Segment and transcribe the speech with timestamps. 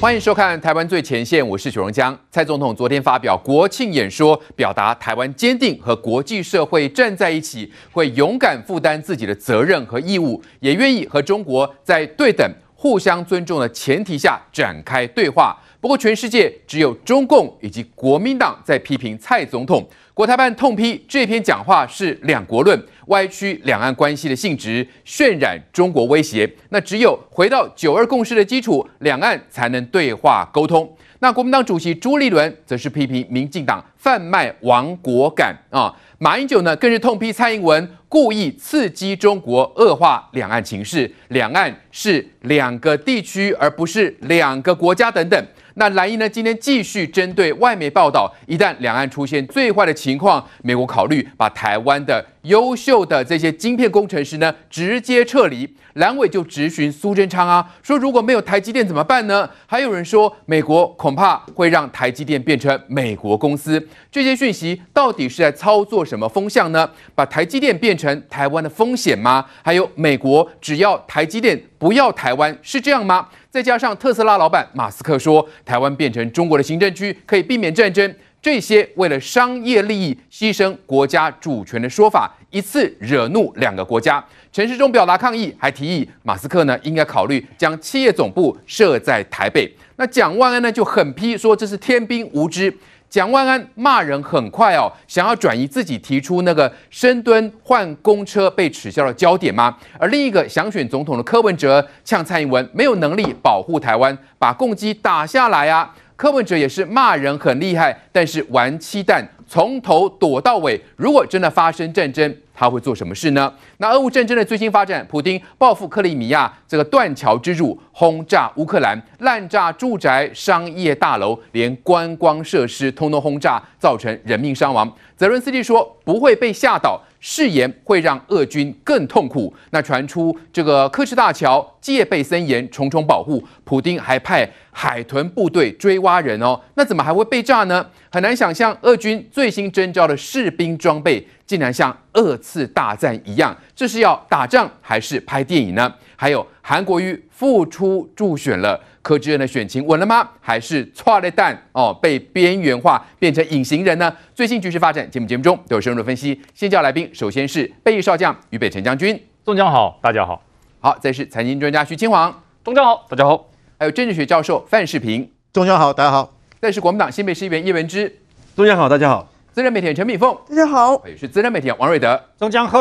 [0.00, 2.18] 欢迎收看《台湾最前线》，我是许荣江。
[2.30, 15.54] 蔡总统昨天发表国庆演说，表达台湾坚定和国际社会站在一起，会勇敢负担自己的责任和义务，也愿意和中国在对等、互相尊重的前提下展开对话。
[15.82, 19.86] 不过，全世界只有中共以及国民党在批评蔡总统。
[20.14, 26.50] 国台办痛批这篇讲话是两国论，歪曲两岸关系的性质，渲染中国威胁。
[26.70, 30.90] 那只有回到九二共识的基础，两岸才能对话沟通。
[31.18, 35.94] 那国民党主席朱立伦则是批评民进党贩卖亡国感啊。
[36.18, 41.10] 马英九呢更是痛批蔡英文故意刺激中国，恶化两岸情势。
[41.28, 45.46] 两岸是两个地区，而不是两个国家等等。
[45.80, 46.28] 那蓝营呢？
[46.28, 55.66] 今天继续针对外媒报道，一旦两岸出现最坏的情况，美国考虑把台湾的优秀的这些晶片工程师呢直接撤离。
[55.94, 59.48] 蓝委就质询苏贞昌啊，说如果没有台积电怎么办呢？
[59.66, 63.88] 还有人说美国恐怕会让台积电变成美国公司。
[64.12, 66.88] 这些讯息到底是在操作什么风向呢？
[67.14, 69.46] 把台积电变成台湾的风险吗？
[69.62, 73.26] 还有美国只要台积电不要台湾是这样吗？
[73.50, 84.24] 再加上特斯拉老板马斯克说，台湾变成中国的行政区可以避免战争，这些为了商业利益牺牲国家主权的说法，一次惹怒两个国家。
[84.52, 89.68] 陈世忠表达抗议，还提议马斯克呢应该考虑将企业总部设在台北。
[89.96, 92.72] 那蒋万安呢就狠批说这是天兵无知。
[93.10, 99.76] 蒋万安骂人很快哦，想要转移自己提出那个深蹲换公车被取消的焦点吗？
[99.98, 105.92] 而另一个想选总统的柯文哲呛蔡英文没有能力保护台湾，把共机打下来啊！
[106.14, 110.80] 柯文哲也是骂人很厉害，但是玩七弹，从头躲到尾。
[110.96, 113.50] 如果真的发生战争，他会做什么事呢？
[113.78, 124.94] 那俄乌战争的最新发展，普京报复克里米亚这个断桥之辱，轰炸乌克兰，滥炸住宅、商业大楼，连观光设施通通轰炸，造成人命伤亡。
[125.16, 127.00] 泽伦斯基说不会被吓倒。
[127.20, 129.54] 誓言会让俄军更痛苦。
[129.70, 133.42] 那传出这个科什大桥戒备森严，重重保护。
[133.64, 136.60] 普丁还派海豚部队追挖人哦。
[136.74, 137.86] 那怎么还会被炸呢？
[138.10, 143.56] 很难想象，俄军最新征召的士兵装备竟然像二次大战一样。
[143.76, 145.94] 这是要打仗还是拍电影呢？
[146.16, 148.78] 还有韩国瑜复出助选了。
[149.00, 150.28] 柯志恩的选情稳了吗？
[150.42, 154.14] 还是错了蛋哦，被边缘化变成隐形人呢？
[154.34, 156.38] 最新局势发展，节目节目中都有深入的分析。
[156.52, 160.42] 先叫来宾，首先是备役少将于北辰将军，中将好，大家好。
[160.80, 163.48] 好，再是财经专家徐清煌，中将好，大家好。
[163.78, 166.34] 还有政治学教授范世平，中将好，大家好。
[166.60, 168.18] 再是国民党新北市议员叶文之，
[168.54, 169.26] 中将好，大家好。
[169.54, 170.98] 资深媒体人陈敏凤，大家好。
[170.98, 172.78] 还有是资深媒体人王瑞德，中将好，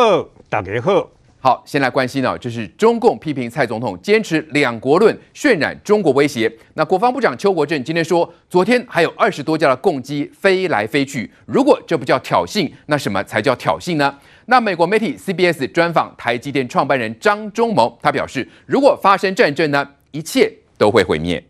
[0.50, 1.19] 大家好。
[1.42, 6.52] 好，先来关心呢，这是中共批评蔡总统坚持两国论，渲染中国威胁。
[6.74, 14.14] 那国防部长邱国正今天说，昨天还有二十多架的共机飞来飞去，如果这不叫挑衅，那什么才叫挑衅呢？
[14.48, 21.42] 那美国媒体 CBS 专访台积电创办人张忠谋，他表示，如果发生战争呢，一切都会毁灭。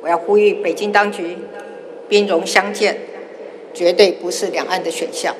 [0.00, 1.36] 我要呼吁北京当局，
[2.08, 2.96] 兵戎相见，
[3.74, 5.34] 绝对不是两岸的选项。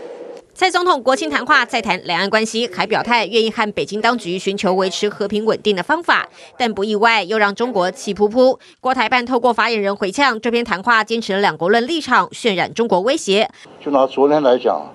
[0.57, 8.57] 蔡总统国庆谈话再谈两岸关系，还表态愿意和北京当局寻求维持和平稳定的方法，但不意外又让中国气扑扑。
[8.81, 13.51] 国台办透过发言人回呛，这篇谈话坚持了两国论立场，渲染中国威胁。
[13.85, 14.93] 就拿昨天来讲，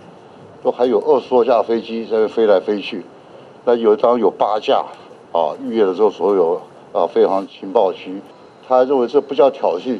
[0.64, 3.04] 都还有二十多架飞机在飞来飞去，
[3.66, 4.86] 那有当有八架
[5.34, 6.62] 啊，预约了之后所有
[6.94, 8.22] 啊飞航情报区，
[8.66, 10.00] 他认为这不叫挑衅，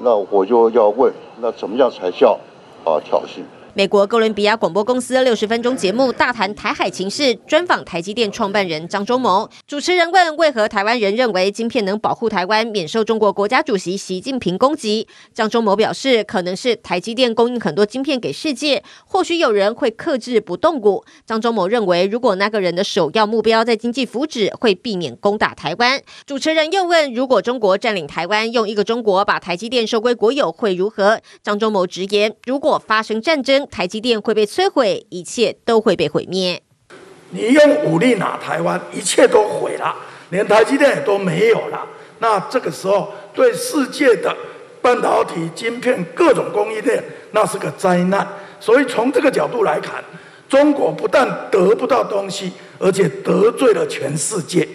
[0.00, 2.40] 那我就要问，那怎么样才叫
[2.84, 3.42] 啊挑衅？
[3.76, 9.50] 美国哥伦比亚广播公司六十分钟节目大谈台海情势，专访台积电创办人张忠谋。
[9.66, 15.08] 主持人问：为何台湾人认为晶片能保护台湾免受中国国家主席习近平攻击？
[15.32, 21.04] 张忠谋表示，可能是台积电供应很多晶片给世界，或许有人会克制不动武。
[21.26, 26.00] 张忠谋认为，如果那个人的首要目标在经济福祉，会避免攻打台湾。
[26.24, 31.20] 主持人又问：如果中国占领台湾，用一个中国把台积电收归国有，会如何？
[31.42, 36.62] 张忠谋直言：如果发生战争，台积电会被摧毁，一切都会被毁灭。
[37.30, 39.94] 你用武力拿台湾，一切都毁了，
[40.30, 41.86] 连台积电也都没有了。
[42.20, 44.34] 那这个时候，对世界的
[44.80, 47.02] 半导体晶片各种供应链，
[47.32, 48.26] 那是个灾难。
[48.60, 50.02] 所以从这个角度来看，
[50.48, 54.66] 中国不但得不到东西，而且得罪了全世界。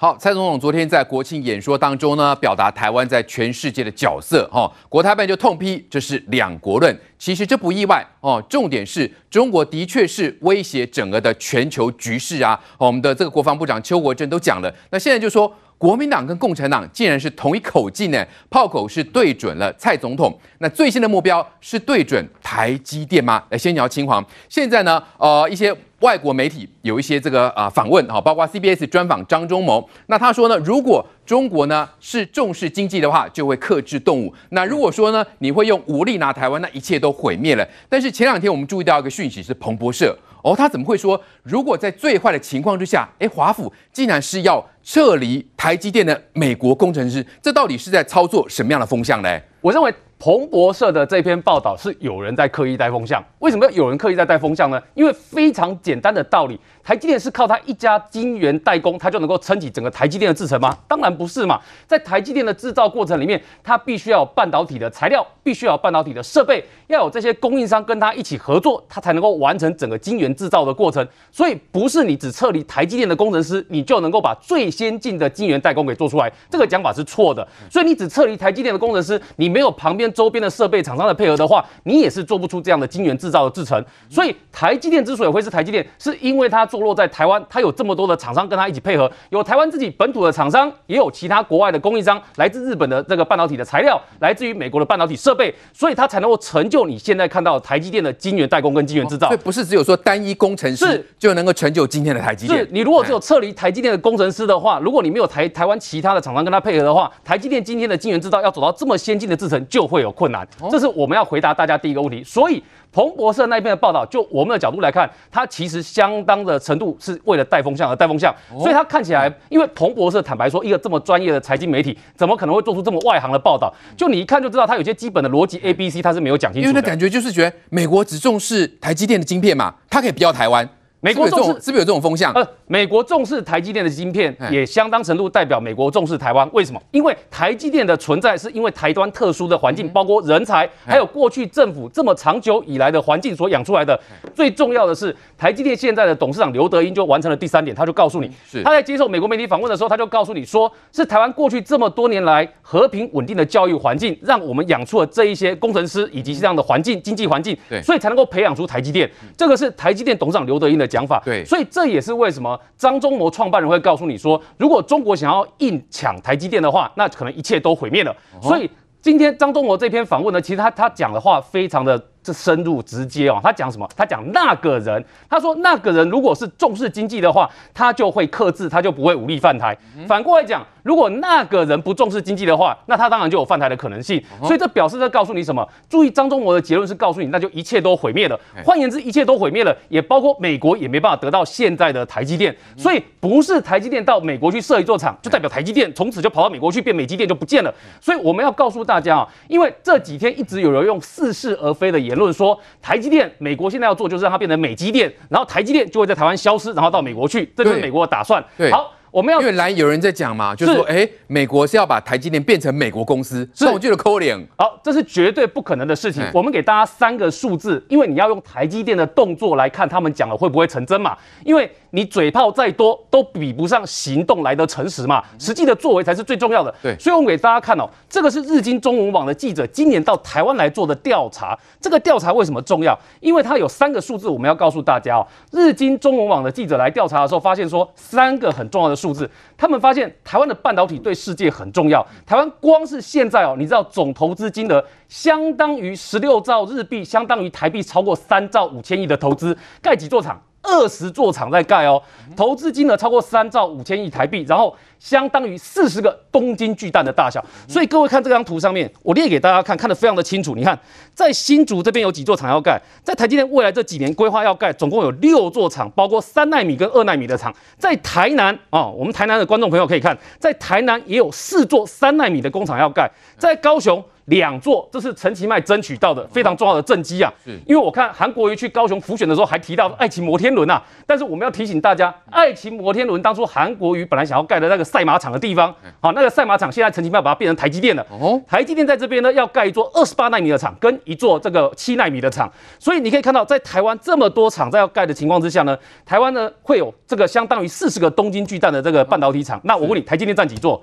[0.00, 6.96] 好，蔡总统昨天在国庆演说当中呢，表达台湾在全世界的角色，哈，国台办就痛批这是两国论。
[7.18, 12.56] 其实这不意外哦，重点是中国的确是威胁整个的全球局势啊。
[12.78, 20.38] 我们的这个国防部长邱国正都讲了，那现在就说国民党跟共产党竟然是同一口径呢，炮口是对准了蔡总统。
[20.58, 23.42] 那最新的目标是对准台积电吗？
[23.50, 24.24] 来，先聊青黄。
[24.48, 29.88] 现在呢，呃，一些外国媒体有一些这个啊访问啊，包括 CBS 专访张忠谋。
[30.06, 34.32] 那他说呢，如果中国呢是重视经济的话，就会克制动物。
[34.50, 37.68] 那如果说呢，你会用武力拿台湾，那一切都毁灭了。
[37.88, 40.16] 但是前两天我们注意到一个讯息是彭博社。
[40.44, 41.20] 哦，他怎么会说？
[41.42, 49.40] 如果在最坏的情况之下，诶，华府竟然是要撤离台积电的美国工程师，这到底是在操作什么样的风向呢？
[49.60, 53.24] 我认为彭博社的这篇报道是有人在刻意带风向。
[53.38, 54.82] 为什么要有人刻意在带风向呢？
[54.94, 56.58] 因为非常简单的道理。
[56.88, 60.74] 台积电是靠它一家晶圆代工，它就能够撑起整个台积电的制程吗？
[60.88, 61.60] 当然不是嘛！
[61.86, 71.06] 在台积电的制造过程里面，它必须要有半导体的材料，必须要有半导体的设备，要有这些供应商跟它一起合作，它才能够完成整个晶圆制造的过程。
[71.30, 76.32] 所以不是你只撤离台积电的工程师，你就能够把最先进的晶圆代工给做出来。
[76.48, 77.46] 这个讲法是错的。
[77.70, 83.84] 所以你只撤离台积电的工程师，你没有旁边周边的设备厂商的配合的话，你也是做不出这样的晶圆制造的制程。
[84.08, 86.77] 所以台积电之所以会是台积电，是因为它做。
[86.78, 99.26] 坐落在台湾，它有这么多的厂商跟它一起配合，有台湾自己本土的厂商，也有其他国外的供应商，来自日本的这个半导体的材料，来自于美国的半导体设备，所以它才能够成就你现在看到台积电的晶圆代工跟晶圆制造。
[99.26, 102.60] 所以不是只有说单一工程师就能够成就今天的台积电。
[102.60, 110.46] 是你如果只有撤离台积电的工程师的话，如果你没有台台湾其他的厂商跟它配合的话，台积电今天的晶圆制造要走到这么先进的制程就会有困难。
[110.70, 112.22] 这是我们要回答大家第一个问题。
[112.22, 112.62] 所以。
[112.92, 123.72] 彭博社那边的报道，就我们的角度来看，它其实相当的程度是为了带风向而带风向，所以它看起来，因为彭博社坦白说，一个这么专业的财经媒体，怎么可能会做出这么外行的报道？
[123.96, 126.68] 就你一看就知道，它有些基本的逻辑 A、B、C，它是没有讲清楚的。
[126.68, 130.68] 因为那感觉就是觉得美国只重视台积电的晶片嘛，它可以不要台湾。
[131.00, 132.32] 美国重视是不是有这种风向？
[132.32, 136.48] 呃，美国重视台积电的晶片，也相当程度代表美国重视台湾。
[136.52, 136.82] 为什么？
[136.90, 143.98] 因为台积电的存在是因为台湾特殊的环境，包括人才，还有过去政府这么长久以来的环境所养出来的。
[144.34, 148.28] 最重要的是，台积电现在的董事长刘德英就完成了第三点，他就告诉你，
[148.64, 159.08] 他在接受美国媒体访问的时候，他就告诉你说，是台湾过去这么多年来和平稳定的教育环境，让我们养出了这一些工程师以及这样的环境经济环境，所以才能够培养出台积电。
[159.36, 168.16] 这个是台积电董事长刘德英的讲法，对，所以这也是为什么张忠谋创办人会告诉你说，如果中国想要硬抢台积电的话，那可能一切都毁灭了。
[168.42, 168.68] 所以
[169.00, 172.02] 今天张忠谋这篇访问呢，其实他他讲的话非常的。
[172.28, 173.88] 是深入直接哦，他讲什么？
[173.96, 179.76] 他讲那个人，他说那个人如果是重视经济的话，他就会克制，他就不会武力犯台。
[180.06, 184.22] 反过来讲，如果那个人不重视经济的话，那他当然就有犯台的可能性。
[184.42, 185.66] 所以这表示在告诉你什么？
[185.88, 188.38] 注意，张忠谋的结论是告诉你，那就一切都毁灭了。
[188.64, 192.54] 换言之，一切都毁灭了，也包括美国也没办法得到现在的台积电。
[192.76, 197.74] 所以不是台积电到美国去设一座厂，就代表台积电从此就跑到美国去变美积电就不见了。
[198.00, 208.44] 所以我们要告诉大家啊，因为这几天一直有人用似是而非的言论说台积电，美国现在要做就是让它变成美积电，然后台积电就会在台湾消失，然后到美国去，这就是美国的打算。
[208.56, 214.38] 对，好，我们要因为来有人在讲嘛，就是说，哎，美国是要把台积电变成美国公司，是我觉得扣脸。
[214.56, 216.22] 好，这是绝对不可能的事情。
[216.34, 221.16] 我们给大家三个数字，因为你要用台积电的动作来看他们讲的会不会成真嘛？
[221.44, 225.22] 因为你嘴炮再多，都比不上行动来的诚实嘛。
[225.38, 226.74] 实际的作为才是最重要的。
[226.82, 231.58] 对，所以我们给大家看哦，这个是日经中文网的记者今年到台湾来做的调查。
[231.80, 232.98] 这个调查为什么重要？
[233.20, 235.26] 因为它有三个数字，我们要告诉大家哦。
[235.52, 239.30] 日经中文网的记者来调查的时候，发现说三个很重要的数字。
[239.56, 242.06] 他们发现台湾的半导体对世界很重要。
[242.26, 250.40] 台湾光是现在哦，你知道总投资金额相当于十六兆日币，相当于台币超过三兆五千亿的投资，盖几座厂？
[250.62, 252.02] 二十座厂在盖哦，
[252.36, 257.42] 投资金额超过三兆五千亿台币，然后相当于四十个东京巨蛋的大小。
[257.66, 260.54] 所以各位看这张图上面，我列给大家看，看得非常的清楚。
[260.54, 260.78] 你看，
[261.14, 267.54] 在新竹这边有几座厂要盖，在台积电未来这几年规划要盖，总共有六座厂，包括三奈米跟二奈米的厂。
[267.78, 274.04] 在台南啊、哦，我们台南的观众朋友可以看，在台南也有四座三奈米的工厂要盖，在高雄。
[274.28, 277.32] 两座，这是陈其迈争取到的非常重要的政绩啊！
[277.44, 280.82] 是，因为我看韩国瑜去高雄辅选的时候，还提到爱情摩天轮啊。
[281.06, 288.06] 但是我们要提醒大家，爱情摩天轮当初韩国瑜本来想要盖的那个赛马场的地方，好，那个赛马场现在陈其迈把它变成台积电了。
[288.10, 292.52] 哦，台积电在这边呢，要盖一座二十八纳米的厂，跟一座这个七纳米的厂。
[292.78, 299.58] 所以你可以看到，在台湾这么多厂在要盖的情况之下呢，台湾呢会有这个相当于四十个东京巨蛋的这个半导体厂。
[299.64, 300.82] 那我问你，台积电占几座？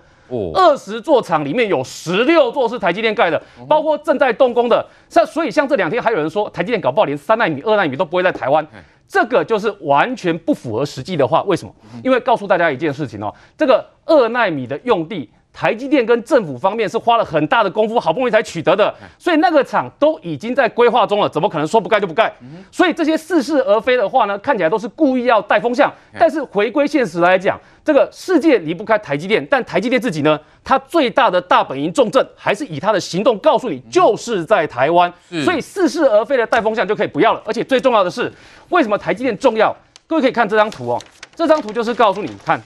[0.53, 4.85] 二十座厂里面有十六座是台积电盖的，包括正在动工的。
[5.09, 8.65] 像所以像这两天还有人说，台积电搞不好连三纳米、二纳米都不会在台湾。
[9.07, 11.43] 这个就是完全不符合实际的话。
[11.43, 11.73] 为什么？
[12.03, 15.29] 因为告诉大家一件事情哦，这个二纳米的用地。
[15.55, 22.29] 台积电跟政府方面是花了很大的功夫，好不容易才取得的，所以那个厂都已经在规划中了，怎么可能说不盖就不盖？
[22.69, 25.89] 所以这些似是而非的话呢，看起来都是故意要带风向。
[26.19, 35.11] 但是回归现实来讲，这个世界离不开台积电，但台积电自己呢，它最大的大本营重镇还是以它的行动告诉你，就是在台湾。
[35.45, 37.41] 所以似是而非的带风向就可以不要了。
[37.45, 38.29] 而且最重要的是，
[38.67, 39.73] 为什么台积电重要？
[40.05, 41.01] 各位可以看这张图哦，
[41.33, 42.61] 这张图就是告诉你看，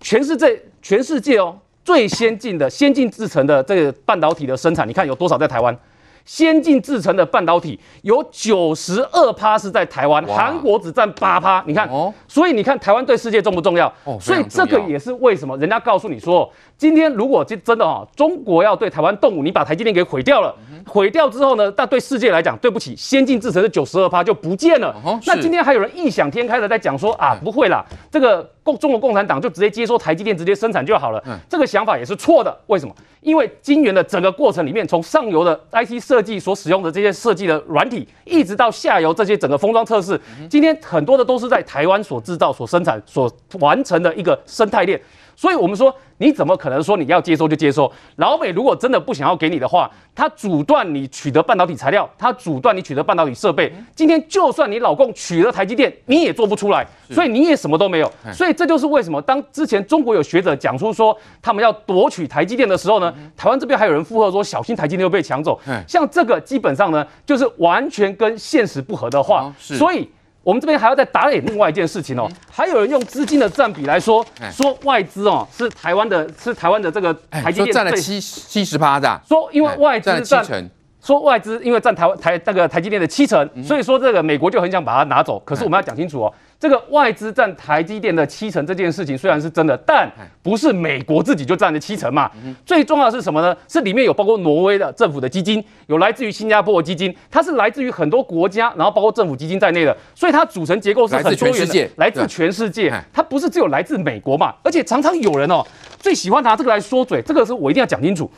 [0.00, 1.58] 全世界，全世界哦。
[1.84, 5.76] 最先进的先进制程的这个半导体的生产，你看有多少在台湾？
[6.24, 11.60] 先进制程的半导体有九十二趴是在台湾，韩国只占八趴。
[11.66, 13.92] 你看，哦，所以你看台湾对世界重不重要？
[14.04, 16.48] 哦，所以这个也是为什么人家告诉你说，
[16.78, 20.54] 今天如果真真的哦，中国要对台湾动武，你把台积电给毁掉了，
[20.86, 24.94] 毁掉之后呢，但对世界来讲，对不起，先进制程的九十二趴就不见了。
[25.26, 28.48] 那今天还有人异想天开的在讲说啊，不会啦，这个。
[28.62, 31.22] 共中国共产党就直接接收台积电，直接生产就好了。
[31.26, 32.56] 嗯，这个想法也是错的。
[32.66, 32.94] 为什么？
[33.20, 45.00] 因为晶圆的整个过程里面，从上游的 IC 设计所使用的这些设计的软体，一直到下游这些整个封装测试，今天很多的都是在台湾所制造、所生产、所完成的一个生态链。
[45.42, 47.90] 所以，我们说，你怎么可能说你要接收就接收？
[48.14, 53.72] 老美如果真的不想要给你的话，他阻断你取得半导体材料，他阻断你取得半导体设备。
[53.92, 58.08] 今天就算你老共取了台积电，你也做不出来，所以你也什么都没有。
[58.32, 65.60] 所以这就是为什么当之前中国有学者讲出说他们要夺取台积电的时候呢，台湾这边还有人附和说小心台积电又被抢走。
[65.88, 69.52] 像这个基本上呢，就是完全跟现实不合的话。
[69.58, 70.08] 所以。
[70.42, 80.70] 我们这边还要再打脸另外一件事情哦，还有人用资金的占比来说，说外资哦是台湾的，是台湾的这个台积电占了七七十趴的，说因为外资占七成，
[81.00, 86.34] 说外资因为占台湾台那个台积电的七成，所以说这个美国就很想把它拿走，可是我们要讲清楚哦。
[86.62, 90.08] 这个外资占台积电的七成这件事情虽然是真的，但
[90.44, 92.30] 不是美国自己就占了七成嘛。
[92.64, 93.52] 最重要的是什么呢？
[93.66, 102.94] 是里面有包括挪威的政府的基金，有来自于新加坡的基金，它是来自于很多国家，然后包括政府基金在内的，所以它组成结构是很多元的，来自全世界。
[103.12, 104.54] 它不是只有来自美国嘛？
[104.62, 105.66] 而且常常有人哦，
[105.98, 108.30] 最喜欢拿这个来说嘴，这个是我一定要讲清楚。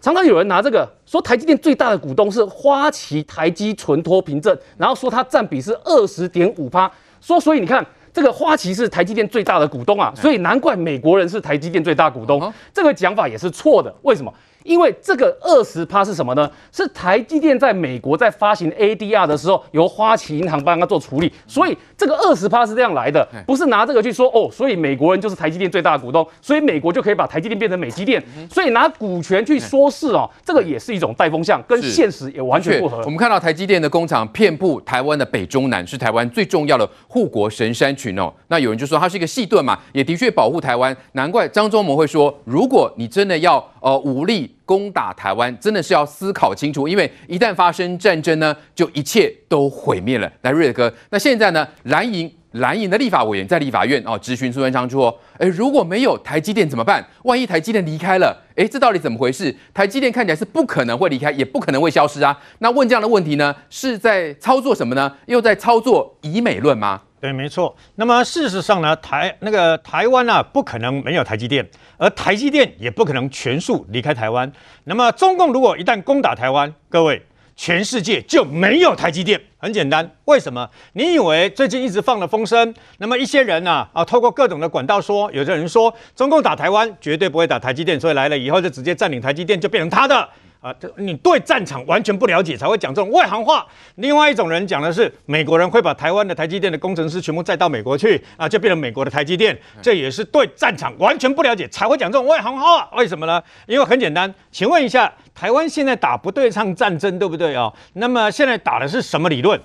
[0.00, 6.90] 常常有人拿这个说台积电最大的股东是花旗台积存托凭证，然后说它占比是二十点五趴。
[7.20, 13.94] 说，所以你看，这个花旗是台积电最大的股东啊，所以难怪美国人是台积电最大股东，这个讲法也是错的。
[14.02, 14.32] 为什么？
[14.68, 16.48] 因为这个二十趴是什么呢？
[16.70, 32.98] 是台积电在美国在发行 ADR 的时候，由花旗银行帮他做处理，所以这个二十趴是这样来的，不是拿这个去说哦，所以美国人就是台积电最大的股东，所以美国就可以把台积电变成美积电，所以拿股权去说事哦，这个也是一种带风向，跟现实也完全不合。
[33.06, 38.30] 我们看到台积电的工厂遍布台湾的北中南，是台湾最重要的护国神山群哦。
[38.48, 43.58] 那有人就说它是一个细盾嘛，也的确保护台湾，难怪张忠谋会说，如果你真的要
[43.92, 44.54] 呃武力。
[44.68, 50.30] 攻打台湾真的是要思考清楚，因为一旦发生战争呢，就一切都毁灭了。
[50.42, 57.04] 来，瑞哥，那现在呢，蓝营蓝营的立法委员在立法院哦质询苏贞昌说，诶，如果没有台积电怎么办？
[57.24, 59.54] 万一台积电离开了，诶，这到底怎么回事？
[59.72, 62.38] 台积电看起来是不可能会离开，也不可能会消失啊。
[62.58, 65.16] 那问这样的问题呢，是在操作什么呢？
[65.26, 67.02] 又在操作以美论吗？
[67.20, 67.74] 对，没错。
[67.96, 74.50] 那么事实上呢，台那个台湾啊，不可能没有台积电，而台积电也不可能全数离开台湾。
[74.84, 77.20] 那么中共如果一旦攻打台湾，各位，
[77.58, 79.38] 全世界就没有台积电。
[79.58, 80.70] 很简单，为什么？
[80.92, 90.28] 你以为最近一直放了风声，那么一些人呢啊，啊，透过各种的管道说，有的人说中共打台湾绝对不会打台积电，所以来了以后就直接占领台积电，就变成他的。
[90.60, 93.66] 啊，这你对战场完全不了解，才会讲这种外行话。
[93.96, 99.56] 另外一种人讲的是，美国人会把台湾的台积电的工程师全部载到美国去，啊，就变成美国的台积电。
[99.80, 102.90] 这也是对战场完全不了解，才会讲这种外行话。
[102.96, 103.40] 为什么呢？
[103.66, 107.72] 因为很简单，请问一下，台湾现在打不对称战争，对不对啊？
[107.92, 109.60] 那么现在打的是什么理论？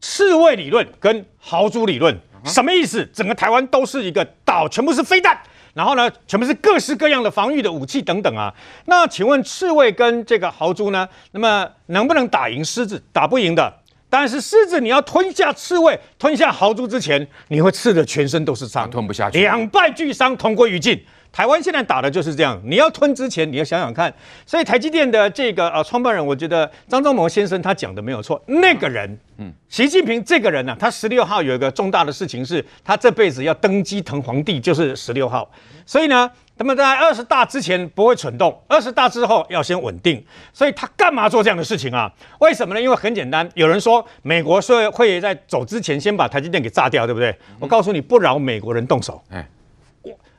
[0.00, 2.14] 刺猬理论跟豪猪理论，
[2.44, 3.04] 什么意思？
[3.12, 5.38] 整个台湾都是一个岛，全部是飞弹。
[5.74, 8.54] 然后呢，全部是各式各样的防御的武器等等啊。
[8.86, 11.06] 那请问刺猬跟这个豪猪呢？
[11.32, 13.02] 那么能不能打赢狮子？
[13.12, 13.72] 打不赢的。
[14.08, 21.04] 但是狮子你要吞下刺猬、吞下豪猪之前，你会刺得全身都是伤，吞不下去，两败俱伤，同归于尽。
[21.34, 24.14] 台湾现在打的就是这样，你要吞之前，你要想想看。
[24.46, 28.40] 所以台积电的这个呃创办人，我觉得张忠谋先生他讲的没有错。
[28.46, 35.50] 那个人，嗯，习近平这个人呢、啊，他十六号有一个重大的事情是，他这辈子要登基成皇帝，就是十六号。
[35.84, 40.24] 所以呢，他们在二十大之前不会蠢动，二十大之后要先稳定。
[40.52, 42.08] 所以他干嘛做这样的事情啊？
[42.38, 42.80] 为什么呢？
[42.80, 47.36] 因为很简单，有人说美国是会在走之前先把台积电给炸掉，对不对？
[47.58, 49.20] 我告诉你，不饶美国人动手。
[49.30, 49.44] 哎。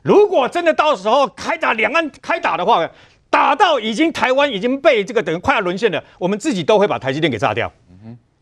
[0.05, 2.88] 如果真的到时候开打，两岸开打的话，
[3.27, 7.71] 打到已经台湾已经被这个等于快要沦陷了，我们自己都会把台积电给炸掉。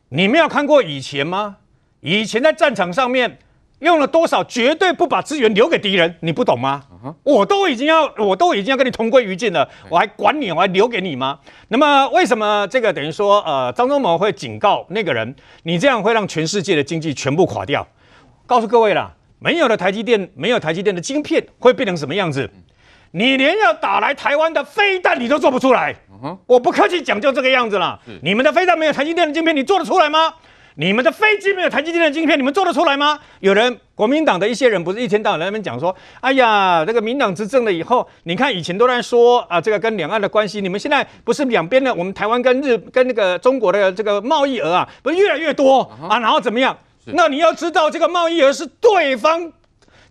[0.10, 1.56] 你没有看过以前吗？
[2.02, 3.38] 以前在战场上面
[3.80, 6.84] 用了多少，绝对不把资源留给敌人，你不懂吗？
[7.24, 11.40] 我都已经要，我都已经要跟你同归于尽了，我还管你，我还留给你吗？
[11.70, 17.88] 那么为什么这个等于说，呃，张忠谋会警告那个人，你这样会让全世界的经济全部垮掉？
[18.46, 19.14] 告诉各位啦。
[19.44, 22.50] 没有了台积电，没有台积电的晶片会变成什么样子？
[23.12, 25.94] 你连要打来台湾的飞弹你都做不出来。
[26.48, 28.00] 我不客气讲，就这个样子了。
[28.22, 30.34] 你们的飞弹没有台积电的晶片，你做得出来吗？
[30.76, 33.20] 你们的飞机没有台积电的晶片，你们做得出来吗？
[33.42, 46.76] 有人，国民党的一些人不是一天到晚在那边讲说，哎呀，这个民党执政了以后，你看以前都在说啊，这个跟两岸的关系，你们现在不是两边的，我们台湾跟日跟那个中国的这个贸易额啊，不是越来越多啊，然后怎么样？
[47.06, 49.52] 那你要知道，这个贸易额是对方，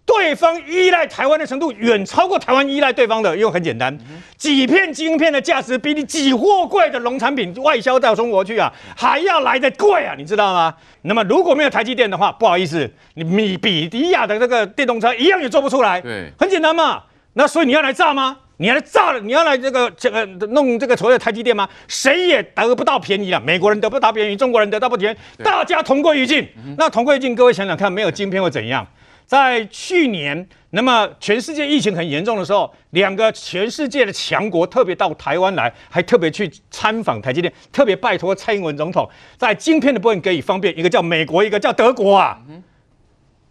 [0.04, 3.96] 对方依赖台湾的程度远超过台湾依赖对方的，因为很简单，
[4.36, 10.74] 几片晶片的价值比你几货柜的农产品外销到中国去啊，还要来的贵啊，你知道吗？
[11.02, 16.00] 那么如果没有台积电的话，不好意思，你米比迪亚的这个电动车一样也做不出来。
[16.00, 17.04] 对，很简单嘛。
[17.34, 18.36] 那所以你要来炸吗？
[18.62, 19.18] 你要来炸了？
[19.18, 21.68] 你要来这个这个弄这个所谓的台积电吗？
[21.88, 23.42] 谁也得不到便宜啊！
[23.44, 26.48] 美国人得不到便宜，中国人得到不便宜，大家同归于尽。
[26.78, 28.86] 那同归于尽，各位想想看，没有晶片会怎样？
[29.26, 40.78] 在去年，那么全世界疫情很严重的时候，两个全世界的强国特别到台湾来，还特别去参访台积电，特别拜托蔡英文总统在晶片的部分给予方便。
[40.78, 42.38] 一个叫美国，一个叫德国啊。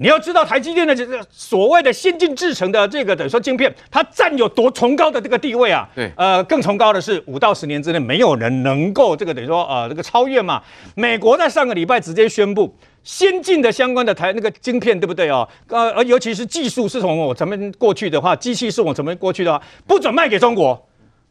[0.01, 5.87] 你要知道台积电的这个所谓的先进制程的这个等于说晶片，它占有多崇高的这个地位啊？
[5.93, 10.59] 对，呃，更崇高的是五到十年之内没有人能够这个等于说呃这个超越嘛。
[10.95, 15.47] 美国在上个礼拜直接宣布，先进的相关的台那个晶片，对不对哦？
[15.67, 20.83] 呃，而尤其是技术是从我咱们过去的话，机器是我咱们过去的话，不准卖给中国。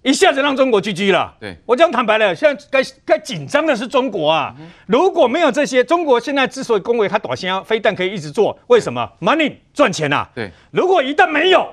[0.02, 1.35] 一下子让中国 GG 了。
[1.38, 4.54] 对，我讲坦白了，现在该该紧张的是中国啊！
[4.87, 10.29] 如果没有这些，中国现在之所以恭维它短线飞弹可以一直做，为什么？Money 赚钱啊！
[10.35, 11.68] 对，如果一旦没有，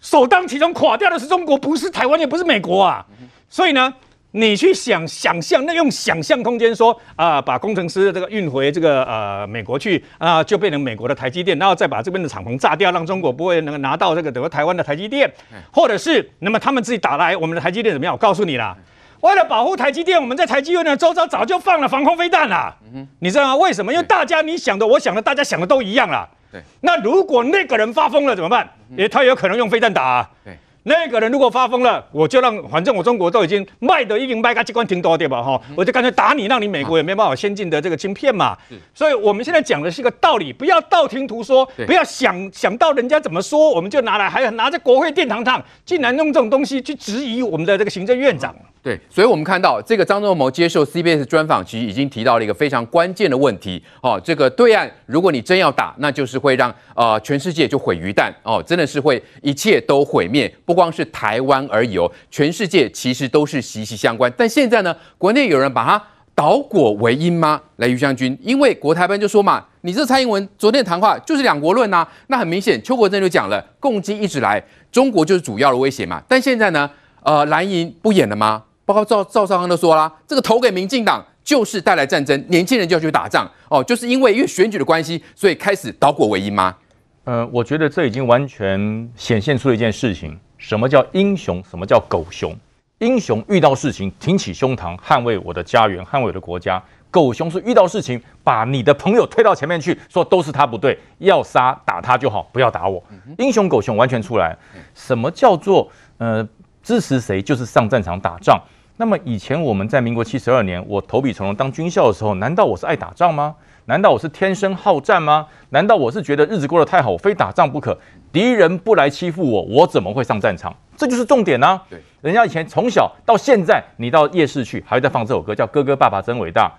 [0.00, 3.06] 首当其冲垮掉的是中国，不是台湾，也不是美国啊！
[3.48, 3.94] 所以呢？
[4.32, 15.32] 你去想想象，那用想象空间说啊、呃，把工程师这个运回这个呃美国去啊、呃，就变成美国的台积电，然后再把这边的厂房炸掉，让中国不会能够拿到这个德国台湾的台积电，
[15.72, 18.12] 或者是那么他们自己打来我们的台积电怎么样？
[18.12, 18.76] 我告诉你啦，
[19.20, 22.76] 为了保护台积电，我们在台积电的周遭早就放了防空飞弹啦。
[23.20, 23.56] 你知道吗？
[23.56, 23.90] 为什么？
[23.90, 26.28] 因为大家你想的，我想的，大家想的都一样啦。
[26.52, 28.68] 对，那如果那个人发疯了怎么办？
[28.94, 30.30] 也他有可能用飞弹打、啊。
[30.44, 30.54] 对。
[30.88, 35.42] 那个人如果发疯了，我就让，反正我中国都已经卖的已经卖个机关挺多对吧？
[35.42, 38.56] 哈，我就干脆打你，让你美国也没办法先进的这个芯片嘛。
[38.94, 48.54] 所以我们现在讲的是一个道理，不要道听途说，不要想想到人家怎么说，我们就拿来，还拿着国会殿堂上，竟然用这种东西去质疑我们的这个行政院长。
[48.80, 53.82] 对，所以，我们看到这个张忠谋接受 CBS 专访，其实已经提到了一个非常关键的问题。
[54.00, 64.32] 哦，这个对岸，如果你真要打，那就是会让呃全世界就毁于旦哦，真的是会一切都毁灭，不光是台湾而已哦，全世界其实都是息息相关。
[64.36, 66.00] 但现在呢，国内有人把它
[66.36, 67.60] 倒果为因吗？
[67.78, 74.62] 来，于将军，因为国台办就说嘛，你这蔡英文昨天的谈话就是两国论呐、那很明显，邱国正就讲了，共机一直来，
[74.92, 76.22] 中国就是主要的威胁嘛。
[76.28, 76.88] 但现在呢，
[77.24, 78.62] 呃，蓝营不演了吗？
[78.86, 86.76] 包括赵赵少康都说啦，这个投给民进党就是带来战争，年轻人就要去打仗哦，就是因为因为选举的关系，所以开始倒果为因吗？
[87.24, 91.62] 呃，我觉得这已经完全显现出了一件事情：什么叫英雄？
[91.70, 92.54] 什么叫狗熊？
[92.98, 103.00] 英雄遇到事情挺起胸膛捍卫我的家园，捍卫我的国家；狗熊是遇到事情把你的朋友推到前面去，说都是他不对，要杀打他就好，不要打我。
[103.38, 104.56] 英雄狗熊完全出来。
[104.96, 106.46] 什么叫做呃
[106.82, 108.60] 支持谁就是上战场打仗？
[108.96, 113.54] 那么以前我们在民国七十二年，我投笔从戎当军校的时候，难道我是爱打仗吗？
[113.88, 115.46] 难道我是天生好战吗？
[115.70, 117.98] 难道我是觉得日子过得太好，我非打仗不可？
[118.30, 120.74] 敌人不来欺负我，我怎么会上战场？
[120.94, 121.82] 这就是重点呢、啊。
[121.88, 126.70] 对，人家以前从小到现在，你到夜市去，还会在放这首歌，叫《哥哥爸爸真伟大》。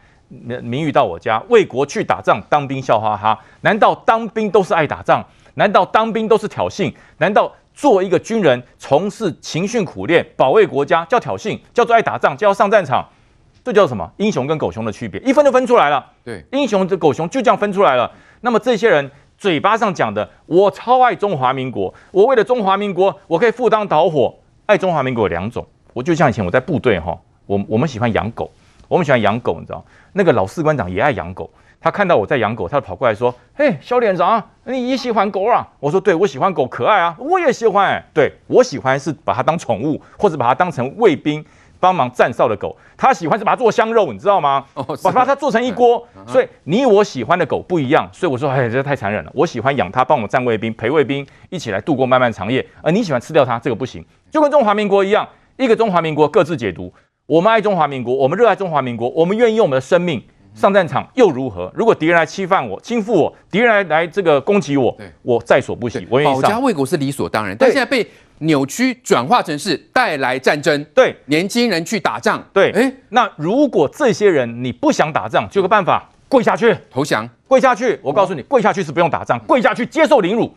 [0.62, 3.40] 名誉到我家，为国去打仗，当兵笑哈哈。
[3.62, 5.26] 难道当兵都是爱打仗？
[5.56, 6.94] 难道当兵都是挑衅？
[7.18, 7.52] 难道？
[7.74, 13.08] 做一个军人，从事勤训苦练，保卫国家，叫挑衅，叫做爱打仗，叫上战场，
[13.70, 14.12] 这叫什么？
[14.18, 16.04] 英雄跟狗熊的区别，一分就分出来了。
[16.24, 18.12] 对，英雄跟狗熊就这样分出来了。
[18.42, 24.34] 那么这些人嘴巴上讲的，我超爱中华民国，我为了中华民国，我可以赴汤蹈火。
[24.66, 28.50] 爱中华民国有两种，我就像以前我在部队哈，我我们喜欢养狗，
[28.88, 31.48] 我们喜欢养狗，你知道，那个老士官长也爱养狗。
[31.82, 38.04] 他看到我在养狗，他就跑过来说：“嘿，小连长，你也喜欢狗啊？”我说：“对，我喜欢狗，可爱啊，我也喜欢。
[38.14, 41.44] 对，我喜欢是把它当宠物，或者把它当成卫兵
[41.80, 42.76] 帮忙站哨的狗。
[42.98, 44.66] 他喜欢是把它做香肉，你知道吗？
[44.74, 46.06] 哦、把把它做成一锅。
[46.28, 48.10] 所以你我喜欢的狗不一样。
[48.12, 49.32] 所以我说，哎，这太残忍了。
[49.34, 52.66] 我喜欢养它，帮我们站卫兵，陪卫兵一起来度过漫漫长夜。
[52.82, 54.06] 而你喜欢吃掉它，这个不行。
[54.30, 56.94] 就跟中华民国一样，一个中华民国各自解读。
[57.26, 60.22] 我们爱中华民国，我们热爱中华民国，我们愿意用我们的生命。”
[60.56, 61.72] 上战场又如何？
[61.76, 66.06] 如果敌人来侵犯我、侵负我，敌人来来这个攻击我，我在所不惜。
[66.10, 68.06] 我愿意保家卫国是理所当然，但现在被
[68.40, 70.84] 扭曲转化成是带来战争。
[70.94, 72.44] 对，年轻人去打仗。
[72.54, 78.00] 对，哎，那如果这些人你不想打仗，就有个办法，跪下去投降，跪下去。
[78.02, 80.56] 我告诉你，跪下去是不用打仗，跪下去接受凌辱，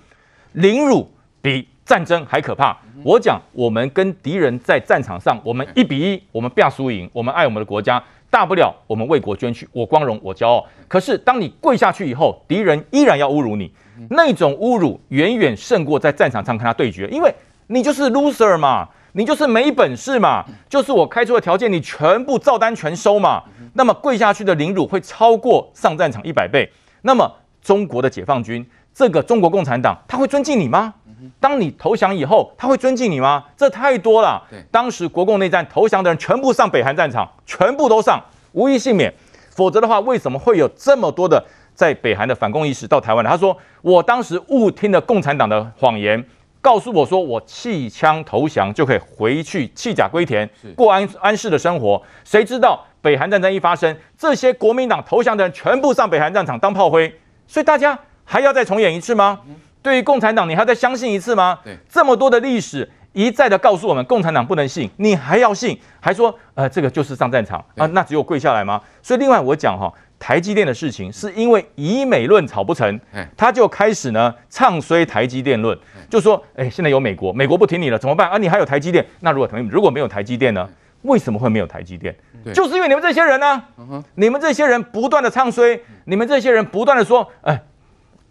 [0.53, 2.77] 凌辱比战争还可怕。
[3.03, 8.03] 我讲，我们跟敌人在战场上，我们一比一，我们不要输赢，我们爱我们的国家。
[8.31, 10.67] 大不了我们为国捐躯，我光荣，我骄傲。
[10.89, 13.71] 可是当你跪下去以后，敌人依然要侮辱你，
[14.09, 17.31] 那种侮辱远远胜过在战场上跟他对决，因为
[17.69, 23.43] 你就是 loser 嘛，你就是没本事嘛，就是我开出的条件，你全部照单全收嘛。
[23.75, 26.71] 那么跪下去的凌辱会超过上战场一百倍。
[27.03, 27.31] 那么
[27.63, 30.95] 中国的解放军，这个中国共产党，他会尊敬你吗？
[31.39, 33.45] 当你投降以后，他会尊敬你吗？
[33.57, 34.43] 这太多了。
[34.51, 38.21] 对，当时国共内战投降的人全部上北韩战场，全部都上，
[38.53, 39.13] 无一幸免。
[39.51, 41.45] 否则的话，为什么会有这么多的
[41.75, 43.31] 在北韩的反共意识到台湾来？
[43.31, 46.25] 他说，我当时误听了共产党的谎言，
[46.63, 52.01] 告诉我说我弃枪投降就可以回去弃甲归田，过安安适的生活。
[52.25, 57.13] 谁知道北韩战争一发生，这些国民党投降的人全部上北韩战场当炮灰。
[57.49, 59.41] 所以大家还要再重演一次吗？
[59.83, 61.59] 对于共产党，你还要再相信一次吗？
[61.65, 67.85] 对，这么多的历史一再的告诉我们，共产党不能信，你还要信，还说呃这个就是上战场啊？
[67.89, 68.81] 那只有跪下来吗？
[69.03, 69.93] 所以另外我讲哈，
[70.23, 73.01] 台积电的事情是因为以美论吵不成，
[73.37, 75.77] 他就开始呢唱衰台积电论，
[76.09, 78.39] 就说哎现在有美国，美国不听你了怎么办啊？
[78.39, 80.69] 你还有台积电，那如果如果没有台积电呢？
[81.03, 82.15] 为什么会没有台积电？
[82.55, 87.61] 就是因为你们这些人呢、啊，你们这些人不断的唱衰，你们这些人不断的说哎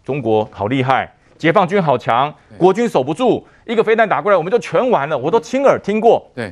[0.02, 1.12] 中国好厉害。
[1.36, 5.18] 解放军好强，国军守不住，一个飞弹打过来，我们就全完了。
[5.18, 6.24] 我都亲耳听过。
[6.34, 6.50] 对，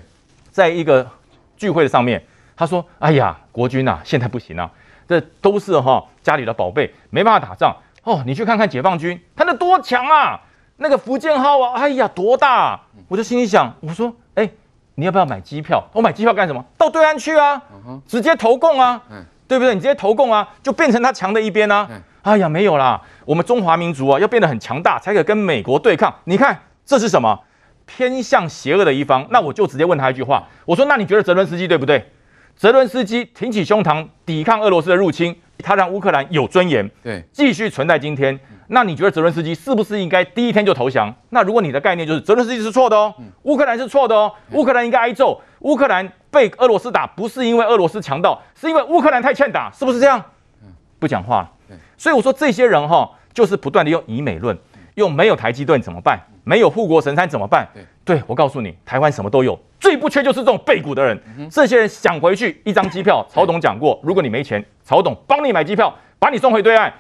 [0.50, 1.08] 在一个
[1.56, 2.20] 聚会的上面，
[2.56, 4.68] 他说：“哎呀，国军啊，现在不行啊，
[5.10, 8.22] 这都是哈家里的宝贝，没办法打仗哦。
[8.24, 10.40] 你去看看解放军，他那多强啊，
[10.76, 12.80] 那个福建号啊，哎呀，多大啊！
[13.08, 14.48] 我就心里想，我说，哎，
[14.94, 15.82] 你要不要买机票？
[15.92, 16.64] 我买机票干什么？
[16.78, 17.60] 到对岸去啊，
[18.06, 19.02] 直接投共啊，
[19.48, 19.74] 对不对？
[19.74, 21.88] 你直接投共啊，就变成他强的一边啊。”
[22.22, 23.02] 哎呀，没有啦！
[23.24, 26.14] 我们中华民族啊，要变得很强大，才可以跟美国对抗。
[26.22, 27.36] 你看这是什么？
[27.84, 29.26] 偏向邪恶的一方。
[29.30, 32.12] 那我就直接问他一句话：我说，那你觉得泽伦斯基对不对？
[32.60, 38.38] 泽伦斯基挺起胸膛抵抗俄罗斯的入侵，他让乌克兰有尊严，对，继续存在今天。
[38.66, 41.10] 那你觉得泽伦斯基是不是应该第一天就投降？
[41.30, 45.40] 那如果你的概念就是泽伦斯基是错的哦，乌克兰是错的哦，乌克兰应该挨揍。
[45.60, 50.22] 乌克兰被俄罗斯打不是因为俄罗斯强盗，是因为乌克兰太欠打，是不是这样？
[50.98, 51.50] 不讲话。
[51.96, 54.54] 所以我说这些人哈，就是不断的用以美论，
[54.96, 56.20] 用没有台积电怎么办？
[56.44, 57.66] 没有护国神山怎么办？
[58.04, 61.20] 对，我告诉你，台湾什么都有，最不缺就是这种背骨的人。
[61.50, 66.92] 这些人想回去，一张机票，曹董讲过，如果你没钱，曹董帮你买机票，把你送回对岸。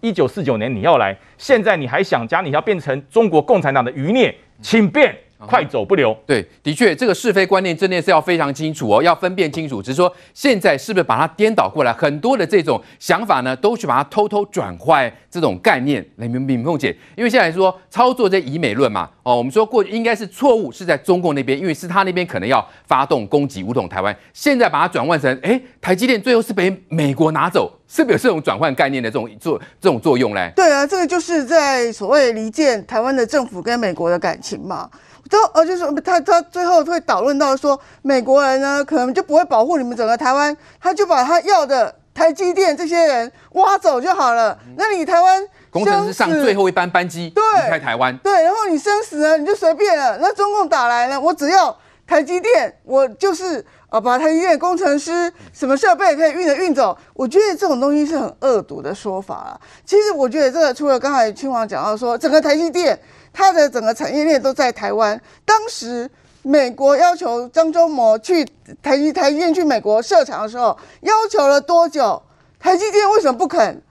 [0.00, 5.14] 一九四九年你要来，现在你还想家，你要变成中国共产党的余孽，请变。
[5.46, 6.16] 快走不留。
[6.26, 9.82] 对，的确，这个是非观念真的是要非常清楚哦，要分辨清楚。
[9.82, 11.92] 只是说，现在是不是把它颠倒过来？
[11.92, 16.04] 很多的这种想法呢，都去把它偷偷转换这种概念。
[16.16, 24.16] 来，敏敏凤姐，因为现在说操作这以美论嘛，哦，我们说过去应该是错误，是在中共那边，因为是他那边可能要发动攻击武统台湾。
[24.32, 30.52] 现在把它转换成，哎，台积电最后是被美国拿走，是不是有这种转换概念的这种作这种作用嘞？
[30.54, 34.88] 对啊，这个就是在所谓离间台湾的政府跟美国的感情嘛。
[35.30, 44.58] 都呃，就是他他最后会导论到说，美国人呢可能就不会保护你们整个台湾，他就把他要的台积电这些人挖走就好了。
[44.76, 50.18] 那你台湾工程师上最后一班班机离开台湾，对，然后你生死呢你就随便了。
[50.18, 51.74] 那中共打来了，我只要
[52.06, 59.60] 台积电，我就是呃把台积电工程师什么设备可以运的运走，我觉得这种东西是很恶毒的说法啊。
[59.86, 62.98] 其实我觉得这个除了刚才嶔煌讲到说，整个台积电
[63.32, 65.20] 它的整个产业链都在台湾。
[65.44, 66.10] 当时
[66.42, 68.46] 美国要求张忠谋去
[68.82, 72.22] 台积台积电去美国设厂的时候，要求了多久？
[72.58, 73.82] 台积电为什么不肯？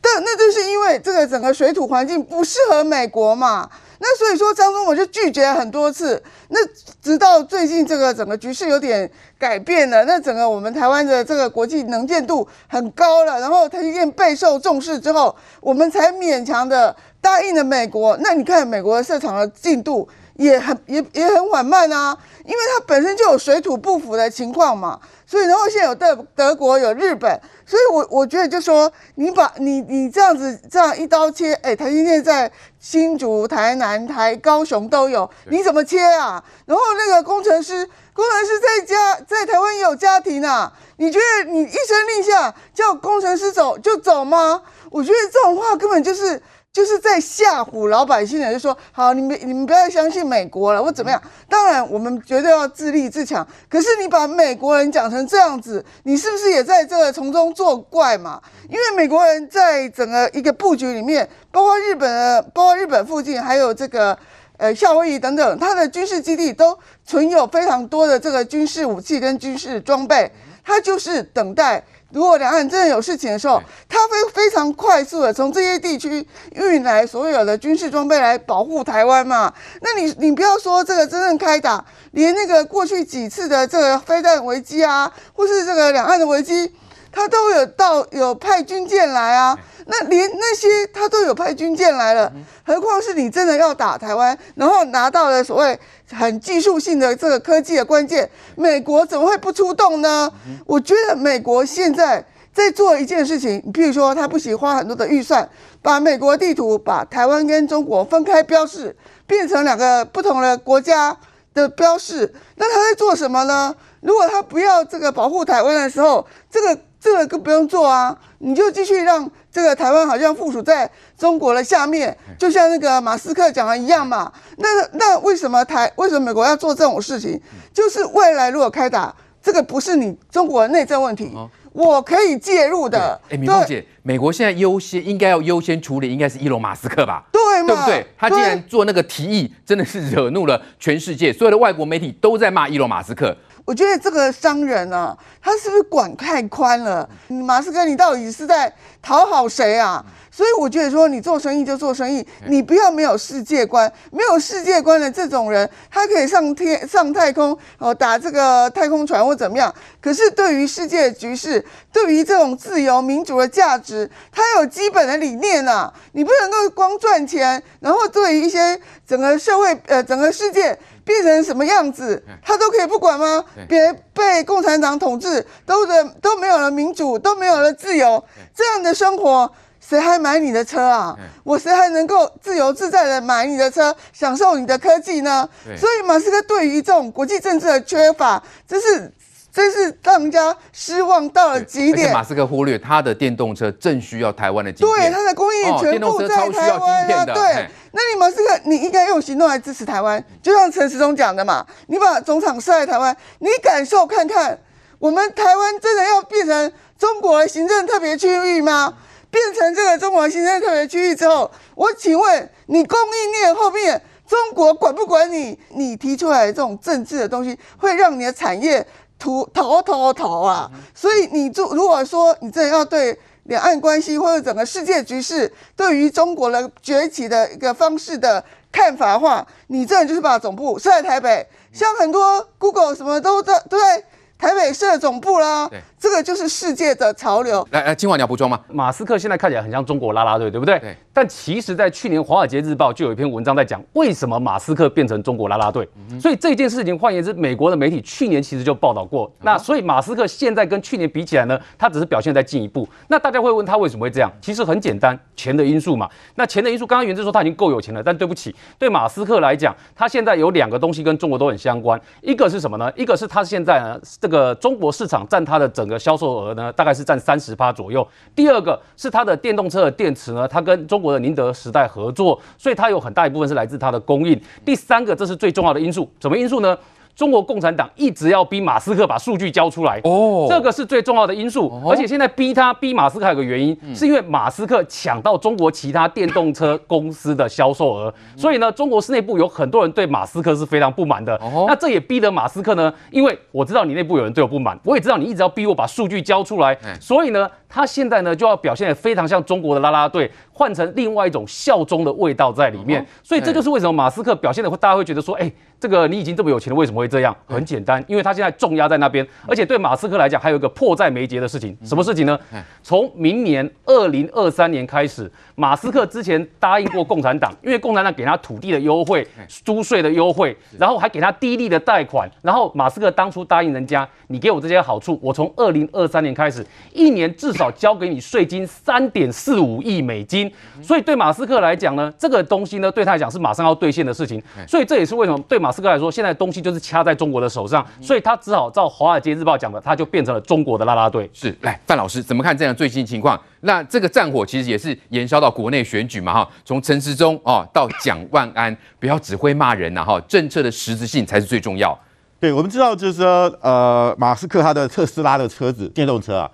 [0.00, 3.68] 但那就是因为这个整个水土环境不适合美国嘛。
[4.04, 6.20] 那所以说，张忠谋就拒绝了很多次。
[6.48, 6.58] 那
[7.00, 18.14] 直到最近这个整个局势有点改变了，那整个我们台湾的这个国际能见度很高了，然后台积电备受重视之后，我们才勉强的答应了美国。
[18.18, 25.00] 那你看美国的设厂的进度也很也也很缓慢啊，因为它本身就有水土不服的情况嘛。
[25.24, 32.52] 所以然后现在有德德国有日本，所以我我觉得就说你把你你这样子这样一刀切，哎，台积电在。
[32.82, 36.42] 新竹、台南、台高雄都有，你怎么切啊？
[36.66, 44.62] 然后那个工程师，工程师在家在台湾也有家庭啊，你觉得你一声令下叫工程师走就走吗？
[44.90, 46.42] 我觉得这种话根本就是。
[46.72, 51.22] 就是在吓唬老百姓的，就说好，你们你们不要相信美国了，或怎么样？
[51.46, 53.46] 当然，我们绝对要自立自强。
[53.68, 58.40] 可是你把美国人讲成这样子，你是不是也在这个从中作怪嘛？
[58.70, 64.18] 因为美国人在整个一个布局里面，包括日本的，包括日本附近，还有这个
[64.56, 70.32] 呃夏威夷等等，它的军事基地都存有非常多的这个军事武器跟军事装备，
[70.64, 71.84] 它就是等待。
[72.12, 79.52] 如果两岸真的有事情的时候，他会非常快速的从这些地区运来所有的军事装备来保护台湾嘛？
[79.80, 86.70] 那你你不要说这个真正开打，连那个过去几次的这个飞弹危机啊，或是这个两岸的危机，
[87.12, 89.56] 他都有到有派军舰来啊。
[89.86, 92.32] 那连那些他都有派军舰来了，
[92.64, 95.78] 何况是你真的要打台湾，然后拿到了所谓。
[96.14, 100.30] 很技术性的这个科技的关键，美国怎么会不出动呢？
[100.66, 102.22] 我觉得美国现在
[102.52, 105.48] 在做一件事情，你譬如说，他不惜花很多的预算，
[105.80, 108.94] 把美国地图把台湾跟中国分开标示，
[109.26, 111.16] 变成两个不同的国家
[111.54, 112.34] 的标示。
[112.56, 113.74] 那他在做什么呢？
[114.02, 119.28] 如果他不要这个保护台湾的时候，这个这个更不用做啊，你就继续让。
[119.54, 124.32] 这个台湾好像附属在中国的下面，就像那个马斯克讲的一样嘛。
[124.56, 127.38] 那那为什么台为什么美国要做这种事情？
[127.70, 131.30] 就是未来如果开打，这个不是你中国的内政问题，
[131.74, 133.20] 我可以介入的。
[133.28, 137.22] 哎，明凤姐，美国现在优先应该要优先处理，应该是伊隆马斯克吧？
[137.30, 138.06] 对嘛，对不对？
[138.16, 143.36] 他竟然做那个提议，真的是惹怒了全世界，所有的外国媒体都在骂伊隆马斯克。
[143.64, 147.08] 我觉得这个商人啊，他是不是管太宽了？
[147.28, 150.04] 马斯克，你到底是在讨好谁啊？
[150.30, 159.72] 所以我觉得说，你做生意就做生意，你不要没有世界观，没有世界观的这种人，他可以上天上太空哦，打这个太空船或怎么样。
[160.00, 165.92] 可是对于世界局势，对于这种自由民主的价值，他有基本的理念啊。
[166.12, 170.76] 你不能够光赚钱，然后对于一些整个社会呃整个世界。
[171.04, 173.44] 变成什么样子，他都可以不管吗？
[173.68, 181.16] 别被共产党统治，都的都没有了民主，都没有了自由，这样的生活，谁还买你的车啊？
[181.44, 185.48] 我谁还能够自由自在的买你的车，享受你的科技呢？
[185.76, 189.12] 所以马斯克对于这种国际政治的缺乏，这是。
[189.52, 192.10] 真是让人家失望到了极点。
[192.10, 197.24] 马斯克忽略他的电动车正需要台湾的晶片，对，他的工艺全部在台湾啊。
[197.26, 204.58] 对，那你马斯克，你应该用行动来支持台湾，就像陈时中讲的嘛，你把总厂设在台湾，你感受看看，
[204.98, 208.94] 我们台湾真的要变成中国的行政特别区域吗？
[209.30, 215.58] 变成这个中国行政特别区域之后，我请问你供应链后面中国管不管你？
[215.74, 218.86] 你提出来的这种政治的东西，会让你的产业。
[219.22, 220.68] 逃逃逃逃啊！
[220.92, 234.04] 所以你就如果说你真的要对两岸关系或者整个世界局势，对于中国的崛起的一个方式的看法的话，你真的就是把总部设在台北，像很多 Google 什么都在都在。
[234.38, 235.70] 台北设总部啦，
[236.02, 237.64] 这个就是世界的潮流。
[237.70, 238.58] 来来，今晚你要补充吗？
[238.68, 240.76] 马斯克现在看起来很像中国啦啦队，对不对？
[240.80, 240.96] 对。
[241.12, 245.88] 但其实，在去年《华尔街日报》就有一篇文章在讲，为什么马斯克变成中国啦啦队。
[246.10, 249.30] 嗯、所以这件事情，换言之，美国的媒体去年其实就报道过。
[249.38, 252.88] 嗯、那所以马斯克现在跟去年比起来呢，他只是表现在进一步。
[253.06, 254.32] 那大家会问他为什么会这样？
[254.40, 256.10] 其实很简单，钱的因素嘛。
[256.34, 262.00] 那钱的因素，刚刚原志说他已经够有钱了，但对不起，对马斯克来讲，他现在有两个东西跟中国都很相关。
[262.22, 262.90] 一个是什么呢？
[262.96, 265.22] 一个是他现在呢，这个中国市场。
[265.28, 268.04] 占他的整个的销售额呢，大概是占三十趴左右。
[268.34, 274.40] 第二个是它的电动车的电池呢，它跟中国的宁德时代合作，所以它有很大一部分是来自它的供应。
[274.64, 276.76] 第三个，这是最重要的因素，什么因素呢？
[277.14, 280.00] 中国共产党一直要逼马斯克把数据交出来。
[280.04, 281.80] 哦，这个是最重要的因素。
[281.88, 291.38] 而且现在逼他逼马斯克还有个原因，是因为马斯克抢到中国其他电动车公司的销售额，所以呢，中国内部有很多人对马斯克是非常不满的。
[291.66, 297.48] 那这也逼得马斯克呢，因为我知道你内部有人对我不满，我也知道你一直要逼我把数据交出来，所以呢。
[297.74, 305.50] 他现在呢就要表现得非常像中国的拉拉队，换成另外一种效忠的味道在里面，所以这就是为什么马斯克表现的会大家会觉得说，哎，
[305.82, 307.36] 这个你已经这么有钱了，为什么会这样？
[307.44, 312.38] 很简单，因为他现在重压在那边，而且对马斯克来讲还有一个迫在眉睫的事情，什么事情呢？
[312.84, 319.26] 从明年二零二三年开始，马斯克之前答应过共产党，因为共产党给他土地的优惠、
[319.64, 327.72] 租税的优惠，然后还给他低利的贷款，然后马斯克当初答应人家，你给我这些好处，我从二零二三年开始，一年至少。
[327.72, 334.40] 交给你税金三点四五亿美金，所以对马斯克来讲呢，这个东西呢，对他来讲是马上要兑现的事情。
[334.68, 341.28] 所以这也是为什么对马斯克来说，现在东西就是掐在中国的手上，所以他只好照《华尔街日报》讲的，他就变成了中国的啦啦队。
[341.32, 343.40] 是，来范老师怎么看这样最新情况？
[343.60, 351.98] 那这个战火其实也是延烧到国内选举嘛，哈，从陈时中哦到蒋万安，不要只会骂人呐，哈，政策的实质性才是最重要。
[352.38, 356.50] 对，我们知道就是说，呃，马斯克他的特斯拉的车子电动车啊。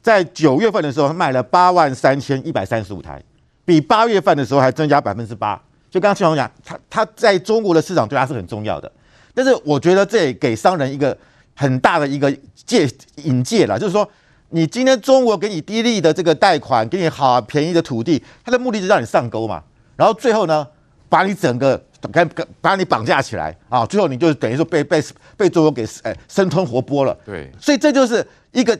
[0.00, 3.22] 在九月份的时候，卖了八万三千一百三十五台，
[3.64, 5.60] 比八月份的时候还增加百分之八。
[5.92, 8.90] 就刚刚庆红讲，他他在中国的市场对他是很重要的。
[9.32, 11.16] 但是我觉得这也给商人一个
[11.54, 12.34] 很大的一个
[12.66, 14.08] 戒引戒了，就是说，
[14.48, 19.62] 你今天中国给你低利的这个贷款，给你好便宜的土地，他的目的是让你上钩嘛。
[19.94, 20.66] 然后最后呢，
[21.08, 22.26] 把你整个给
[22.60, 25.00] 把你绑架起来啊，最后你就等于说被被
[25.36, 27.14] 被中国给呃生吞活剥了。
[27.24, 28.26] 对，所以这就是。
[28.52, 28.78] 一个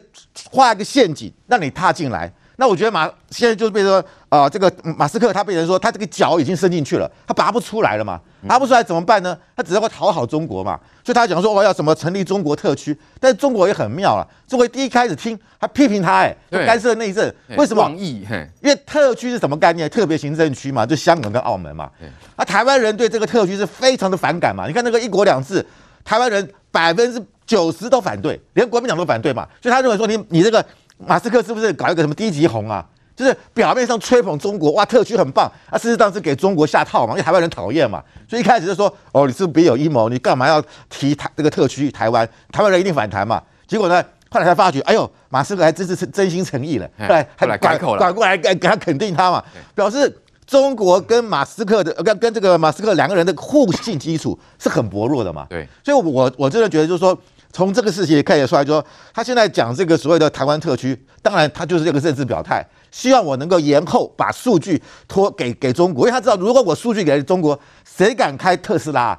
[0.51, 2.31] 画一个陷阱，让你踏进来。
[2.57, 8.19] 那我觉得马现在就是变成说，啊、呃，这个马斯克他被人说，他这个脚已经伸进去了，他拔不出来了嘛。
[8.47, 9.37] 拔不出来怎么办呢？
[9.55, 10.79] 他只能够讨好中国嘛。
[11.03, 12.95] 所以他讲说，我要什么成立中国特区。
[13.19, 17.33] 但是中国也很妙了，中国第一开始听他批评他，哎，干涉内政。
[17.57, 17.89] 为什么？
[17.97, 19.89] 因为特区是什么概念？
[19.89, 21.89] 特别行政区嘛，就香港跟澳门嘛。
[22.37, 24.67] 那台湾人对这个特区是非常的反感嘛。
[24.67, 25.65] 你看那个一国两制，
[26.05, 27.25] 台湾人百分之。
[27.45, 30.65] 九十都反对，连国民党都反对嘛，所以他认为说你你这个
[31.07, 32.85] 马斯克是不是搞一个什么低级红啊？
[33.15, 40.09] 就是表面上吹捧中国，哇，特区很棒，啊，事实上是给中国下套嘛，因为台湾人讨厌嘛，所以一开始就说哦，你是不是别有阴谋？
[40.09, 42.27] 你干嘛要提台这个特区台湾？
[42.51, 43.41] 台湾人一定反弹嘛。
[43.67, 49.43] 结果呢，后来才发觉，哎呦，马斯克还真是真心诚意了，后来还来改口了，转过来给给他肯定他嘛，
[49.75, 50.19] 表示。
[50.45, 55.47] 中国跟马斯克的跟跟这个马斯克两个人的互信基础是很薄弱的嘛？
[55.49, 57.17] 对，所以我我真的觉得就是说，
[57.53, 69.17] 从这个事情也看得出来，说他现在讲这个所谓的台湾特区，当然他就是这个政治表态，希望我能够延后把数据拖给给中国，因为他知道如果我数据给了中国，谁敢开特斯拉？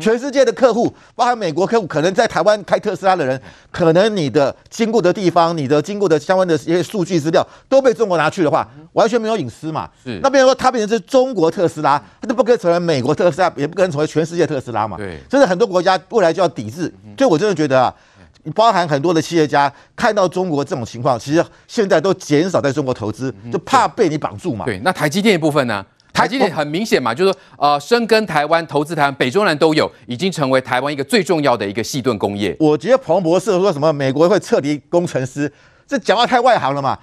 [0.00, 9.88] 全世界的客户，包含美国客户，可能在台湾开特斯拉的人，可能你的经过的地方，你的经过的相关的一些数据资料都被中国拿去的话，完全没有隐私嘛。
[10.02, 10.18] 是。
[10.22, 14.96] 那比如说，它变成是中国特斯拉，它就不可以成为美国特斯拉，也不可能成为全世界特斯拉嘛。
[14.96, 15.20] 对。
[15.30, 16.92] 所以很多国家未来就要抵制。
[17.18, 17.94] 所以我真的觉得啊，
[18.54, 24.64] 包含很多的企业家看到中国这种情况，其实现在都减少在中国投资，就怕被你绑住嘛。
[24.64, 24.80] 对。
[24.82, 25.84] 那台积电的部分呢？
[26.12, 32.56] 台积电很明显嘛，就是说，呃，深耕台湾、投资台湾，北中南都有，已经成为台湾一个最重要的一个细盾工业。
[32.58, 35.52] 我觉得彭博社说什么美国会撤离工程师，
[35.86, 36.98] 这讲话太外行了嘛。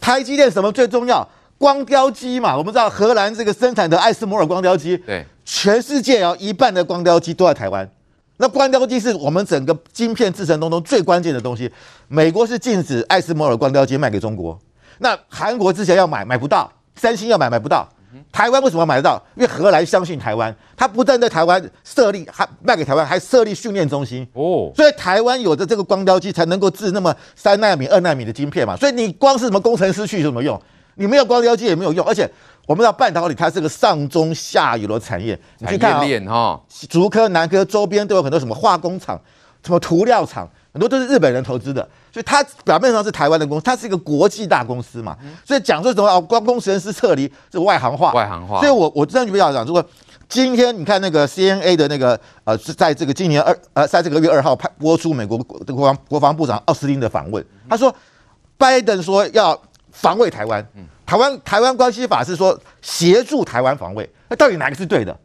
[0.00, 1.28] 台积电什么最重要？
[1.58, 7.86] 光雕机嘛，我们知道荷兰这个生产的艾斯摩尔光雕机，对，全世界有一半的光雕机都在台湾。
[8.38, 11.70] 那光雕机是我们整个晶片制成当中最关键的东西。
[12.08, 14.58] 美国是禁止艾斯摩尔光雕机卖给中国，
[15.00, 17.86] 那韩国之前要买买不到，三星要买买不到。
[18.32, 19.20] 台湾为什么买得到？
[19.34, 24.70] 因为荷兰相信台湾，他不但在台湾设立，还卖给台湾，还设立训练中心哦。
[24.74, 28.76] 所以台湾有的这个光雕机才能够制那么三纳米、二纳米的晶片嘛。
[28.76, 30.60] 所以你光是什么工程师去有什么用？
[30.94, 32.06] 你没有光雕机也没有用。
[32.06, 32.30] 而且
[32.66, 35.94] 我们知道半导体它是个上中下游的产业，你去看
[36.28, 39.20] 啊，竹科、南科周边都有很多什么化工厂、
[39.64, 40.48] 什么涂料厂。
[40.72, 48.58] 很多都是日本人投资的，所以它表面上是台湾的公司，它是一个国际大公司嘛，所以讲说什么啊，光工程师撤离这个外行话，外行话。
[48.60, 49.84] 所以我我真的比较讲，如果
[50.28, 57.94] 今天你看那个 CNA 的那个呃，是在这个今年二呃，在这个月二号拍播出美国的国防国防部长奥斯汀的访问，他说
[58.56, 60.64] 拜登说要防卫台湾，
[61.04, 65.16] 台湾台湾关系法是说协助台湾防卫，那到底哪个是对的？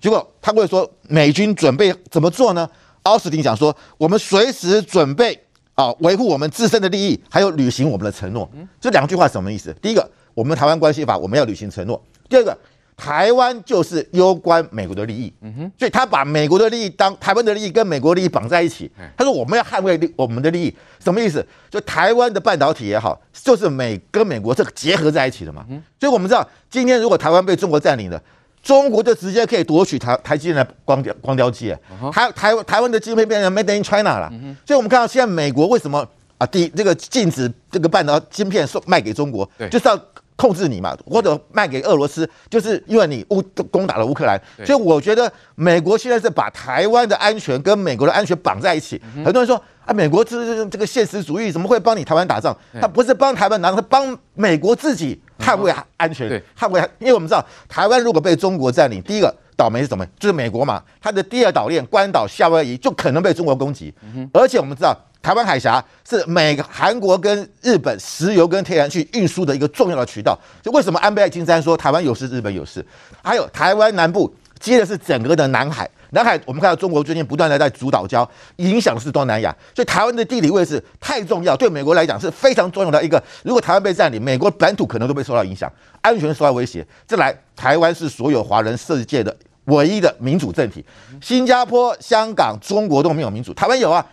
[0.00, 2.68] 结果他会说美军准备怎么做呢？
[3.04, 5.38] 奥斯汀讲说：“我们随时准备
[5.74, 8.48] 啊，维护我们自身的利益，还有履行我们的承诺。
[8.80, 9.74] 这两句话什么意思？
[9.82, 11.96] 第一个，我们台湾关系法我们要履行承诺；
[12.28, 12.56] 第二个，
[12.96, 18.88] 台湾就是攸关美国的利益，嗯哼，所以他把美国的利益当台湾的利益跟美国利益绑在一起。
[19.16, 21.44] 他说我们要捍卫我们的利益，什么意思？
[21.68, 25.66] 就台湾的半导体也好，就是美跟美国这个结合在一起的嘛。
[25.98, 28.22] 所以我们知道，今天如果台湾被中国占领了，
[28.64, 31.72] 中国就直接可以夺取台台积电的光雕光雕机，
[32.10, 34.28] 台台台湾的晶片变成 Made in China 了。
[34.66, 36.04] 所以我们看到现在美国为什么
[36.38, 39.96] 啊，第这个禁止这个半导体晶片送卖给中国，就是要。
[40.36, 43.40] 控制你嘛，或者卖给俄罗斯，就是因为你乌
[43.70, 44.36] 攻打了乌克兰，
[44.66, 49.00] 所以我觉得美国现在是把台湾的安全跟美国的安全绑在一起。
[49.24, 52.56] 很多人说啊，美国这这个现实主义怎么会帮你台湾打仗？
[52.80, 56.80] 他不是帮台湾打仗，他帮美国自己捍卫安全，捍卫。
[56.98, 60.06] 因为我们知道，台湾如果被中国占领，第一个倒霉是什么？
[60.18, 63.92] 就是美国嘛，它的第二岛链关岛、夏威夷就可能被中国攻击，
[64.32, 64.96] 而且我们知道。
[65.24, 70.38] 台湾海峡是美、韩国跟日本石油跟天然气运输的一个重要的渠道。
[70.60, 72.84] 就为什么安倍晋三说台湾有事，日本有事？
[73.22, 74.30] 还有台湾南部
[74.60, 79.54] 接的是整个的南海，南海我们看到中国最近不断的在主导交，影响是东南亚。
[79.74, 83.22] 所以台湾的地理位置太重要，对美国来讲是非常重要的一个。
[83.42, 86.86] 如果台湾被占领，美国本土可能都被受到影响，安全受到威胁。
[87.06, 89.36] 再来，台湾是所有华人世界的
[89.66, 90.84] 唯一的民主政体，
[91.20, 94.04] 新加坡、香港、中国都没有民主，台湾有啊。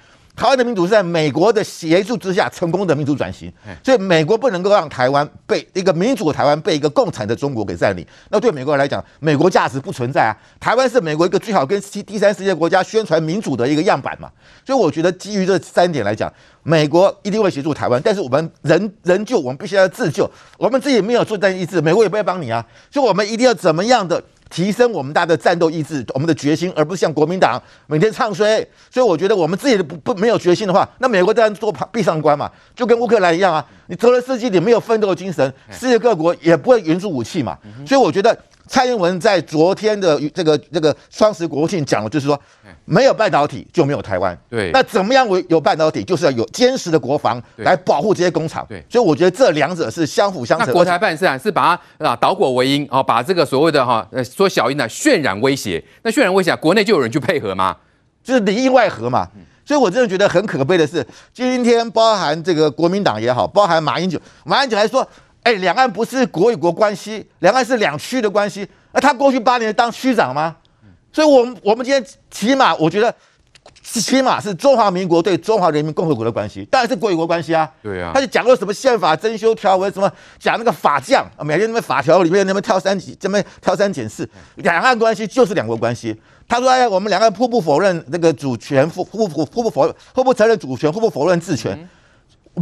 [0.42, 8.04] 台湾的民主是在美国的协助之下成功的民主转型，所以美国不能够让台湾被一个民主的台湾被一个共产的中国给占领。
[8.32, 10.34] 那对美国人来讲，美国价值不存在啊。
[10.60, 14.32] 台湾是美国一个最好跟第三世界国家宣传民主的一个样板嘛。
[14.66, 16.34] 所以我觉得基于这三点来讲，
[16.64, 20.28] 美国一定会协助台湾，但是我们人人救，我们必须要自救。
[20.58, 22.66] 我们自己没有作战意志，美国也不会帮你啊。
[22.90, 24.20] 所以我们一定要怎么样的？
[24.52, 28.64] 提升我们大家的战斗意志，我们的决心，而不是像国民党每天唱衰。
[28.92, 33.66] 所以我觉得我们自己的不不没有决心的话，那美国当然做闭上关嘛，就跟乌克兰一样啊。
[33.88, 37.58] 你泽连斯基你没有奋斗的精神，世界各国也不会援助武器嘛。
[37.88, 38.38] 所以我觉得。
[38.68, 42.40] 蔡英文在昨天的这个这个双十国庆讲的就是说，
[42.92, 44.38] 没有半导体就没有台湾。
[44.50, 48.66] 对，那怎么样为有半导体，就是要有坚实的国防来保护这些工厂。
[48.68, 50.68] 对，所以我觉得这两者是相辅相成。
[50.68, 57.78] 那国台办是啊，是把它啊导果为因啊，把这个所谓的哈呃说小英的渲染威胁，那渲染威胁，国内就有人去配合吗？
[58.22, 59.26] 就是里应外合嘛。
[59.66, 65.08] 所以我真的觉得很可悲的是，今天包含这个国民党也好，包含马英九，马英九还说。
[65.44, 68.68] 哎，两岸不是国与国关系，两岸是两区的关系。
[68.94, 70.56] 那他过去八年当区长吗？
[71.14, 73.14] 所以，我们我们今天起码我觉得，
[73.84, 77.70] 起码是中华民国对中华人民共和国的关系，当然是国与国关系啊。
[77.84, 78.12] 对啊。
[78.14, 86.20] 他就讲过什么宪法增修条文，什么讲那个法将，每天那边法条里面那边挑三几，这边挑三拣四，两岸关系就是两国关系。
[86.48, 91.72] 他说：“哎，我们两岸互不否认那个主权，互互互互不否互不承认主权，互不否认治权。
[91.74, 91.90] 嗯”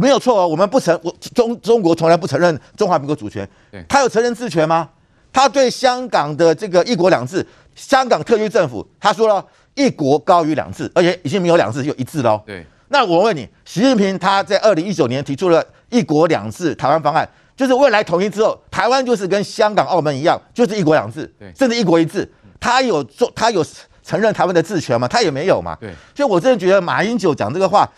[0.00, 3.48] 没有错哦，我们不承我中中国从来不承认中华民国主权，
[3.88, 4.88] 他有承认治权吗？
[5.32, 12.42] 他对香港的这个一国两制，香港特区政府他说了一国高于两制，而且已经没有两制，有一制喽。
[12.46, 22.30] 对，那我问你，习近平他在二零一九年提出了一国两制台湾方案，就是未来统一之后，台湾就是跟香港、澳门一样，就是一国两制，甚至一国一制。
[22.58, 23.64] 他有做，他有
[24.02, 25.08] 承认台湾的治权吗？
[25.08, 25.76] 他也没有嘛。
[25.80, 27.88] 对，所以我真的觉得马英九讲这个话。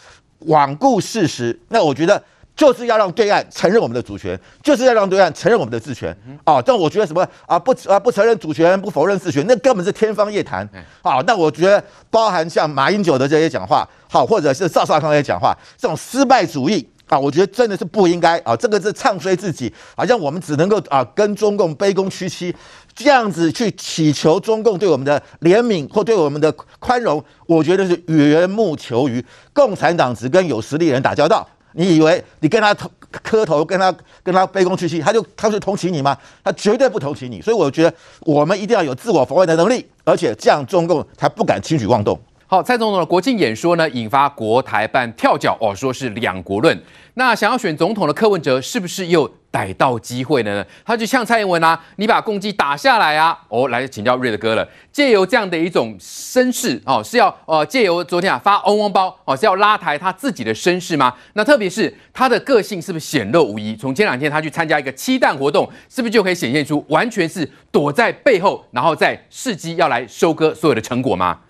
[0.49, 2.21] 罔顾事实，那我觉得
[2.55, 6.61] 就是要让对岸承认我们的主权，就是要让对岸承认我们的治权啊！
[6.61, 10.69] 但我觉得什么啊不啊不承认主权，不否认治权，那根本是天方夜谭
[11.01, 11.23] 啊！
[11.27, 18.55] 那我觉得包含像马英九的这些讲话，好，或者是赵少康的讲话，这种失败主义啊，我觉得真的是不应该啊！
[18.55, 22.55] 这个是唱衰自己，好像我们只能够啊跟中共卑躬屈膝。
[22.95, 29.25] 这样子去祈求中共对我们的怜悯或对我们的宽容，我觉得是缘木求鱼。
[29.55, 32.75] 共产党只跟有实力人打交道，你以为你跟他
[33.11, 36.17] 磕头，跟他跟他卑躬屈膝，他就他就同情你吗？
[36.43, 37.41] 他绝对不同情你。
[37.41, 42.19] 所以我觉得我们一定要有自我防卫的能力，而且这样中共才不敢轻举妄动。
[42.47, 46.79] 好，蔡总统的国庆演说呢，引发国台办跳脚哦，说是两国论。
[47.15, 50.67] 那想要选总统的柯文哲是不是又逮到机会了呢？
[50.85, 53.39] 他就呛蔡英文啊，你把攻击打下来啊！
[53.49, 61.15] 哦，来请教瑞德哥了，借由这样的一种声势哦，是要呃借由昨天啊发嗡嗡包哦，是要拉抬他自己的声势吗？
[61.35, 63.77] 那特别是他的个性是不是显露无遗？
[63.77, 71.41] 从前两天他去参加一个七弹活动，是不是就可以显现出完全是躲在背后，然后在伺机要来收割所有的成果吗？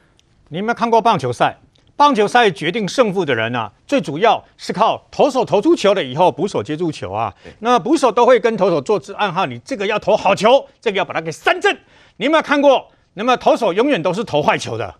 [0.49, 1.57] 你有没有看过棒球赛？
[1.97, 7.33] 棒球赛决定胜负的人啊，最主要是靠投手投出球了以后，捕手接住球啊。
[7.61, 11.77] 那捕手都会跟投手做出暗号，你这个要投好球，这个要把它给三振。
[12.17, 12.89] 你有没有看过？
[13.15, 14.95] 那么投手永远都是投坏球的。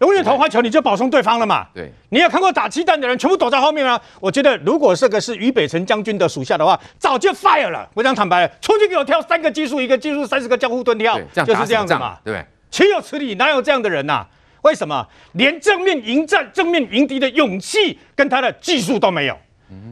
[0.00, 1.66] 永远投坏球，你就保送对方了嘛。
[1.74, 4.00] 对，你有看过打鸡蛋的人全部躲在后面吗？
[4.20, 7.88] 我觉得如果这个是于北辰将军的属下的话，早就 fire 了。
[7.94, 12.46] 我讲坦白了，出去给我跳三个技术，一个技术三十个交互蹲跳，就是这样子嘛，对不对？
[12.70, 13.34] 岂有此理？
[13.34, 14.28] 哪有这样的人呐、啊？
[14.62, 19.38] 为什么连正面迎战、正面迎敌的勇气跟他的技术都没有？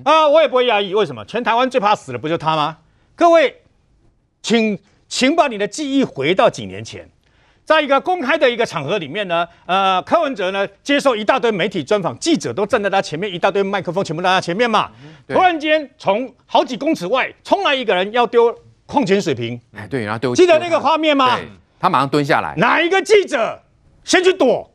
[0.05, 0.95] 啊，我也不会压抑。
[0.95, 1.25] 为什么？
[1.25, 2.79] 全台湾最怕死的不就他吗？
[3.15, 3.63] 各位，
[4.43, 7.09] 请请把你的记忆回到几年前。
[7.65, 14.91] 在一个公开的一个场合里面呢，呃，柯文哲呢接受一大堆媒体专访，记者都站在他前面，一大堆麦克风全部在他前面嘛。
[15.27, 18.57] 突然间，从好几公尺外冲来一个人要丢
[18.87, 20.33] 矿泉水瓶，哎，对，然后丢。
[20.33, 21.41] 记得那个画面吗？
[21.81, 22.55] 他马上蹲下来。
[22.57, 23.61] 哪一个记者
[24.07, 24.73] 先去躲？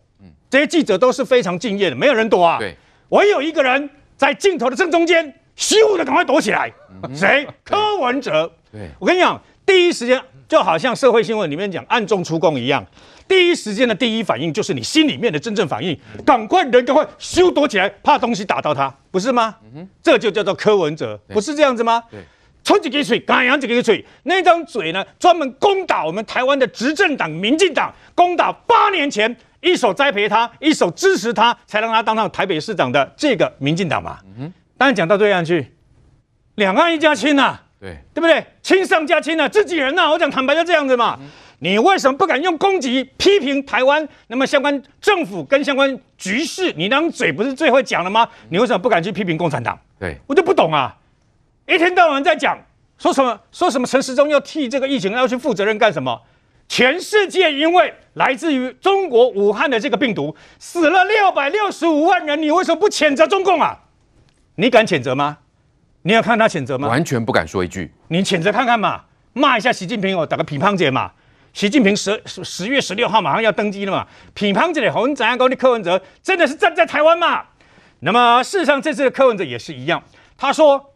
[0.47, 2.59] 这些记者都是非常敬业的，没有人躲啊。
[2.59, 2.75] 对，
[3.09, 6.71] 唯有一个人在镜头的正中间，咻的赶快躲起来。
[7.15, 7.47] 谁？
[7.63, 8.51] 柯文哲。
[8.71, 10.21] 对，我跟你讲，第一时间。
[10.51, 12.85] 就好像社会新闻里面讲暗中出供一样，
[13.25, 19.55] 第一时间的第一反应就是你心里面的真正反应，赶快人赶快咻躲起来，怕东西打到他，不是吗？
[19.73, 22.03] 嗯、这就叫做柯文哲，不是这样子吗？
[22.11, 22.19] 对，
[22.63, 34.19] 抽几个嘴，干扬几个嘴，那张嘴呢，专门攻打我们台湾的执政党民进党，攻打八年前一手栽培他，一手支持他，才让他当上台北市长的这个民进党嘛。
[34.37, 35.73] 嗯，当然讲到对岸去，
[36.55, 37.63] 两岸一家亲呐、啊。
[37.81, 38.45] 对，对不对？
[38.61, 40.11] 亲上加亲啊，自己人呐、啊！
[40.11, 41.17] 我讲坦白就这样子嘛。
[41.19, 41.27] 嗯、
[41.61, 44.07] 你为什么不敢用攻击批评台湾？
[44.27, 48.29] 那么相关政府跟相关局势，你那张嘴不是最会讲了吗？
[48.49, 49.75] 你为什么不敢去批评共产党？
[49.99, 50.95] 对，我就不懂啊！
[51.73, 52.57] 一天到晚在讲
[52.97, 56.21] 说什么说什么陈时中要替这个疫情要去负责任干什么？
[56.67, 63.77] 全世界因为来自于中国武汉的这个病毒死了六百六十五万人，你为什么不谴责中共啊？
[64.55, 65.39] 你敢谴责吗？
[66.03, 66.87] 你要看他谴责吗？
[66.87, 67.93] 完全不敢说一句。
[68.07, 69.01] 你谴责看看嘛，
[69.33, 71.11] 骂一下习近平哦，打个乒乓姐嘛。
[71.53, 75.55] 习近平十十月十六号马上要登基了嘛，乒乓姐的红怎样搞的？
[75.55, 77.43] 柯文哲真的是站在台湾嘛？
[77.99, 80.01] 那么事实上这次的柯文哲也是一样，
[80.37, 80.90] 他说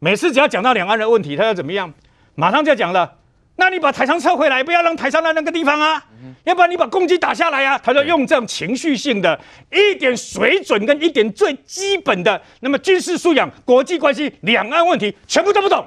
[0.00, 1.92] 每次只要讲到两岸的问题，他要怎么样，
[2.34, 3.14] 马上就要讲了。
[3.56, 6.00] 那你把台商撤回来，不要让台商在那个地方啊！
[6.44, 7.76] 要不然你把攻击打下来啊！
[7.82, 9.38] 他就用这种情绪性的
[9.72, 15.84] 一点水准跟一点最基本的，那么军事素养、国际关系、两岸问题全部都不懂。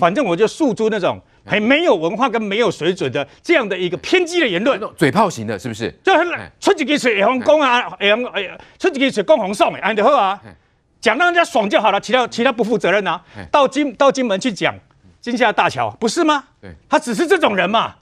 [0.00, 5.94] 反正我就诉诸那种还没有文化跟没有水准的这样的一个偏激的言论，嘴炮型的，是不是？
[6.02, 6.26] 就很
[6.58, 10.40] 出几句嘴，红攻啊，哎呀出几句嘴攻红送，安，就好啊，
[11.04, 14.74] 讲让人家爽就好了，其他其他不负责任啊，到金到金门去讲。
[15.20, 16.44] 金厦大桥不是吗？
[16.62, 17.94] 对，他只是这种人嘛，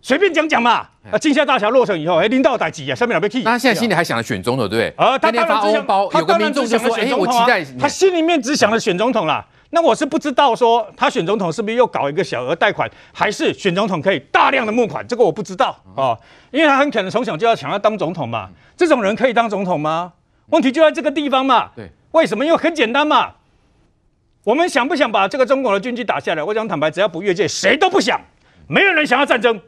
[0.00, 0.86] 随便讲讲嘛。
[1.10, 3.42] 啊，金厦大桥落成以后，哎，领导代志啊，下面有被 key。
[3.42, 5.04] 那他现在心里还想着选总统，对不对？
[5.04, 7.46] 啊，他当然只想，他当然只想着选总统啊。
[7.80, 9.44] 他心里面只想着选总统啦。
[9.70, 15.04] 那我是不知道说他选总统是不是又搞一个小额贷款，还是选总统可以大量的募款？
[15.08, 16.14] 这个我不知道啊，
[16.52, 18.48] 因为他很可能从小就要想要当总统嘛。
[18.76, 20.12] 这种人可以当总统吗？
[20.50, 21.70] 问题就在这个地方嘛。
[21.74, 22.44] 对，为什么？
[22.44, 23.34] 因为很简单嘛。
[24.42, 26.42] 我们想不想把这个中国的军机打下来？
[26.42, 28.18] 我讲坦白，只要不越界，谁都不想。
[28.68, 29.60] 没有人想要战争。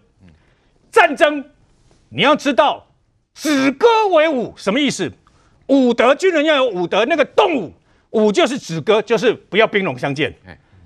[0.91, 1.45] 战争，
[2.09, 2.87] 你要知道，
[3.35, 5.13] 止戈为武，什么意思？
[5.67, 7.05] 武德，军人要有武德。
[7.05, 7.75] 那个动武，
[8.11, 10.35] 武就是止戈，就是不要兵戎相见。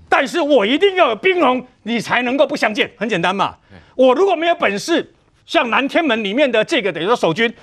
[0.09, 2.91] 但是我一定要有兵戎，你才能够不相见。
[2.97, 3.55] 很简单嘛。
[3.95, 5.13] 我如果没有本事，
[5.45, 7.53] 像南天门里面的这个，等于说守军。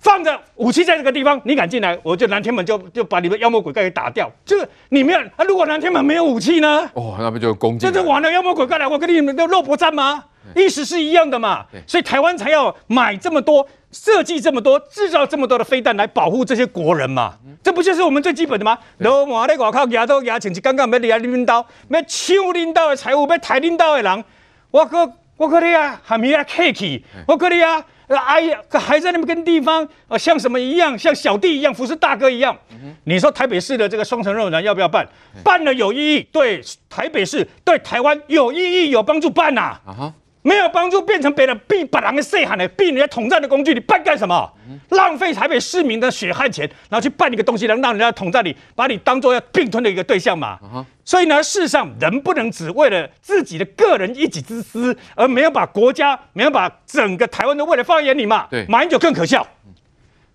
[0.00, 4.30] 放着武器在这个地方，你敢进来，我就南天门就就把你们妖魔鬼怪给打掉。
[4.44, 6.88] 这个里面啊，如果南天门没有武器呢？
[6.94, 7.86] 哦，那不就攻击？
[7.86, 10.24] 这就完了，妖魔鬼怪来，我跟你们的肉搏战吗？
[10.54, 11.66] 意思是一样的嘛。
[11.86, 17.34] 所以台湾才要买这么多，设计这么多，制造这么多的飞弹来保护这些国人嘛。
[17.64, 18.78] 这不就是我们最基本的吗？
[18.98, 24.24] 罗马在外口牙都牙请是刚刚没离开领导，没抢领导的财物，没抬领导的人，
[24.70, 27.84] 我可我可你啊，还没啊客气，我可你啊。
[28.08, 32.56] 哎呀，还在那边跟地方啊，像什么一样，像小弟一样，服侍大哥一样。
[32.70, 35.06] 嗯、你说台北市的这个双城论坛要不要办？
[35.42, 39.90] 办了有意义，对台北市、对台湾有意义、有帮助办呐、啊。
[39.98, 40.14] 啊
[40.46, 44.48] 没有帮助，变成别人逼把人给塞喊的，逼人家统战的工具，你办干什么？
[44.90, 50.56] 浪费台北市民的血汗钱，然后去办一个东西，能让人家统战你，把你当做要并吞的一个对象嘛？
[51.04, 58.46] 所以呢，事实上，人不能只为了自己的个人一己之私，而没有把国家、没有把整个台湾的未来放在眼里嘛？
[58.48, 59.44] 对，马英九更可笑。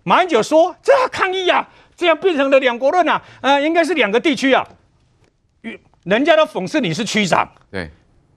[0.02, 4.66] 马英九说：“这要抗议啊，这样变成了两国论啊，呃，应该是两个地区啊。”
[6.04, 7.50] 人家都讽刺你是区长。
[7.70, 7.88] 对。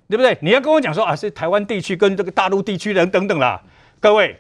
[0.08, 0.38] 对不对？
[0.42, 3.62] 你要跟我讲说啊，是台湾地区跟这个大陆地区人等等啦。
[4.00, 4.40] 各位，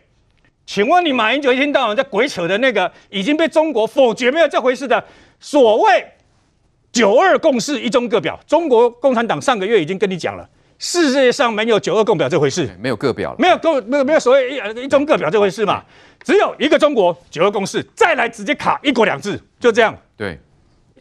[0.65, 5.03] 请问你马英九一天到晚在鬼扯的那个已经被中国否决没有这回事的
[5.39, 6.05] 所谓
[6.91, 10.47] “九二共识”一中各表，中国共产党上个月已经跟你讲了，
[10.77, 15.83] 世界上没有九二共表这回事，没有各表，没有各没有没有所谓一一中各表这回事嘛，
[16.23, 19.95] 只有一个中国九二共识，再来直接卡一国两制，就这样。
[20.15, 20.39] 对，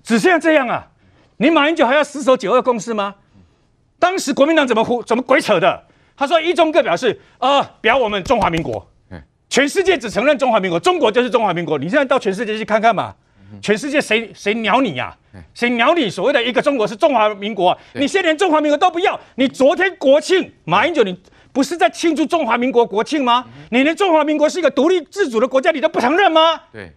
[0.02, 0.86] 只剩下这样啊！
[1.36, 3.14] 你马英九还要死守九二共识吗？
[4.04, 5.82] 当时国民党怎么胡怎么鬼扯的？
[6.14, 8.86] 他说一中各表示啊、呃，表我们中华民国，
[9.48, 11.78] 全世界只承认中华民国，中国就是中华民国。
[11.78, 13.14] 你现在到全世界去看看嘛，
[13.62, 15.40] 全世界谁谁鸟你呀、啊？
[15.54, 17.74] 谁鸟你所谓的一个中国是中华民国？
[17.94, 21.18] 你现在连中华民国都不要，你昨天国庆马英九你
[21.50, 23.46] 不是在庆祝中华民国国庆吗？
[23.70, 26.60] 你连中华民国是一个独立自主的国家你都不承认吗？
[26.70, 26.92] 对，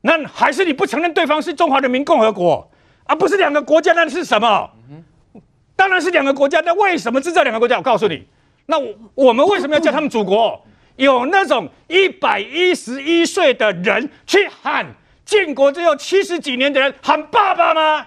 [0.00, 2.68] 那还是你不承认对方是中华人民共和国，
[3.04, 3.92] 而不是两个国家？
[3.92, 4.68] 那是什么？
[5.76, 7.76] 当然是两个国家，那为什么是这两个国家？
[7.76, 8.22] 我告诉你，
[8.66, 8.76] 那
[9.14, 10.60] 我们为什么要叫他们祖国？
[10.96, 14.86] 有那种一百一十一岁的人去喊
[15.24, 18.06] 建国只有七十几年的人喊爸爸吗？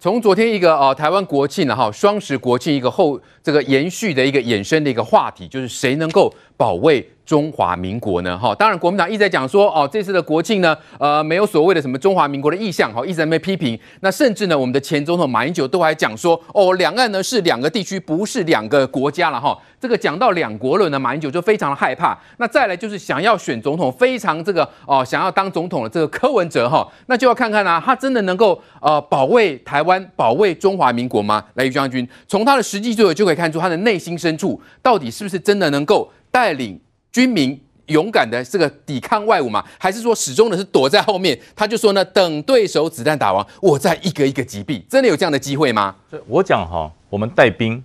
[0.00, 8.38] 从昨天一个呃台湾国庆了哈双十国庆一个后这个延续的一个衍生的一个话题，就是谁能够保卫中华民国呢？
[8.38, 13.78] 哈，当然国民党一直在讲说，哦，这次的国庆呢，呃，没有所谓的什么中华民国的意向，哈，一直在那边批评。
[14.00, 19.58] 那甚至呢，我们的前总统马英九都还讲说，哦，两岸呢是两个地区，不是两个国家了，哈。
[19.80, 22.18] 这个讲到两国论呢，马英九就非常的害怕。
[22.38, 31.44] 那再来就是想要选总统，非常这个哦，想要当总统的这个柯文哲，哈，那就要看看啊，他真的能够呃保卫台湾、保卫中华民国吗？
[31.54, 36.80] 来，于将军，从他的实际作为就可以看出他的内心深处到底是不是真的能够带领。
[37.12, 37.56] 军民
[37.86, 41.38] 勇敢的这个抵抗外侮嘛，还是说始终的是躲在后面？
[41.54, 44.82] 他就说呢，等对手子弹打完，我再一个一个击毙。
[44.88, 45.94] 真的有这样的机会吗？
[46.26, 47.80] 我讲哈，我们带兵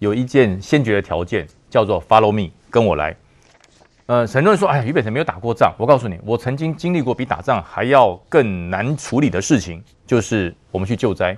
[0.00, 3.16] 有一件先决的条件，叫做 follow me，跟我来。
[4.04, 5.74] 呃，很多人说，哎，俞北辰没有打过仗。
[5.78, 11.34] 我告诉你，我曾经经历过比打仗还要更难处理的事情，就是我们去救灾。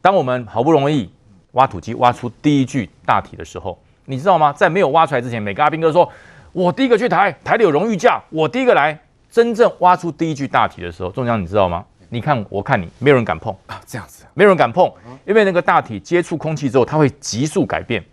[0.00, 1.10] 当我们好不容易
[1.50, 4.52] 挖土机挖出第一具大体的时候，你知道吗？
[4.52, 6.10] 在没有挖出来之前，每个阿兵哥说。
[6.52, 8.98] 我第一个去台，台里有荣誉架，我第一个来。
[9.30, 11.82] 真正挖出第一具大体的时候，中将你知道吗？
[12.10, 14.92] 你看，我看你，没有人敢碰啊，这样子，没有人敢碰，
[15.24, 18.04] 因为那个大体接触空气之后，它会急速改变，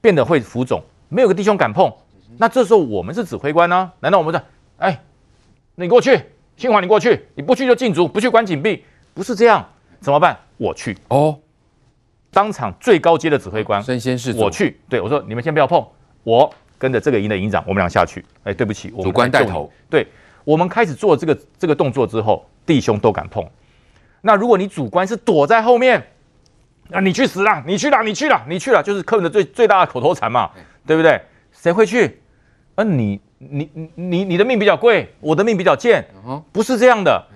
[0.00, 1.88] 变得会浮肿，没有个弟兄敢碰。
[2.38, 3.92] 那这时候我们是指挥官呢、啊？
[4.00, 4.42] 难道我们说，
[4.78, 5.00] 哎，
[5.76, 6.20] 你过去，
[6.56, 8.84] 清华你过去，你不去就禁足，不去关禁闭，
[9.14, 9.64] 不是这样，
[10.00, 10.36] 怎么办？
[10.56, 11.38] 我去哦，
[12.36, 15.82] 当场最高阶的指挥官，身先士卒，我去，对我说，你们先不要碰
[16.22, 16.52] 我。
[16.78, 18.22] 跟着这个营的营长，我们俩下去。
[18.44, 19.72] 哎，对不起，我主官带头。
[19.88, 20.06] 对，
[20.44, 23.42] 我们开始做这个这个动作之后，弟兄都敢碰。
[24.20, 26.06] 那如果你主官是躲在后面，
[26.90, 27.64] 啊，你去死啦！
[27.66, 28.02] 你去啦！
[28.02, 28.44] 你去啦！
[28.46, 28.82] 你去啦！
[28.82, 30.50] 就是柯文的最最大的口头禅嘛，
[30.86, 31.18] 对不对？
[31.52, 32.20] 谁会去？
[32.74, 36.06] 啊，你你你你的命比较贵，我的命比较贱，
[36.52, 37.26] 不是这样的。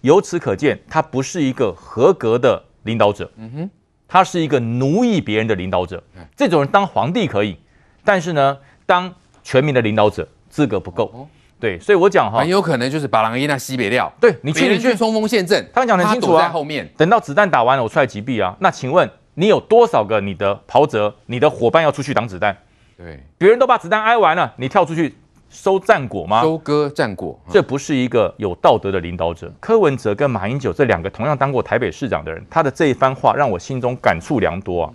[0.00, 3.30] 由此可见，他不是一个合格的领导者。
[3.36, 3.70] 嗯哼，
[4.08, 6.02] 他是一个奴役别人的领导者。
[6.36, 7.56] 这种人当皇帝可以，
[8.04, 8.58] 但是呢？
[8.88, 11.28] 当全民的领导者资格不够，
[11.58, 18.56] 对，所以我讲哈，很有可能就是把狼烟那西北料，对你去你去冲锋陷阵，他们讲得很清楚啊，在后面等到子弹打完了，我出来击毙啊。
[18.60, 22.56] 那请问你有多少个你的袍泽、你的伙伴要出去挡子弹？
[22.96, 25.16] 对，别人都把子弹挨完了，你跳出去
[25.48, 26.42] 收战果吗？
[26.42, 29.52] 收割战果，这不是一个有道德的领导者。
[29.60, 34.92] 柯文哲跟马英九这两个同样当过台北市长的人，他的这一番话让我心中感触良多啊。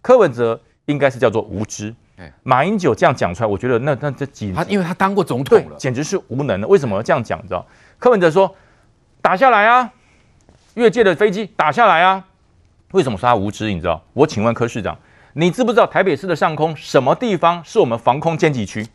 [0.00, 1.94] 柯文哲应该是叫做无知。
[2.42, 6.66] 马英九这样讲出来，我觉得那那这几他因为他当过总统了，简直是无能的。
[6.66, 7.38] 为什么要这样讲？
[7.40, 7.66] 你知道？
[7.98, 8.54] 柯文哲说
[9.20, 9.92] 打下来啊，
[10.74, 12.24] 越界的飞机打下来啊。
[12.92, 13.70] 为什么说他无知？
[13.70, 14.02] 你知道？
[14.14, 14.96] 我请问柯市长，
[15.34, 18.86] 你知不知道台北市的上空什么地方是我们防空兼击区？